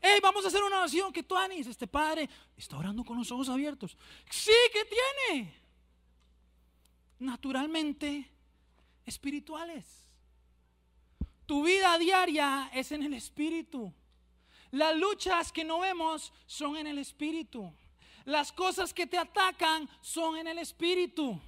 Hey, 0.00 0.20
vamos 0.22 0.44
a 0.44 0.48
hacer 0.48 0.62
una 0.62 0.78
oración 0.78 1.12
que 1.12 1.22
tú, 1.22 1.36
Anis, 1.36 1.66
este 1.66 1.86
padre 1.86 2.28
está 2.56 2.76
orando 2.76 3.04
con 3.04 3.16
los 3.16 3.30
ojos 3.32 3.48
abiertos. 3.48 3.96
Sí, 4.28 4.52
que 4.72 4.84
tiene? 4.84 5.54
Naturalmente 7.18 8.30
espirituales. 9.06 10.04
Tu 11.46 11.62
vida 11.62 11.96
diaria 11.98 12.70
es 12.72 12.92
en 12.92 13.02
el 13.02 13.14
espíritu. 13.14 13.92
Las 14.70 14.96
luchas 14.96 15.52
que 15.52 15.64
no 15.64 15.78
vemos 15.80 16.32
son 16.46 16.76
en 16.76 16.86
el 16.86 16.98
espíritu. 16.98 17.72
Las 18.24 18.52
cosas 18.52 18.92
que 18.92 19.06
te 19.06 19.18
atacan 19.18 19.88
son 20.00 20.36
en 20.36 20.48
el 20.48 20.58
espíritu. 20.58 21.40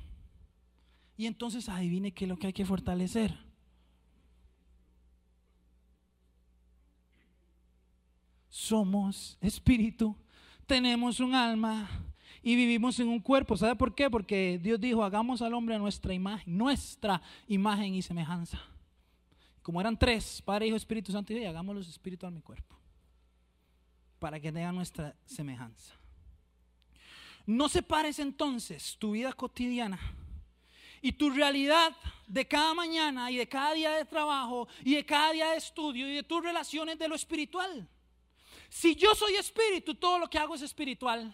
Y 1.16 1.26
entonces 1.26 1.68
adivine 1.68 2.12
qué 2.12 2.24
es 2.24 2.29
lo 2.29 2.37
que 2.37 2.48
hay 2.48 2.52
que 2.52 2.66
fortalecer. 2.66 3.37
Somos 8.48 9.38
espíritu, 9.40 10.16
tenemos 10.66 11.20
un 11.20 11.35
alma 11.35 11.88
y 12.42 12.55
vivimos 12.57 12.98
en 13.00 13.09
un 13.09 13.20
cuerpo. 13.20 13.57
¿Sabe 13.57 13.76
por 13.76 13.94
qué? 13.94 14.11
Porque 14.11 14.59
Dios 14.62 14.81
dijo, 14.81 15.05
hagamos 15.05 15.42
al 15.42 15.55
hombre 15.55 15.74
a 15.74 15.79
nuestra 15.79 16.12
imagen, 16.12 16.57
nuestra 16.57 17.22
imagen 17.48 17.94
y 17.94 18.02
semejanza. 18.02 18.61
Como 19.62 19.81
eran 19.81 19.98
tres, 19.98 20.42
Padre, 20.42 20.68
Hijo, 20.68 20.76
Espíritu 20.76 21.12
Santo, 21.12 21.33
y 21.33 21.44
hagamos 21.44 21.74
los 21.74 21.88
espíritus 21.88 22.26
a 22.26 22.31
mi 22.31 22.40
cuerpo, 22.40 22.76
para 24.18 24.38
que 24.38 24.52
tengan 24.52 24.74
nuestra 24.74 25.16
semejanza. 25.24 25.94
No 27.46 27.68
separes 27.68 28.18
entonces 28.18 28.96
tu 28.98 29.12
vida 29.12 29.33
cotidiana 29.33 29.98
y 31.07 31.12
tu 31.12 31.31
realidad 31.31 31.97
de 32.27 32.49
cada 32.49 32.75
mañana 32.75 33.31
y 33.31 33.37
de 33.37 33.49
cada 33.49 33.75
día 33.75 33.92
de 33.92 34.05
trabajo 34.05 34.66
y 34.85 34.97
de 34.97 35.07
cada 35.07 35.31
día 35.31 35.51
de 35.51 35.59
estudio 35.59 36.11
y 36.11 36.16
de 36.16 36.25
tus 36.25 36.42
relaciones 36.42 36.99
de 36.99 37.07
lo 37.07 37.14
espiritual. 37.14 37.88
Si 38.69 38.97
yo 38.97 39.14
soy 39.14 39.37
espíritu, 39.37 39.95
todo 39.95 40.19
lo 40.19 40.29
que 40.29 40.37
hago 40.37 40.57
es 40.57 40.62
espiritual. 40.62 41.33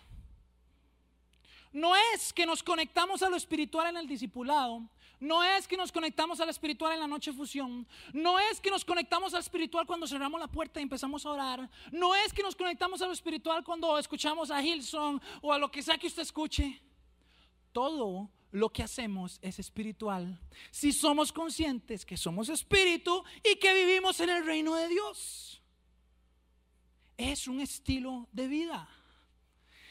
No 1.72 1.96
es 1.96 2.34
que 2.34 2.44
nos 2.44 2.62
conectamos 2.62 3.22
a 3.22 3.30
lo 3.30 3.36
espiritual 3.36 3.86
en 3.86 3.96
el 3.96 4.06
discipulado. 4.06 4.86
No 5.18 5.42
es 5.42 5.66
que 5.66 5.78
nos 5.78 5.90
conectamos 5.90 6.38
a 6.42 6.44
lo 6.44 6.50
espiritual 6.50 6.92
en 6.92 7.00
la 7.00 7.06
noche 7.06 7.32
fusión. 7.32 7.86
No 8.12 8.38
es 8.38 8.60
que 8.60 8.70
nos 8.70 8.84
conectamos 8.84 9.32
al 9.32 9.40
espiritual 9.40 9.86
cuando 9.86 10.06
cerramos 10.06 10.38
la 10.38 10.48
puerta 10.48 10.80
y 10.80 10.82
empezamos 10.82 11.24
a 11.24 11.30
orar. 11.30 11.70
No 11.90 12.14
es 12.14 12.30
que 12.34 12.42
nos 12.42 12.54
conectamos 12.54 13.00
a 13.00 13.06
lo 13.06 13.14
espiritual 13.14 13.64
cuando 13.64 13.96
escuchamos 13.96 14.50
a 14.50 14.62
Hilson 14.62 15.18
o 15.40 15.50
a 15.50 15.56
lo 15.56 15.70
que 15.70 15.82
sea 15.82 15.96
que 15.96 16.08
usted 16.08 16.20
escuche. 16.20 16.78
Todo 17.72 18.28
lo 18.52 18.70
que 18.70 18.82
hacemos 18.82 19.38
es 19.42 19.58
espiritual. 19.58 20.38
Si 20.70 20.92
somos 20.92 21.32
conscientes 21.32 22.04
que 22.04 22.16
somos 22.16 22.48
espíritu 22.50 23.24
y 23.42 23.56
que 23.56 23.74
vivimos 23.74 24.20
en 24.20 24.30
el 24.30 24.44
reino 24.44 24.74
de 24.76 24.88
Dios. 24.88 25.62
Es 27.16 27.48
un 27.48 27.60
estilo 27.60 28.28
de 28.32 28.48
vida. 28.48 28.88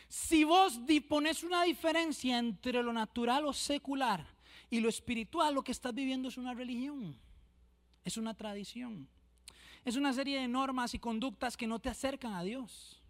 Si 0.07 0.43
vos 0.43 0.79
pones 1.07 1.43
una 1.43 1.63
diferencia 1.63 2.37
entre 2.37 2.83
lo 2.83 2.93
natural 2.93 3.45
o 3.45 3.53
secular 3.53 4.27
y 4.69 4.79
lo 4.79 4.89
espiritual, 4.89 5.55
lo 5.55 5.63
que 5.63 5.71
estás 5.71 5.93
viviendo 5.93 6.27
es 6.27 6.37
una 6.37 6.53
religión, 6.53 7.17
es 8.03 8.17
una 8.17 8.33
tradición, 8.35 9.07
es 9.85 9.95
una 9.95 10.13
serie 10.13 10.39
de 10.39 10.47
normas 10.47 10.93
y 10.93 10.99
conductas 10.99 11.57
que 11.57 11.65
no 11.65 11.79
te 11.79 11.89
acercan 11.89 12.33
a 12.33 12.43
Dios. 12.43 13.01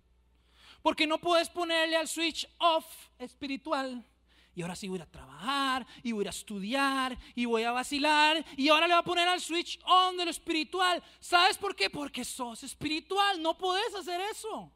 Porque 0.81 1.07
no 1.07 1.19
puedes 1.19 1.49
ponerle 1.49 1.97
al 1.97 2.07
switch 2.07 2.47
off 2.59 2.85
espiritual 3.19 4.05
y 4.53 4.61
ahora 4.61 4.75
sí 4.75 4.87
voy 4.87 4.99
a 4.99 5.05
trabajar, 5.05 5.85
y 6.03 6.11
voy 6.11 6.25
a 6.25 6.29
estudiar, 6.29 7.17
y 7.35 7.45
voy 7.45 7.63
a 7.63 7.71
vacilar, 7.71 8.45
y 8.57 8.69
ahora 8.69 8.87
le 8.87 8.93
voy 8.93 8.99
a 8.99 9.03
poner 9.03 9.27
al 9.27 9.39
switch 9.39 9.79
on 9.85 10.17
de 10.17 10.25
lo 10.25 10.31
espiritual. 10.31 11.01
¿Sabes 11.19 11.57
por 11.57 11.75
qué? 11.75 11.89
Porque 11.89 12.25
sos 12.25 12.63
espiritual, 12.63 13.41
no 13.41 13.57
podés 13.57 13.93
hacer 13.95 14.19
eso. 14.31 14.71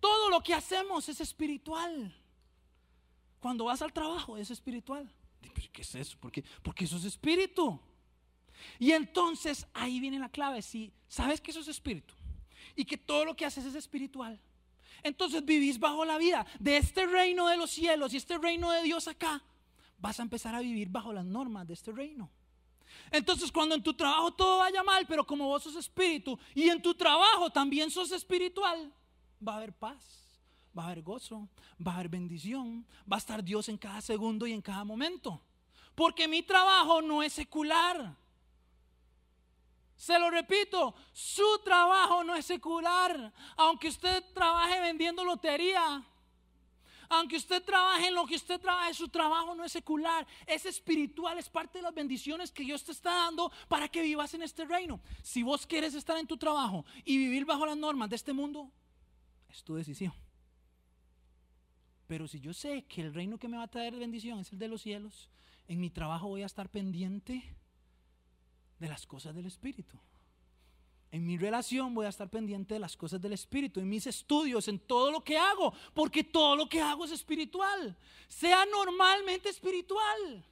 Todo 0.00 0.30
lo 0.30 0.42
que 0.42 0.54
hacemos 0.54 1.08
es 1.08 1.20
espiritual. 1.20 2.12
Cuando 3.38 3.64
vas 3.64 3.82
al 3.82 3.92
trabajo 3.92 4.36
es 4.36 4.50
espiritual. 4.50 5.12
¿Qué 5.72 5.82
es 5.82 5.94
eso? 5.94 6.18
¿Por 6.18 6.30
qué? 6.32 6.44
Porque 6.62 6.84
eso 6.84 6.96
es 6.96 7.04
espíritu. 7.04 7.80
Y 8.78 8.92
entonces 8.92 9.66
ahí 9.74 10.00
viene 10.00 10.18
la 10.18 10.28
clave. 10.28 10.62
Si 10.62 10.92
sabes 11.08 11.40
que 11.40 11.50
eso 11.50 11.60
es 11.60 11.68
espíritu 11.68 12.14
y 12.76 12.84
que 12.84 12.96
todo 12.96 13.24
lo 13.24 13.34
que 13.34 13.44
haces 13.44 13.64
es 13.64 13.74
espiritual, 13.74 14.40
entonces 15.02 15.44
vivís 15.44 15.78
bajo 15.78 16.04
la 16.04 16.18
vida 16.18 16.46
de 16.58 16.76
este 16.76 17.06
reino 17.06 17.48
de 17.48 17.56
los 17.56 17.70
cielos 17.70 18.14
y 18.14 18.16
este 18.16 18.38
reino 18.38 18.70
de 18.70 18.82
Dios 18.82 19.08
acá. 19.08 19.42
Vas 19.98 20.18
a 20.18 20.22
empezar 20.22 20.54
a 20.54 20.60
vivir 20.60 20.88
bajo 20.88 21.12
las 21.12 21.24
normas 21.24 21.66
de 21.66 21.74
este 21.74 21.92
reino. 21.92 22.30
Entonces 23.10 23.50
cuando 23.50 23.74
en 23.74 23.82
tu 23.82 23.94
trabajo 23.94 24.32
todo 24.32 24.58
vaya 24.58 24.82
mal, 24.82 25.06
pero 25.06 25.26
como 25.26 25.46
vos 25.46 25.62
sos 25.62 25.76
espíritu 25.76 26.38
y 26.54 26.68
en 26.68 26.80
tu 26.80 26.94
trabajo 26.94 27.50
también 27.50 27.90
sos 27.90 28.10
espiritual, 28.12 28.92
va 29.46 29.54
a 29.54 29.56
haber 29.56 29.72
paz, 29.72 30.22
va 30.76 30.84
a 30.84 30.86
haber 30.86 31.02
gozo, 31.02 31.48
va 31.84 31.92
a 31.92 31.94
haber 31.96 32.08
bendición, 32.08 32.86
va 33.10 33.16
a 33.16 33.18
estar 33.18 33.42
Dios 33.42 33.68
en 33.68 33.78
cada 33.78 34.00
segundo 34.00 34.46
y 34.46 34.52
en 34.52 34.62
cada 34.62 34.84
momento. 34.84 35.42
Porque 35.94 36.26
mi 36.26 36.42
trabajo 36.42 37.02
no 37.02 37.22
es 37.22 37.32
secular. 37.32 38.16
Se 40.02 40.18
lo 40.18 40.32
repito, 40.32 40.96
su 41.12 41.60
trabajo 41.64 42.24
no 42.24 42.34
es 42.34 42.44
secular. 42.44 43.32
Aunque 43.56 43.86
usted 43.86 44.24
trabaje 44.34 44.80
vendiendo 44.80 45.22
lotería, 45.22 46.04
Aunque 47.08 47.36
usted 47.36 47.62
trabaje 47.62 48.08
en 48.08 48.14
lo 48.14 48.26
que 48.26 48.34
usted 48.34 48.58
trabaje, 48.58 48.94
su 48.94 49.06
trabajo 49.08 49.54
no 49.54 49.64
es 49.64 49.70
secular, 49.70 50.26
es 50.46 50.64
espiritual, 50.64 51.38
es 51.38 51.48
parte 51.48 51.78
de 51.78 51.82
las 51.82 51.94
bendiciones 51.94 52.50
que 52.50 52.64
Dios 52.64 52.82
te 52.82 52.90
está 52.90 53.12
dando 53.12 53.52
para 53.68 53.86
que 53.86 54.02
vivas 54.02 54.32
en 54.34 54.42
este 54.42 54.64
reino. 54.64 54.98
Si 55.22 55.42
vos 55.42 55.66
quieres 55.66 55.94
estar 55.94 56.16
en 56.16 56.26
tu 56.26 56.36
trabajo 56.36 56.84
y 57.04 57.18
vivir 57.18 57.44
bajo 57.44 57.66
las 57.66 57.76
normas 57.76 58.08
de 58.08 58.16
este 58.16 58.32
mundo, 58.32 58.72
es 59.50 59.62
tu 59.62 59.74
decisión. 59.74 60.14
Pero 62.08 62.26
si 62.26 62.40
yo 62.40 62.54
sé 62.54 62.86
que 62.86 63.02
el 63.02 63.14
reino 63.14 63.38
que 63.38 63.46
me 63.46 63.58
va 63.58 63.64
a 63.64 63.68
traer 63.68 63.94
bendición 63.94 64.40
es 64.40 64.50
el 64.50 64.58
de 64.58 64.68
los 64.68 64.80
cielos, 64.80 65.28
en 65.68 65.80
mi 65.80 65.90
trabajo 65.90 66.28
voy 66.28 66.42
a 66.42 66.46
estar 66.46 66.70
pendiente 66.70 67.61
de 68.82 68.88
las 68.88 69.06
cosas 69.06 69.32
del 69.34 69.46
Espíritu. 69.46 69.96
En 71.12 71.24
mi 71.24 71.38
relación 71.38 71.94
voy 71.94 72.06
a 72.06 72.08
estar 72.08 72.28
pendiente 72.28 72.74
de 72.74 72.80
las 72.80 72.96
cosas 72.96 73.20
del 73.20 73.32
Espíritu, 73.32 73.78
en 73.78 73.88
mis 73.88 74.06
estudios, 74.08 74.66
en 74.66 74.80
todo 74.80 75.12
lo 75.12 75.22
que 75.22 75.38
hago, 75.38 75.72
porque 75.94 76.24
todo 76.24 76.56
lo 76.56 76.68
que 76.68 76.80
hago 76.80 77.04
es 77.04 77.12
espiritual. 77.12 77.96
Sea 78.28 78.66
normalmente 78.66 79.48
espiritual. 79.50 80.44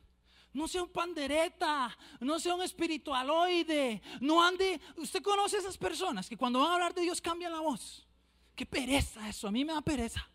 No 0.53 0.69
sea 0.69 0.83
un 0.83 0.91
pandereta, 0.91 1.97
no 2.21 2.39
sea 2.39 2.55
un 2.55 2.63
espiritualoide, 2.63 4.01
no 4.21 4.43
ande. 4.43 4.81
Usted 4.97 5.23
conoce 5.23 5.57
a 5.57 5.61
esas 5.61 5.79
personas 5.79 6.29
que 6.29 6.37
cuando 6.37 6.61
van 6.61 6.71
a 6.71 6.75
hablar 6.75 6.95
de 6.95 7.03
Dios 7.03 7.21
cambian 7.21 7.53
la 7.53 7.61
voz. 7.61 8.07
Qué 8.55 8.67
pereza 8.67 9.29
eso, 9.29 9.49
a 9.49 9.51
mí 9.51 9.65
me 9.65 9.73
da 9.73 9.81
pereza. 9.81 10.29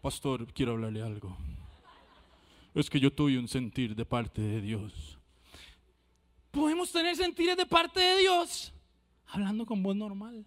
Pastor, 0.00 0.52
quiero 0.52 0.72
hablarle 0.72 1.02
algo. 1.02 1.36
Es 2.74 2.88
que 2.88 2.98
yo 2.98 3.12
tuve 3.12 3.38
un 3.38 3.48
sentir 3.48 3.94
de 3.94 4.04
parte 4.04 4.40
de 4.40 4.60
Dios. 4.60 5.19
Podemos 6.50 6.90
tener 6.90 7.16
sentires 7.16 7.56
de 7.56 7.66
parte 7.66 8.00
de 8.00 8.18
Dios 8.18 8.72
hablando 9.32 9.64
con 9.64 9.82
voz 9.82 9.96
normal. 9.96 10.44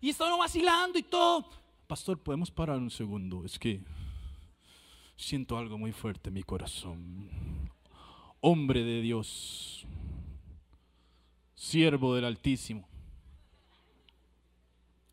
Y 0.00 0.10
está 0.10 0.26
uno 0.26 0.38
vacilando 0.38 0.98
y 0.98 1.02
todo. 1.02 1.50
Pastor, 1.86 2.18
podemos 2.18 2.50
parar 2.50 2.78
un 2.78 2.90
segundo. 2.90 3.44
Es 3.44 3.58
que 3.58 3.80
siento 5.16 5.58
algo 5.58 5.76
muy 5.76 5.92
fuerte 5.92 6.28
en 6.28 6.34
mi 6.34 6.42
corazón. 6.42 7.28
Hombre 8.40 8.84
de 8.84 9.00
Dios, 9.00 9.84
siervo 11.54 12.14
del 12.14 12.24
Altísimo. 12.24 12.86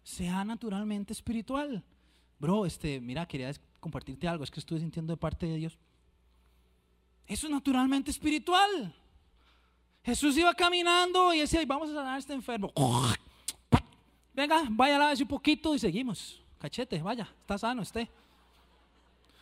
Sea 0.03 0.45
naturalmente 0.45 1.13
espiritual. 1.13 1.83
Bro, 2.37 2.67
este, 2.67 3.01
mira, 3.01 3.25
quería 3.25 3.51
compartirte 3.79 4.27
algo. 4.27 4.43
Es 4.43 4.51
que 4.51 4.59
estoy 4.59 4.79
sintiendo 4.79 5.13
de 5.13 5.17
parte 5.17 5.47
de 5.47 5.55
Dios. 5.55 5.79
Eso 7.27 7.47
es 7.47 7.51
naturalmente 7.51 8.11
espiritual. 8.11 8.93
Jesús 10.03 10.37
iba 10.37 10.53
caminando 10.53 11.33
y 11.33 11.39
decía, 11.39 11.63
vamos 11.65 11.89
a 11.89 11.93
sanar 11.93 12.15
a 12.15 12.19
este 12.19 12.33
enfermo. 12.33 12.71
Venga, 14.33 14.63
vaya, 14.69 14.99
lávese 14.99 15.23
un 15.23 15.29
poquito 15.29 15.73
y 15.73 15.79
seguimos. 15.79 16.41
Cachete, 16.59 17.01
vaya, 17.01 17.27
está 17.41 17.57
sano 17.57 17.81
usted. 17.81 18.07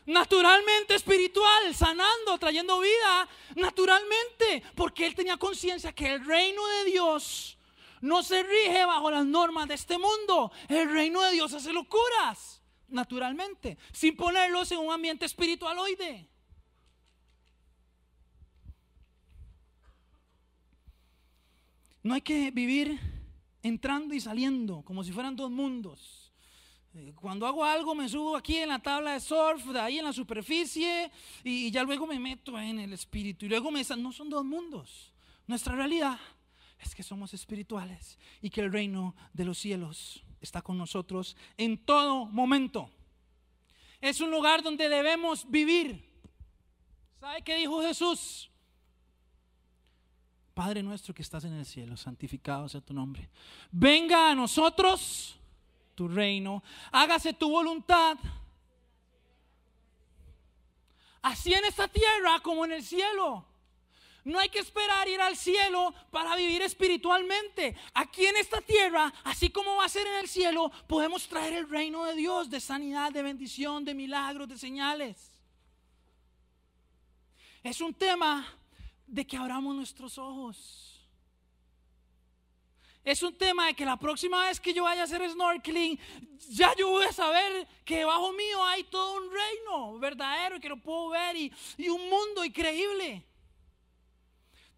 Naturalmente 0.05 0.95
espiritual, 0.95 1.73
sanando, 1.73 2.37
trayendo 2.37 2.79
vida, 2.79 3.27
naturalmente, 3.55 4.63
porque 4.75 5.05
él 5.05 5.15
tenía 5.15 5.37
conciencia 5.37 5.93
que 5.93 6.13
el 6.13 6.25
reino 6.25 6.65
de 6.67 6.91
Dios 6.91 7.57
no 8.01 8.21
se 8.21 8.43
rige 8.43 8.85
bajo 8.85 9.09
las 9.09 9.25
normas 9.25 9.67
de 9.67 9.75
este 9.75 9.97
mundo. 9.97 10.51
El 10.67 10.91
reino 10.91 11.21
de 11.21 11.31
Dios 11.31 11.53
hace 11.53 11.71
locuras, 11.71 12.61
naturalmente, 12.89 13.77
sin 13.93 14.15
ponerlos 14.15 14.71
en 14.71 14.79
un 14.79 14.91
ambiente 14.91 15.25
espiritualoide. 15.25 16.29
No 22.03 22.13
hay 22.13 22.21
que 22.21 22.51
vivir 22.51 22.99
entrando 23.61 24.13
y 24.13 24.19
saliendo 24.19 24.83
como 24.83 25.03
si 25.03 25.13
fueran 25.13 25.37
dos 25.37 25.49
mundos. 25.49 26.33
Eh, 26.93 27.13
cuando 27.15 27.47
hago 27.47 27.63
algo 27.63 27.95
me 27.95 28.07
subo 28.07 28.35
aquí 28.35 28.57
en 28.57 28.69
la 28.69 28.79
tabla 28.79 29.13
de 29.13 29.19
surf, 29.19 29.65
de 29.67 29.79
ahí 29.79 29.97
en 29.97 30.05
la 30.05 30.13
superficie 30.13 31.09
y, 31.43 31.71
ya 31.71 31.83
luego 31.83 32.05
me 32.05 32.19
meto 32.19 32.59
en 32.59 32.77
el 32.77 32.93
espíritu 32.93 33.45
y 33.45 33.49
luego 33.49 33.71
me 33.71 33.83
no 33.97 34.11
son 34.11 34.29
dos 34.29 34.43
mundos. 34.43 35.13
Nuestra 35.47 35.75
realidad 35.75 36.19
es 36.79 36.93
que 36.93 37.03
somos 37.03 37.33
espirituales 37.33 38.19
y 38.41 38.49
que 38.49 38.61
el 38.61 38.71
reino 38.71 39.15
de 39.31 39.45
los 39.45 39.57
cielos 39.57 40.23
está 40.41 40.61
con 40.61 40.77
nosotros 40.77 41.37
en 41.57 41.83
todo 41.83 42.25
momento. 42.25 42.91
Es 44.01 44.19
un 44.19 44.29
lugar 44.29 44.61
donde 44.61 44.89
debemos 44.89 45.49
vivir. 45.49 46.03
¿Sabe 47.19 47.41
qué 47.41 47.55
dijo 47.55 47.81
Jesús? 47.81 48.49
Padre 50.53 50.83
nuestro 50.83 51.13
que 51.13 51.23
estás 51.23 51.43
en 51.45 51.53
el 51.53 51.65
cielo, 51.65 51.97
santificado 51.97 52.69
sea 52.69 52.81
tu 52.81 52.93
nombre. 52.93 53.29
Venga 53.71 54.29
a 54.29 54.35
nosotros 54.35 55.35
tu 55.95 56.07
reino, 56.07 56.63
hágase 56.91 57.33
tu 57.33 57.49
voluntad. 57.49 58.17
Así 61.23 61.53
en 61.53 61.65
esta 61.65 61.87
tierra 61.87 62.39
como 62.41 62.65
en 62.65 62.73
el 62.73 62.83
cielo. 62.83 63.45
No 64.25 64.39
hay 64.39 64.49
que 64.49 64.59
esperar 64.59 65.07
ir 65.07 65.19
al 65.19 65.35
cielo 65.35 65.93
para 66.11 66.35
vivir 66.35 66.61
espiritualmente. 66.61 67.75
Aquí 67.93 68.25
en 68.25 68.37
esta 68.37 68.61
tierra, 68.61 69.11
así 69.23 69.49
como 69.49 69.75
va 69.77 69.85
a 69.85 69.89
ser 69.89 70.07
en 70.07 70.19
el 70.19 70.29
cielo, 70.29 70.71
podemos 70.87 71.27
traer 71.27 71.53
el 71.53 71.69
reino 71.69 72.05
de 72.05 72.15
Dios 72.15 72.49
de 72.49 72.61
sanidad, 72.61 73.11
de 73.11 73.21
bendición, 73.21 73.83
de 73.83 73.93
milagros, 73.93 74.47
de 74.47 74.57
señales. 74.57 75.31
Es 77.63 77.81
un 77.81 77.93
tema 77.93 78.45
de 79.13 79.27
que 79.27 79.37
abramos 79.37 79.75
nuestros 79.75 80.17
ojos. 80.17 80.99
Es 83.03 83.21
un 83.21 83.37
tema 83.37 83.67
de 83.67 83.75
que 83.75 83.85
la 83.85 83.95
próxima 83.95 84.45
vez 84.45 84.59
que 84.59 84.73
yo 84.73 84.85
vaya 84.85 85.01
a 85.01 85.03
hacer 85.03 85.29
snorkeling, 85.29 85.99
ya 86.49 86.73
yo 86.75 86.89
voy 86.89 87.05
a 87.05 87.13
saber 87.13 87.67
que 87.85 87.97
debajo 87.97 88.31
mío 88.31 88.63
hay 88.63 88.83
todo 88.85 89.17
un 89.17 89.29
reino 89.31 89.99
verdadero 89.99 90.55
y 90.55 90.59
que 90.59 90.69
lo 90.69 90.77
puedo 90.77 91.09
ver 91.09 91.35
y, 91.35 91.53
y 91.77 91.89
un 91.89 92.09
mundo 92.09 92.43
increíble. 92.43 93.23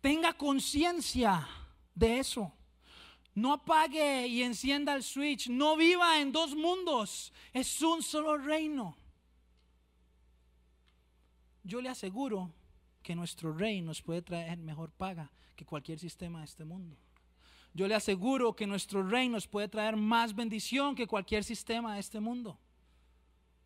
Tenga 0.02 0.34
conciencia 0.34 1.48
de 1.94 2.20
eso. 2.20 2.52
No 3.36 3.54
apague 3.54 4.28
y 4.28 4.44
encienda 4.44 4.96
el 4.96 5.04
switch. 5.04 5.48
No 5.48 5.78
viva 5.78 6.20
en 6.20 6.34
dos 6.34 6.56
mundos. 6.56 7.32
Es 7.54 7.82
un 7.82 8.04
solo 8.04 8.38
reino. 8.38 8.98
Yo 11.64 11.80
le 11.80 11.88
aseguro 11.88 12.52
que 13.06 13.16
nuestro 13.16 13.54
rey 13.54 13.82
nos 13.82 14.02
puede 14.02 14.24
traer 14.24 14.58
mejor 14.58 14.90
paga 14.92 15.32
que 15.56 15.64
cualquier 15.64 16.00
sistema 16.00 16.40
de 16.40 16.46
este 16.46 16.66
mundo. 16.66 16.98
Yo 17.72 17.88
le 17.88 17.94
aseguro 17.94 18.56
que 18.56 18.66
nuestro 18.66 19.08
rey 19.08 19.30
nos 19.30 19.48
puede 19.48 19.68
traer 19.68 19.96
más 19.96 20.34
bendición 20.34 20.96
que 20.96 21.06
cualquier 21.06 21.44
sistema 21.44 21.94
de 21.94 22.00
este 22.00 22.20
mundo. 22.20 22.58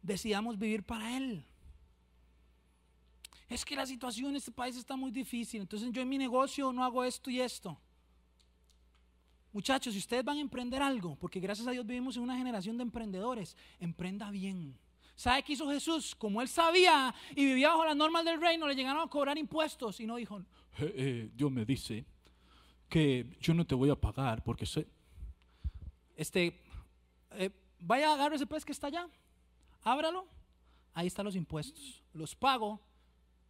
Decidamos 0.02 0.60
vivir 0.60 0.84
para 0.84 1.16
Él. 1.16 1.46
Es 3.48 3.64
que 3.64 3.78
la 3.78 3.86
situación 3.86 4.32
en 4.32 4.36
este 4.36 4.52
país 4.52 4.76
está 4.76 4.98
muy 4.98 5.10
difícil, 5.10 5.62
entonces 5.62 5.90
yo 5.94 6.02
en 6.02 6.10
mi 6.10 6.18
negocio 6.18 6.74
no 6.74 6.84
hago 6.84 7.06
esto 7.06 7.32
y 7.32 7.40
esto. 7.40 7.80
Muchachos, 9.54 9.94
si 9.94 10.00
ustedes 10.00 10.26
van 10.26 10.38
a 10.38 10.42
emprender 10.42 10.82
algo, 10.82 11.16
porque 11.16 11.40
gracias 11.40 11.66
a 11.66 11.72
Dios 11.72 11.86
vivimos 11.86 12.18
en 12.18 12.24
una 12.24 12.38
generación 12.38 12.76
de 12.76 12.84
emprendedores, 12.84 13.56
emprenda 13.80 14.30
bien 14.32 14.78
¿Sabe 15.20 15.44
qué 15.44 15.52
hizo 15.52 15.70
Jesús? 15.70 16.16
Como 16.16 16.42
él 16.42 16.48
sabía 16.48 17.14
y 17.36 17.44
vivía 17.44 17.72
bajo 17.72 17.84
las 17.84 17.98
normas 17.98 18.24
del 18.24 18.40
reino, 18.40 18.66
le 18.70 18.74
llegaron 18.74 19.06
a 19.06 19.08
cobrar 19.10 19.38
impuestos 19.38 20.00
y 20.00 20.06
no 20.06 20.16
dijo, 20.16 20.40
eh, 20.40 20.46
eh, 20.96 21.30
Dios 21.34 21.52
me 21.52 21.66
dice 21.66 22.06
que 22.88 23.36
yo 23.42 23.54
no 23.54 23.68
te 23.68 23.76
voy 23.76 23.90
a 23.90 24.00
pagar 24.00 24.42
porque 24.46 24.66
soy... 24.66 24.88
Este, 26.16 26.64
eh, 27.32 27.50
vaya, 27.82 28.14
agarre 28.14 28.38
ese 28.38 28.48
pez 28.48 28.64
que 28.64 28.72
está 28.72 28.88
allá, 28.88 29.10
ábralo, 29.84 30.26
ahí 30.94 31.08
están 31.08 31.26
los 31.26 31.36
impuestos, 31.36 32.02
los 32.14 32.34
pago, 32.34 32.80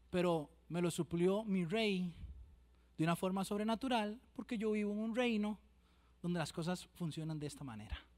pero 0.10 0.50
me 0.70 0.82
los 0.82 0.96
suplió 0.96 1.44
mi 1.44 1.66
rey 1.66 2.12
de 2.98 3.04
una 3.04 3.16
forma 3.16 3.46
sobrenatural 3.46 4.20
porque 4.34 4.58
yo 4.58 4.72
vivo 4.72 4.92
en 4.92 4.98
un 4.98 5.16
reino 5.16 5.60
donde 6.24 6.40
las 6.40 6.52
cosas 6.52 6.88
funcionan 6.96 7.40
de 7.40 7.46
esta 7.46 7.64
manera 7.64 8.09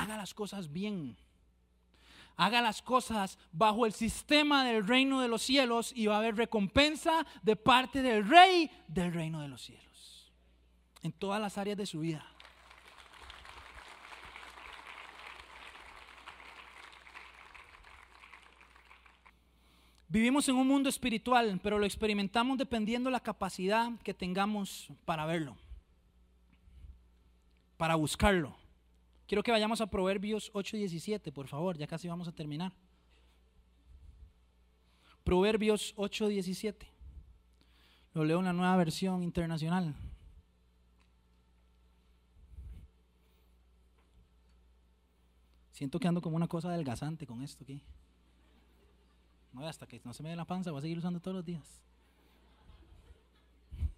haga 0.00 0.16
las 0.16 0.34
cosas 0.34 0.72
bien. 0.72 1.16
Haga 2.36 2.62
las 2.62 2.80
cosas 2.80 3.38
bajo 3.52 3.84
el 3.84 3.92
sistema 3.92 4.64
del 4.64 4.86
reino 4.86 5.20
de 5.20 5.28
los 5.28 5.42
cielos 5.42 5.92
y 5.94 6.06
va 6.06 6.14
a 6.14 6.18
haber 6.18 6.36
recompensa 6.36 7.26
de 7.42 7.54
parte 7.54 8.00
del 8.00 8.26
rey 8.26 8.70
del 8.88 9.12
reino 9.12 9.42
de 9.42 9.48
los 9.48 9.62
cielos. 9.62 10.32
En 11.02 11.12
todas 11.12 11.40
las 11.40 11.58
áreas 11.58 11.76
de 11.76 11.86
su 11.86 12.00
vida. 12.00 12.24
Vivimos 20.08 20.48
en 20.48 20.56
un 20.56 20.66
mundo 20.66 20.88
espiritual, 20.88 21.60
pero 21.62 21.78
lo 21.78 21.86
experimentamos 21.86 22.58
dependiendo 22.58 23.08
de 23.08 23.12
la 23.12 23.20
capacidad 23.20 23.92
que 24.02 24.12
tengamos 24.12 24.88
para 25.04 25.24
verlo, 25.24 25.56
para 27.76 27.94
buscarlo. 27.94 28.59
Quiero 29.30 29.44
que 29.44 29.52
vayamos 29.52 29.80
a 29.80 29.86
Proverbios 29.86 30.50
8:17, 30.54 31.30
por 31.30 31.46
favor, 31.46 31.78
ya 31.78 31.86
casi 31.86 32.08
vamos 32.08 32.26
a 32.26 32.32
terminar. 32.32 32.72
Proverbios 35.22 35.94
8:17. 35.96 36.88
Lo 38.12 38.24
leo 38.24 38.40
en 38.40 38.46
la 38.46 38.52
nueva 38.52 38.76
versión 38.76 39.22
internacional. 39.22 39.94
Siento 45.70 46.00
que 46.00 46.08
ando 46.08 46.20
como 46.20 46.34
una 46.34 46.48
cosa 46.48 46.70
adelgazante 46.70 47.24
con 47.24 47.40
esto 47.40 47.62
aquí. 47.62 47.80
No, 49.52 49.64
hasta 49.64 49.86
que 49.86 50.00
no 50.04 50.12
se 50.12 50.24
me 50.24 50.30
dé 50.30 50.34
la 50.34 50.44
panza, 50.44 50.72
voy 50.72 50.80
a 50.80 50.82
seguir 50.82 50.98
usando 50.98 51.20
todos 51.20 51.36
los 51.36 51.44
días. 51.44 51.80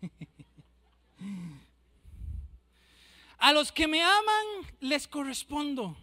A 3.42 3.52
los 3.52 3.72
que 3.72 3.88
me 3.88 4.00
aman 4.00 4.46
les 4.78 5.08
correspondo. 5.08 5.96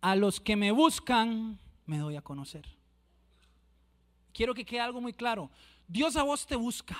A 0.00 0.16
los 0.16 0.40
que 0.40 0.56
me 0.56 0.72
buscan 0.72 1.60
me 1.86 1.98
doy 1.98 2.16
a 2.16 2.22
conocer. 2.22 2.66
Quiero 4.32 4.52
que 4.52 4.64
quede 4.64 4.80
algo 4.80 5.00
muy 5.00 5.12
claro. 5.12 5.48
Dios 5.86 6.16
a 6.16 6.24
vos 6.24 6.44
te 6.44 6.56
busca. 6.56 6.98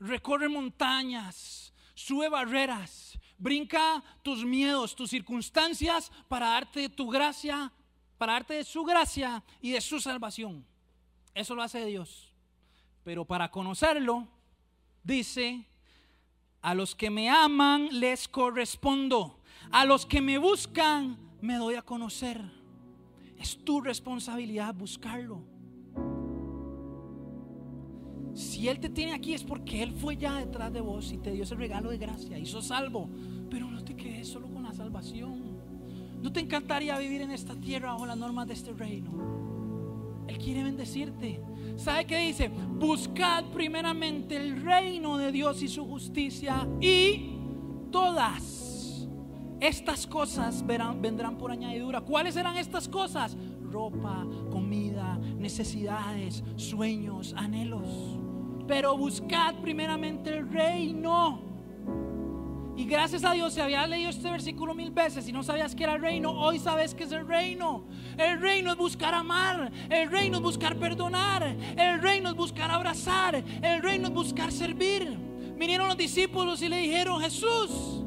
Recorre 0.00 0.48
montañas, 0.48 1.74
sube 1.92 2.30
barreras, 2.30 3.18
brinca 3.36 4.02
tus 4.22 4.42
miedos, 4.42 4.96
tus 4.96 5.10
circunstancias 5.10 6.10
para 6.26 6.48
darte 6.48 6.88
tu 6.88 7.10
gracia, 7.10 7.70
para 8.16 8.32
darte 8.32 8.54
de 8.54 8.64
su 8.64 8.84
gracia 8.84 9.44
y 9.60 9.72
de 9.72 9.82
su 9.82 10.00
salvación. 10.00 10.64
Eso 11.34 11.54
lo 11.54 11.62
hace 11.62 11.84
Dios. 11.84 12.32
Pero 13.04 13.26
para 13.26 13.50
conocerlo, 13.50 14.26
dice, 15.02 15.66
a 16.64 16.74
los 16.74 16.94
que 16.94 17.10
me 17.10 17.28
aman 17.28 17.88
les 18.00 18.26
correspondo. 18.26 19.38
A 19.70 19.84
los 19.84 20.06
que 20.06 20.22
me 20.22 20.38
buscan 20.38 21.18
me 21.42 21.56
doy 21.56 21.74
a 21.74 21.82
conocer. 21.82 22.40
Es 23.38 23.62
tu 23.62 23.82
responsabilidad 23.82 24.74
buscarlo. 24.74 25.44
Si 28.32 28.66
Él 28.68 28.80
te 28.80 28.88
tiene 28.88 29.12
aquí 29.12 29.34
es 29.34 29.44
porque 29.44 29.82
Él 29.82 29.92
fue 29.92 30.16
ya 30.16 30.38
detrás 30.38 30.72
de 30.72 30.80
vos 30.80 31.12
y 31.12 31.18
te 31.18 31.32
dio 31.32 31.42
ese 31.42 31.54
regalo 31.54 31.90
de 31.90 31.98
gracia, 31.98 32.38
hizo 32.38 32.62
salvo. 32.62 33.10
Pero 33.50 33.70
no 33.70 33.84
te 33.84 33.94
quedes 33.94 34.28
solo 34.28 34.48
con 34.48 34.62
la 34.62 34.72
salvación. 34.72 35.58
¿No 36.22 36.32
te 36.32 36.40
encantaría 36.40 36.96
vivir 36.96 37.20
en 37.20 37.30
esta 37.30 37.54
tierra 37.54 37.92
bajo 37.92 38.06
las 38.06 38.16
normas 38.16 38.46
de 38.46 38.54
este 38.54 38.72
reino? 38.72 39.53
Él 40.28 40.38
quiere 40.38 40.62
bendecirte. 40.64 41.40
¿Sabe 41.76 42.04
qué 42.06 42.18
dice? 42.18 42.48
Buscad 42.48 43.44
primeramente 43.46 44.36
el 44.36 44.62
reino 44.62 45.18
de 45.18 45.32
Dios 45.32 45.62
y 45.62 45.68
su 45.68 45.84
justicia 45.84 46.68
y 46.80 47.36
todas 47.90 49.08
estas 49.60 50.06
cosas 50.06 50.64
vendrán 50.66 51.38
por 51.38 51.50
añadidura. 51.50 52.00
¿Cuáles 52.00 52.34
serán 52.34 52.56
estas 52.56 52.88
cosas? 52.88 53.36
Ropa, 53.62 54.26
comida, 54.50 55.18
necesidades, 55.38 56.44
sueños, 56.56 57.34
anhelos. 57.36 58.18
Pero 58.66 58.96
buscad 58.96 59.56
primeramente 59.56 60.30
el 60.30 60.48
reino 60.48 61.53
y 62.76 62.86
gracias 62.86 63.24
a 63.24 63.32
Dios, 63.32 63.54
si 63.54 63.60
habías 63.60 63.88
leído 63.88 64.10
este 64.10 64.28
versículo 64.28 64.74
mil 64.74 64.90
veces 64.90 65.28
y 65.28 65.32
no 65.32 65.44
sabías 65.44 65.76
que 65.76 65.84
era 65.84 65.94
el 65.94 66.00
reino, 66.00 66.32
hoy 66.32 66.58
sabes 66.58 66.92
que 66.92 67.04
es 67.04 67.12
el 67.12 67.26
reino. 67.26 67.84
El 68.18 68.40
reino 68.40 68.72
es 68.72 68.76
buscar 68.76 69.14
amar, 69.14 69.70
el 69.88 70.10
reino 70.10 70.38
es 70.38 70.42
buscar 70.42 70.76
perdonar, 70.76 71.44
el 71.44 72.02
reino 72.02 72.30
es 72.30 72.34
buscar 72.34 72.72
abrazar, 72.72 73.36
el 73.62 73.80
reino 73.80 74.08
es 74.08 74.14
buscar 74.14 74.50
servir. 74.50 75.16
Vinieron 75.56 75.86
los 75.86 75.96
discípulos 75.96 76.62
y 76.62 76.68
le 76.68 76.78
dijeron, 76.78 77.20
Jesús, 77.20 78.02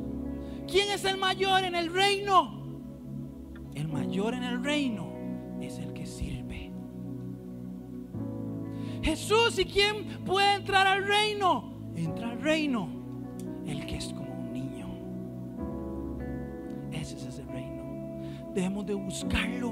¿quién 0.70 0.89
es 0.91 1.05
el 1.05 1.15
mayor 1.15 1.63
en 1.63 1.76
el 1.76 1.93
reino? 1.93 2.82
El 3.74 3.88
mayor 3.88 4.34
en 4.34 4.43
el 4.43 4.61
reino 4.61 5.13
es 5.61 5.78
el 5.80 5.93
que 5.93 6.05
sirve. 6.05 6.74
Jesús, 9.01 9.57
¿y 9.59 9.63
quién 9.63 10.26
puede 10.26 10.55
entrar 10.55 10.86
al 10.88 11.07
reino? 11.07 11.93
Entra 11.95 12.32
al 12.32 12.41
reino 12.41 12.96
debemos 18.58 18.88
de 18.88 18.95
buscarlo. 18.95 19.72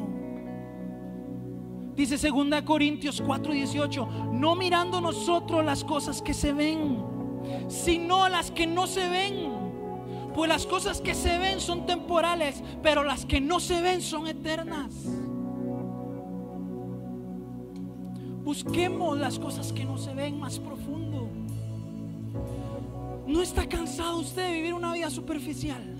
Dice 1.95 2.17
2 2.17 2.61
Corintios 2.61 3.19
4:18, 3.19 4.07
no 4.33 4.55
mirando 4.55 5.01
nosotros 5.01 5.65
las 5.65 5.83
cosas 5.83 6.21
que 6.21 6.35
se 6.35 6.53
ven, 6.53 7.03
sino 7.67 8.29
las 8.29 8.51
que 8.51 8.67
no 8.67 8.85
se 8.85 9.09
ven. 9.09 9.55
Pues 10.35 10.49
las 10.49 10.67
cosas 10.67 11.01
que 11.01 11.15
se 11.15 11.39
ven 11.39 11.59
son 11.59 11.87
temporales, 11.87 12.61
pero 12.83 13.03
las 13.03 13.25
que 13.25 13.41
no 13.41 13.59
se 13.59 13.81
ven 13.81 14.01
son 14.01 14.27
eternas. 14.27 14.93
Busquemos 18.43 19.17
las 19.17 19.39
cosas 19.39 19.73
que 19.73 19.83
no 19.83 19.97
se 19.97 20.13
ven 20.13 20.39
más 20.39 20.59
profundo. 20.59 21.27
¿No 23.25 23.41
está 23.41 23.67
cansado 23.67 24.19
usted 24.19 24.47
de 24.47 24.53
vivir 24.53 24.73
una 24.75 24.93
vida 24.93 25.09
superficial? 25.09 25.94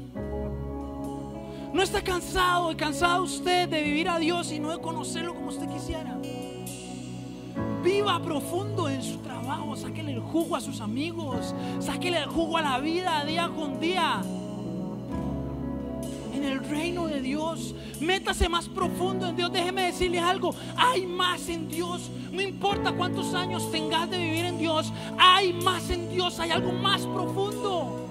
¿No 1.76 1.84
está 1.84 2.01
cansado 2.01 2.71
y 2.71 2.76
cansado 2.76 3.23
usted 3.23 3.67
de 3.67 3.82
vivir 3.84 4.07
a 4.07 4.17
Dios 4.17 4.49
y 4.53 4.59
no 4.59 4.71
de 4.71 4.80
conocerlo 4.80 5.36
como 5.36 5.49
usted 5.49 5.67
quisiera? 5.67 6.17
Viva 7.84 8.17
profundo 8.21 8.88
en 8.88 9.03
su 9.03 9.17
trabajo, 9.17 9.76
sáquele 9.76 10.13
el 10.13 10.21
jugo 10.21 10.55
a 10.55 10.61
sus 10.61 10.80
amigos, 10.80 11.53
sáquele 11.82 12.19
el 12.19 12.28
jugo 12.28 12.55
a 12.55 12.61
la 12.61 12.80
vida 12.80 13.26
día 13.26 13.51
con 13.53 13.82
día. 13.82 14.21
En 16.34 16.45
el 16.45 16.63
reino 16.63 17.07
de 17.07 17.19
Dios, 17.19 17.76
métase 17.99 18.47
más 18.47 18.69
profundo 18.69 19.28
en 19.28 19.36
Dios. 19.36 19.51
Déjeme 19.51 19.88
decirle 19.88 20.21
algo, 20.21 20.55
hay 20.78 21.05
más 21.05 21.49
en 21.49 21.67
Dios. 21.67 22.09
No 22.32 22.41
importa 22.41 22.93
cuántos 22.93 23.34
años 23.34 23.69
tengas 23.69 24.09
de 24.09 24.17
vivir 24.17 24.45
en 24.45 24.57
Dios, 24.57 24.93
hay 25.17 25.51
más 25.51 25.89
en 25.89 26.09
Dios, 26.09 26.39
hay 26.39 26.51
algo 26.51 26.71
más 26.71 27.01
profundo. 27.01 28.07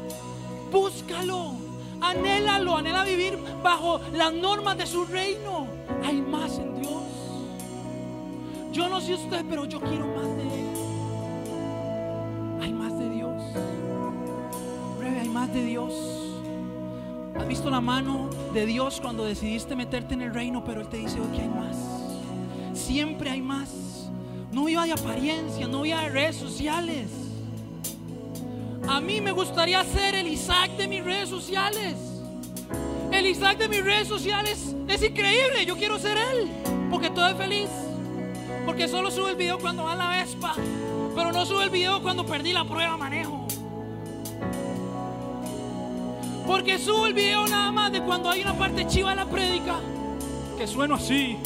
Búscalo. 0.70 1.63
Anhélalo, 2.04 2.76
anhela 2.76 3.02
vivir 3.02 3.38
bajo 3.62 3.98
las 4.12 4.32
normas 4.32 4.76
de 4.76 4.86
su 4.86 5.06
reino. 5.06 5.66
Hay 6.04 6.20
más 6.20 6.58
en 6.58 6.80
Dios. 6.82 7.02
Yo 8.72 8.88
no 8.90 9.00
sé 9.00 9.14
usted, 9.14 9.42
pero 9.48 9.64
yo 9.64 9.80
quiero 9.80 10.06
más 10.08 10.36
de 10.36 10.42
Él. 10.42 10.66
Hay 12.60 12.72
más 12.74 12.98
de 12.98 13.08
Dios. 13.08 13.42
Breve, 14.98 15.20
hay 15.20 15.28
más 15.28 15.52
de 15.54 15.64
Dios. 15.64 15.94
¿Has 17.38 17.48
visto 17.48 17.70
la 17.70 17.80
mano 17.80 18.28
de 18.52 18.66
Dios 18.66 19.00
cuando 19.00 19.24
decidiste 19.24 19.74
meterte 19.74 20.12
en 20.12 20.22
el 20.22 20.34
reino, 20.34 20.62
pero 20.62 20.82
Él 20.82 20.88
te 20.88 20.98
dice, 20.98 21.18
que 21.34 21.40
hay 21.40 21.48
más? 21.48 21.76
Siempre 22.74 23.30
hay 23.30 23.40
más. 23.40 24.10
No 24.52 24.66
viva 24.66 24.84
de 24.84 24.92
apariencia, 24.92 25.66
no 25.66 25.82
viva 25.82 26.02
de 26.02 26.10
redes 26.10 26.36
sociales. 26.36 27.23
A 28.88 29.00
mí 29.00 29.20
me 29.20 29.32
gustaría 29.32 29.82
ser 29.84 30.14
el 30.14 30.28
Isaac 30.28 30.72
de 30.76 30.86
mis 30.86 31.02
redes 31.02 31.28
sociales. 31.28 31.94
El 33.10 33.26
Isaac 33.26 33.58
de 33.58 33.68
mis 33.68 33.84
redes 33.84 34.08
sociales 34.08 34.74
es 34.88 35.02
increíble. 35.02 35.64
Yo 35.64 35.76
quiero 35.76 35.98
ser 35.98 36.18
él. 36.18 36.50
Porque 36.90 37.10
todo 37.10 37.28
es 37.28 37.36
feliz. 37.36 37.70
Porque 38.66 38.86
solo 38.86 39.10
sube 39.10 39.30
el 39.30 39.36
video 39.36 39.58
cuando 39.58 39.84
va 39.84 39.92
a 39.92 39.96
la 39.96 40.08
Vespa. 40.10 40.54
Pero 41.14 41.32
no 41.32 41.46
sube 41.46 41.64
el 41.64 41.70
video 41.70 42.02
cuando 42.02 42.26
perdí 42.26 42.52
la 42.52 42.64
prueba 42.64 42.96
manejo. 42.96 43.46
Porque 46.46 46.78
sube 46.78 47.08
el 47.08 47.14
video 47.14 47.46
nada 47.46 47.72
más 47.72 47.90
de 47.90 48.02
cuando 48.02 48.28
hay 48.28 48.42
una 48.42 48.54
parte 48.54 48.86
chiva 48.86 49.12
en 49.12 49.16
la 49.16 49.26
prédica. 49.26 49.80
Que 50.58 50.66
sueno 50.66 50.96
así. 50.96 51.38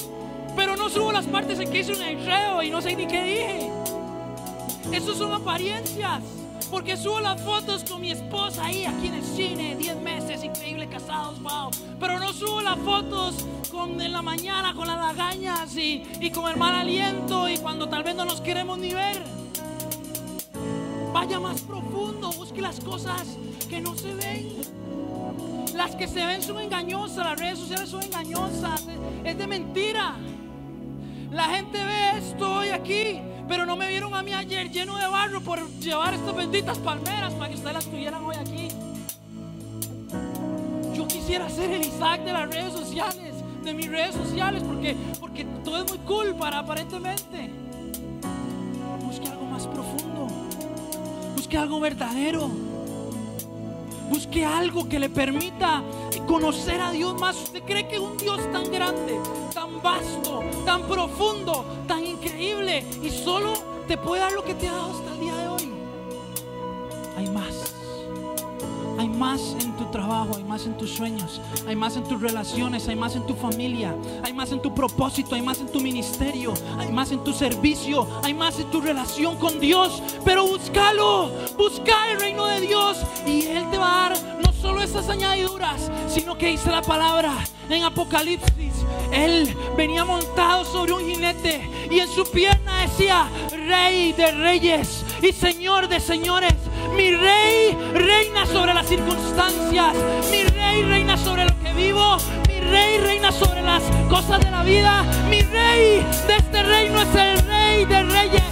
Pero 0.56 0.76
no 0.76 0.88
subo 0.88 1.12
las 1.12 1.26
partes 1.26 1.60
en 1.60 1.70
que 1.70 1.80
hice 1.80 1.92
un 1.92 2.02
enredo 2.02 2.62
y 2.64 2.70
no 2.70 2.82
sé 2.82 2.96
ni 2.96 3.06
qué 3.06 3.22
dije. 3.22 3.70
Esos 4.92 5.18
son 5.18 5.32
apariencias. 5.32 6.22
Porque 6.70 6.96
subo 6.96 7.20
las 7.20 7.40
fotos 7.40 7.82
con 7.84 8.02
mi 8.02 8.10
esposa 8.10 8.66
ahí, 8.66 8.84
aquí 8.84 9.06
en 9.06 9.14
el 9.14 9.24
cine, 9.24 9.76
10 9.76 9.96
meses, 10.02 10.44
increíble, 10.44 10.88
casados, 10.88 11.40
wow. 11.40 11.70
Pero 11.98 12.18
no 12.18 12.32
subo 12.32 12.60
las 12.60 12.78
fotos 12.78 13.46
con, 13.70 14.00
en 14.00 14.12
la 14.12 14.20
mañana 14.20 14.74
con 14.74 14.86
las 14.86 14.98
lagañas 14.98 15.74
y, 15.76 16.02
y 16.20 16.30
con 16.30 16.50
el 16.50 16.58
mal 16.58 16.74
aliento 16.74 17.48
y 17.48 17.56
cuando 17.58 17.88
tal 17.88 18.04
vez 18.04 18.14
no 18.14 18.26
nos 18.26 18.40
queremos 18.42 18.78
ni 18.78 18.92
ver. 18.92 19.22
Vaya 21.12 21.40
más 21.40 21.62
profundo, 21.62 22.30
busque 22.32 22.60
las 22.60 22.80
cosas 22.80 23.26
que 23.70 23.80
no 23.80 23.96
se 23.96 24.14
ven. 24.14 24.48
Las 25.74 25.94
que 25.96 26.06
se 26.06 26.24
ven 26.24 26.42
son 26.42 26.60
engañosas, 26.60 27.24
las 27.24 27.40
redes 27.40 27.58
sociales 27.58 27.88
son 27.88 28.02
engañosas, 28.02 28.84
es 29.24 29.38
de 29.38 29.46
mentira. 29.46 30.16
La 31.30 31.44
gente 31.44 31.78
ve 31.82 32.18
esto 32.18 32.58
hoy 32.58 32.68
aquí 32.68 33.20
pero 33.48 33.64
no 33.64 33.76
me 33.76 33.88
vieron 33.88 34.14
a 34.14 34.22
mí 34.22 34.34
ayer 34.34 34.70
lleno 34.70 34.96
de 34.96 35.06
barro 35.06 35.40
por 35.40 35.66
llevar 35.80 36.14
estas 36.14 36.36
benditas 36.36 36.78
palmeras 36.78 37.32
para 37.34 37.48
que 37.48 37.54
ustedes 37.54 37.74
las 37.74 37.86
tuvieran 37.86 38.24
hoy 38.24 38.36
aquí. 38.36 38.68
Yo 40.94 41.08
quisiera 41.08 41.48
ser 41.48 41.70
el 41.70 41.82
Isaac 41.82 42.22
de 42.24 42.32
las 42.32 42.48
redes 42.50 42.72
sociales, 42.72 43.34
de 43.64 43.74
mis 43.74 43.88
redes 43.88 44.14
sociales, 44.14 44.62
porque, 44.62 44.94
porque 45.20 45.44
todo 45.64 45.84
es 45.84 45.90
muy 45.90 45.98
cool 46.00 46.34
para 46.34 46.58
aparentemente. 46.58 47.50
Busque 49.02 49.28
algo 49.28 49.44
más 49.44 49.66
profundo. 49.66 50.28
Busque 51.34 51.56
algo 51.56 51.80
verdadero. 51.80 52.50
Busque 54.10 54.44
algo 54.44 54.88
que 54.88 54.98
le 54.98 55.08
permita 55.08 55.82
conocer 56.26 56.80
a 56.80 56.90
Dios 56.92 57.18
más. 57.20 57.36
¿Usted 57.36 57.62
cree 57.62 57.88
que 57.88 57.98
un 57.98 58.16
Dios 58.16 58.40
tan 58.52 58.70
grande, 58.70 59.18
tan 59.78 59.82
vasto, 59.82 60.42
tan 60.64 60.82
profundo, 60.82 61.64
tan 61.86 62.04
increíble 62.04 62.84
y 63.02 63.10
solo 63.10 63.54
te 63.86 63.96
puede 63.96 64.22
dar 64.22 64.32
lo 64.32 64.44
que 64.44 64.54
te 64.54 64.68
ha 64.68 64.72
dado 64.72 64.90
hasta 64.92 65.12
el 65.12 65.20
día 65.20 65.34
de 65.34 65.48
hoy? 65.48 65.72
Hay 67.16 67.28
más. 67.30 67.57
Más 69.18 69.56
en 69.60 69.76
tu 69.76 69.84
trabajo, 69.86 70.36
hay 70.36 70.44
más 70.44 70.64
en 70.64 70.76
tus 70.76 70.90
sueños, 70.90 71.40
hay 71.66 71.74
más 71.74 71.96
en 71.96 72.04
tus 72.04 72.20
relaciones, 72.20 72.86
hay 72.86 72.94
más 72.94 73.16
en 73.16 73.26
tu 73.26 73.34
familia, 73.34 73.92
hay 74.22 74.32
más 74.32 74.52
en 74.52 74.62
tu 74.62 74.72
propósito, 74.72 75.34
hay 75.34 75.42
más 75.42 75.60
en 75.60 75.66
tu 75.66 75.80
ministerio, 75.80 76.54
hay 76.78 76.92
más 76.92 77.10
en 77.10 77.24
tu 77.24 77.32
servicio, 77.32 78.06
hay 78.22 78.32
más 78.32 78.60
en 78.60 78.70
tu 78.70 78.80
relación 78.80 79.36
con 79.36 79.58
Dios. 79.58 80.00
Pero 80.24 80.46
búscalo, 80.46 81.32
busca 81.56 82.12
el 82.12 82.20
reino 82.20 82.46
de 82.46 82.60
Dios 82.60 82.98
y 83.26 83.46
Él 83.46 83.68
te 83.72 83.78
va 83.78 84.06
a 84.06 84.08
dar 84.10 84.40
no 84.40 84.52
solo 84.52 84.82
esas 84.82 85.08
añadiduras, 85.08 85.90
sino 86.06 86.38
que 86.38 86.46
dice 86.46 86.70
la 86.70 86.82
palabra 86.82 87.34
en 87.68 87.82
Apocalipsis. 87.82 88.72
Él 89.10 89.52
venía 89.76 90.04
montado 90.04 90.64
sobre 90.64 90.92
un 90.92 91.00
jinete 91.00 91.68
y 91.90 91.98
en 91.98 92.08
su 92.08 92.24
pierna 92.30 92.82
decía, 92.82 93.28
Rey 93.50 94.12
de 94.12 94.30
reyes 94.30 95.04
y 95.20 95.32
Señor 95.32 95.88
de 95.88 95.98
señores. 95.98 96.54
Mi 96.96 97.14
rey 97.14 97.76
reina 97.94 98.46
sobre 98.46 98.74
las 98.74 98.86
circunstancias. 98.86 99.94
Mi 100.30 100.44
rey 100.44 100.82
reina 100.82 101.16
sobre 101.16 101.44
lo 101.44 101.58
que 101.60 101.72
vivo. 101.72 102.16
Mi 102.48 102.60
rey 102.60 102.98
reina 102.98 103.30
sobre 103.32 103.62
las 103.62 103.82
cosas 104.08 104.40
de 104.40 104.50
la 104.50 104.62
vida. 104.62 105.04
Mi 105.30 105.42
rey 105.42 106.04
de 106.26 106.36
este 106.36 106.62
reino 106.62 107.00
es 107.02 107.14
el 107.14 107.46
rey 107.46 107.84
de 107.84 108.02
reyes 108.02 108.42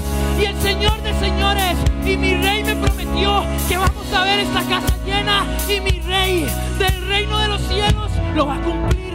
y 0.41 0.45
el 0.45 0.57
Señor 0.61 1.01
de 1.03 1.13
señores. 1.19 1.77
Y 2.05 2.17
mi 2.17 2.35
rey 2.35 2.63
me 2.63 2.77
prometió 2.77 3.45
que 3.69 3.77
vamos 3.77 4.13
a 4.13 4.25
ver 4.25 4.41
esta 4.41 4.63
casa 4.63 4.97
llena. 5.05 5.45
Y 5.69 5.81
mi 5.81 6.01
rey 6.01 6.47
del 6.79 7.09
reino 7.09 7.39
de 7.39 7.49
los 7.49 7.61
cielos 7.63 8.11
lo 8.35 8.47
va 8.47 8.55
a 8.55 8.63
cumplir. 8.63 9.15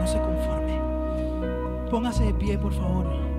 No 0.00 0.06
se 0.06 0.18
conforme. 0.18 0.80
Póngase 1.90 2.24
de 2.24 2.34
pie, 2.34 2.58
por 2.58 2.72
favor. 2.72 3.33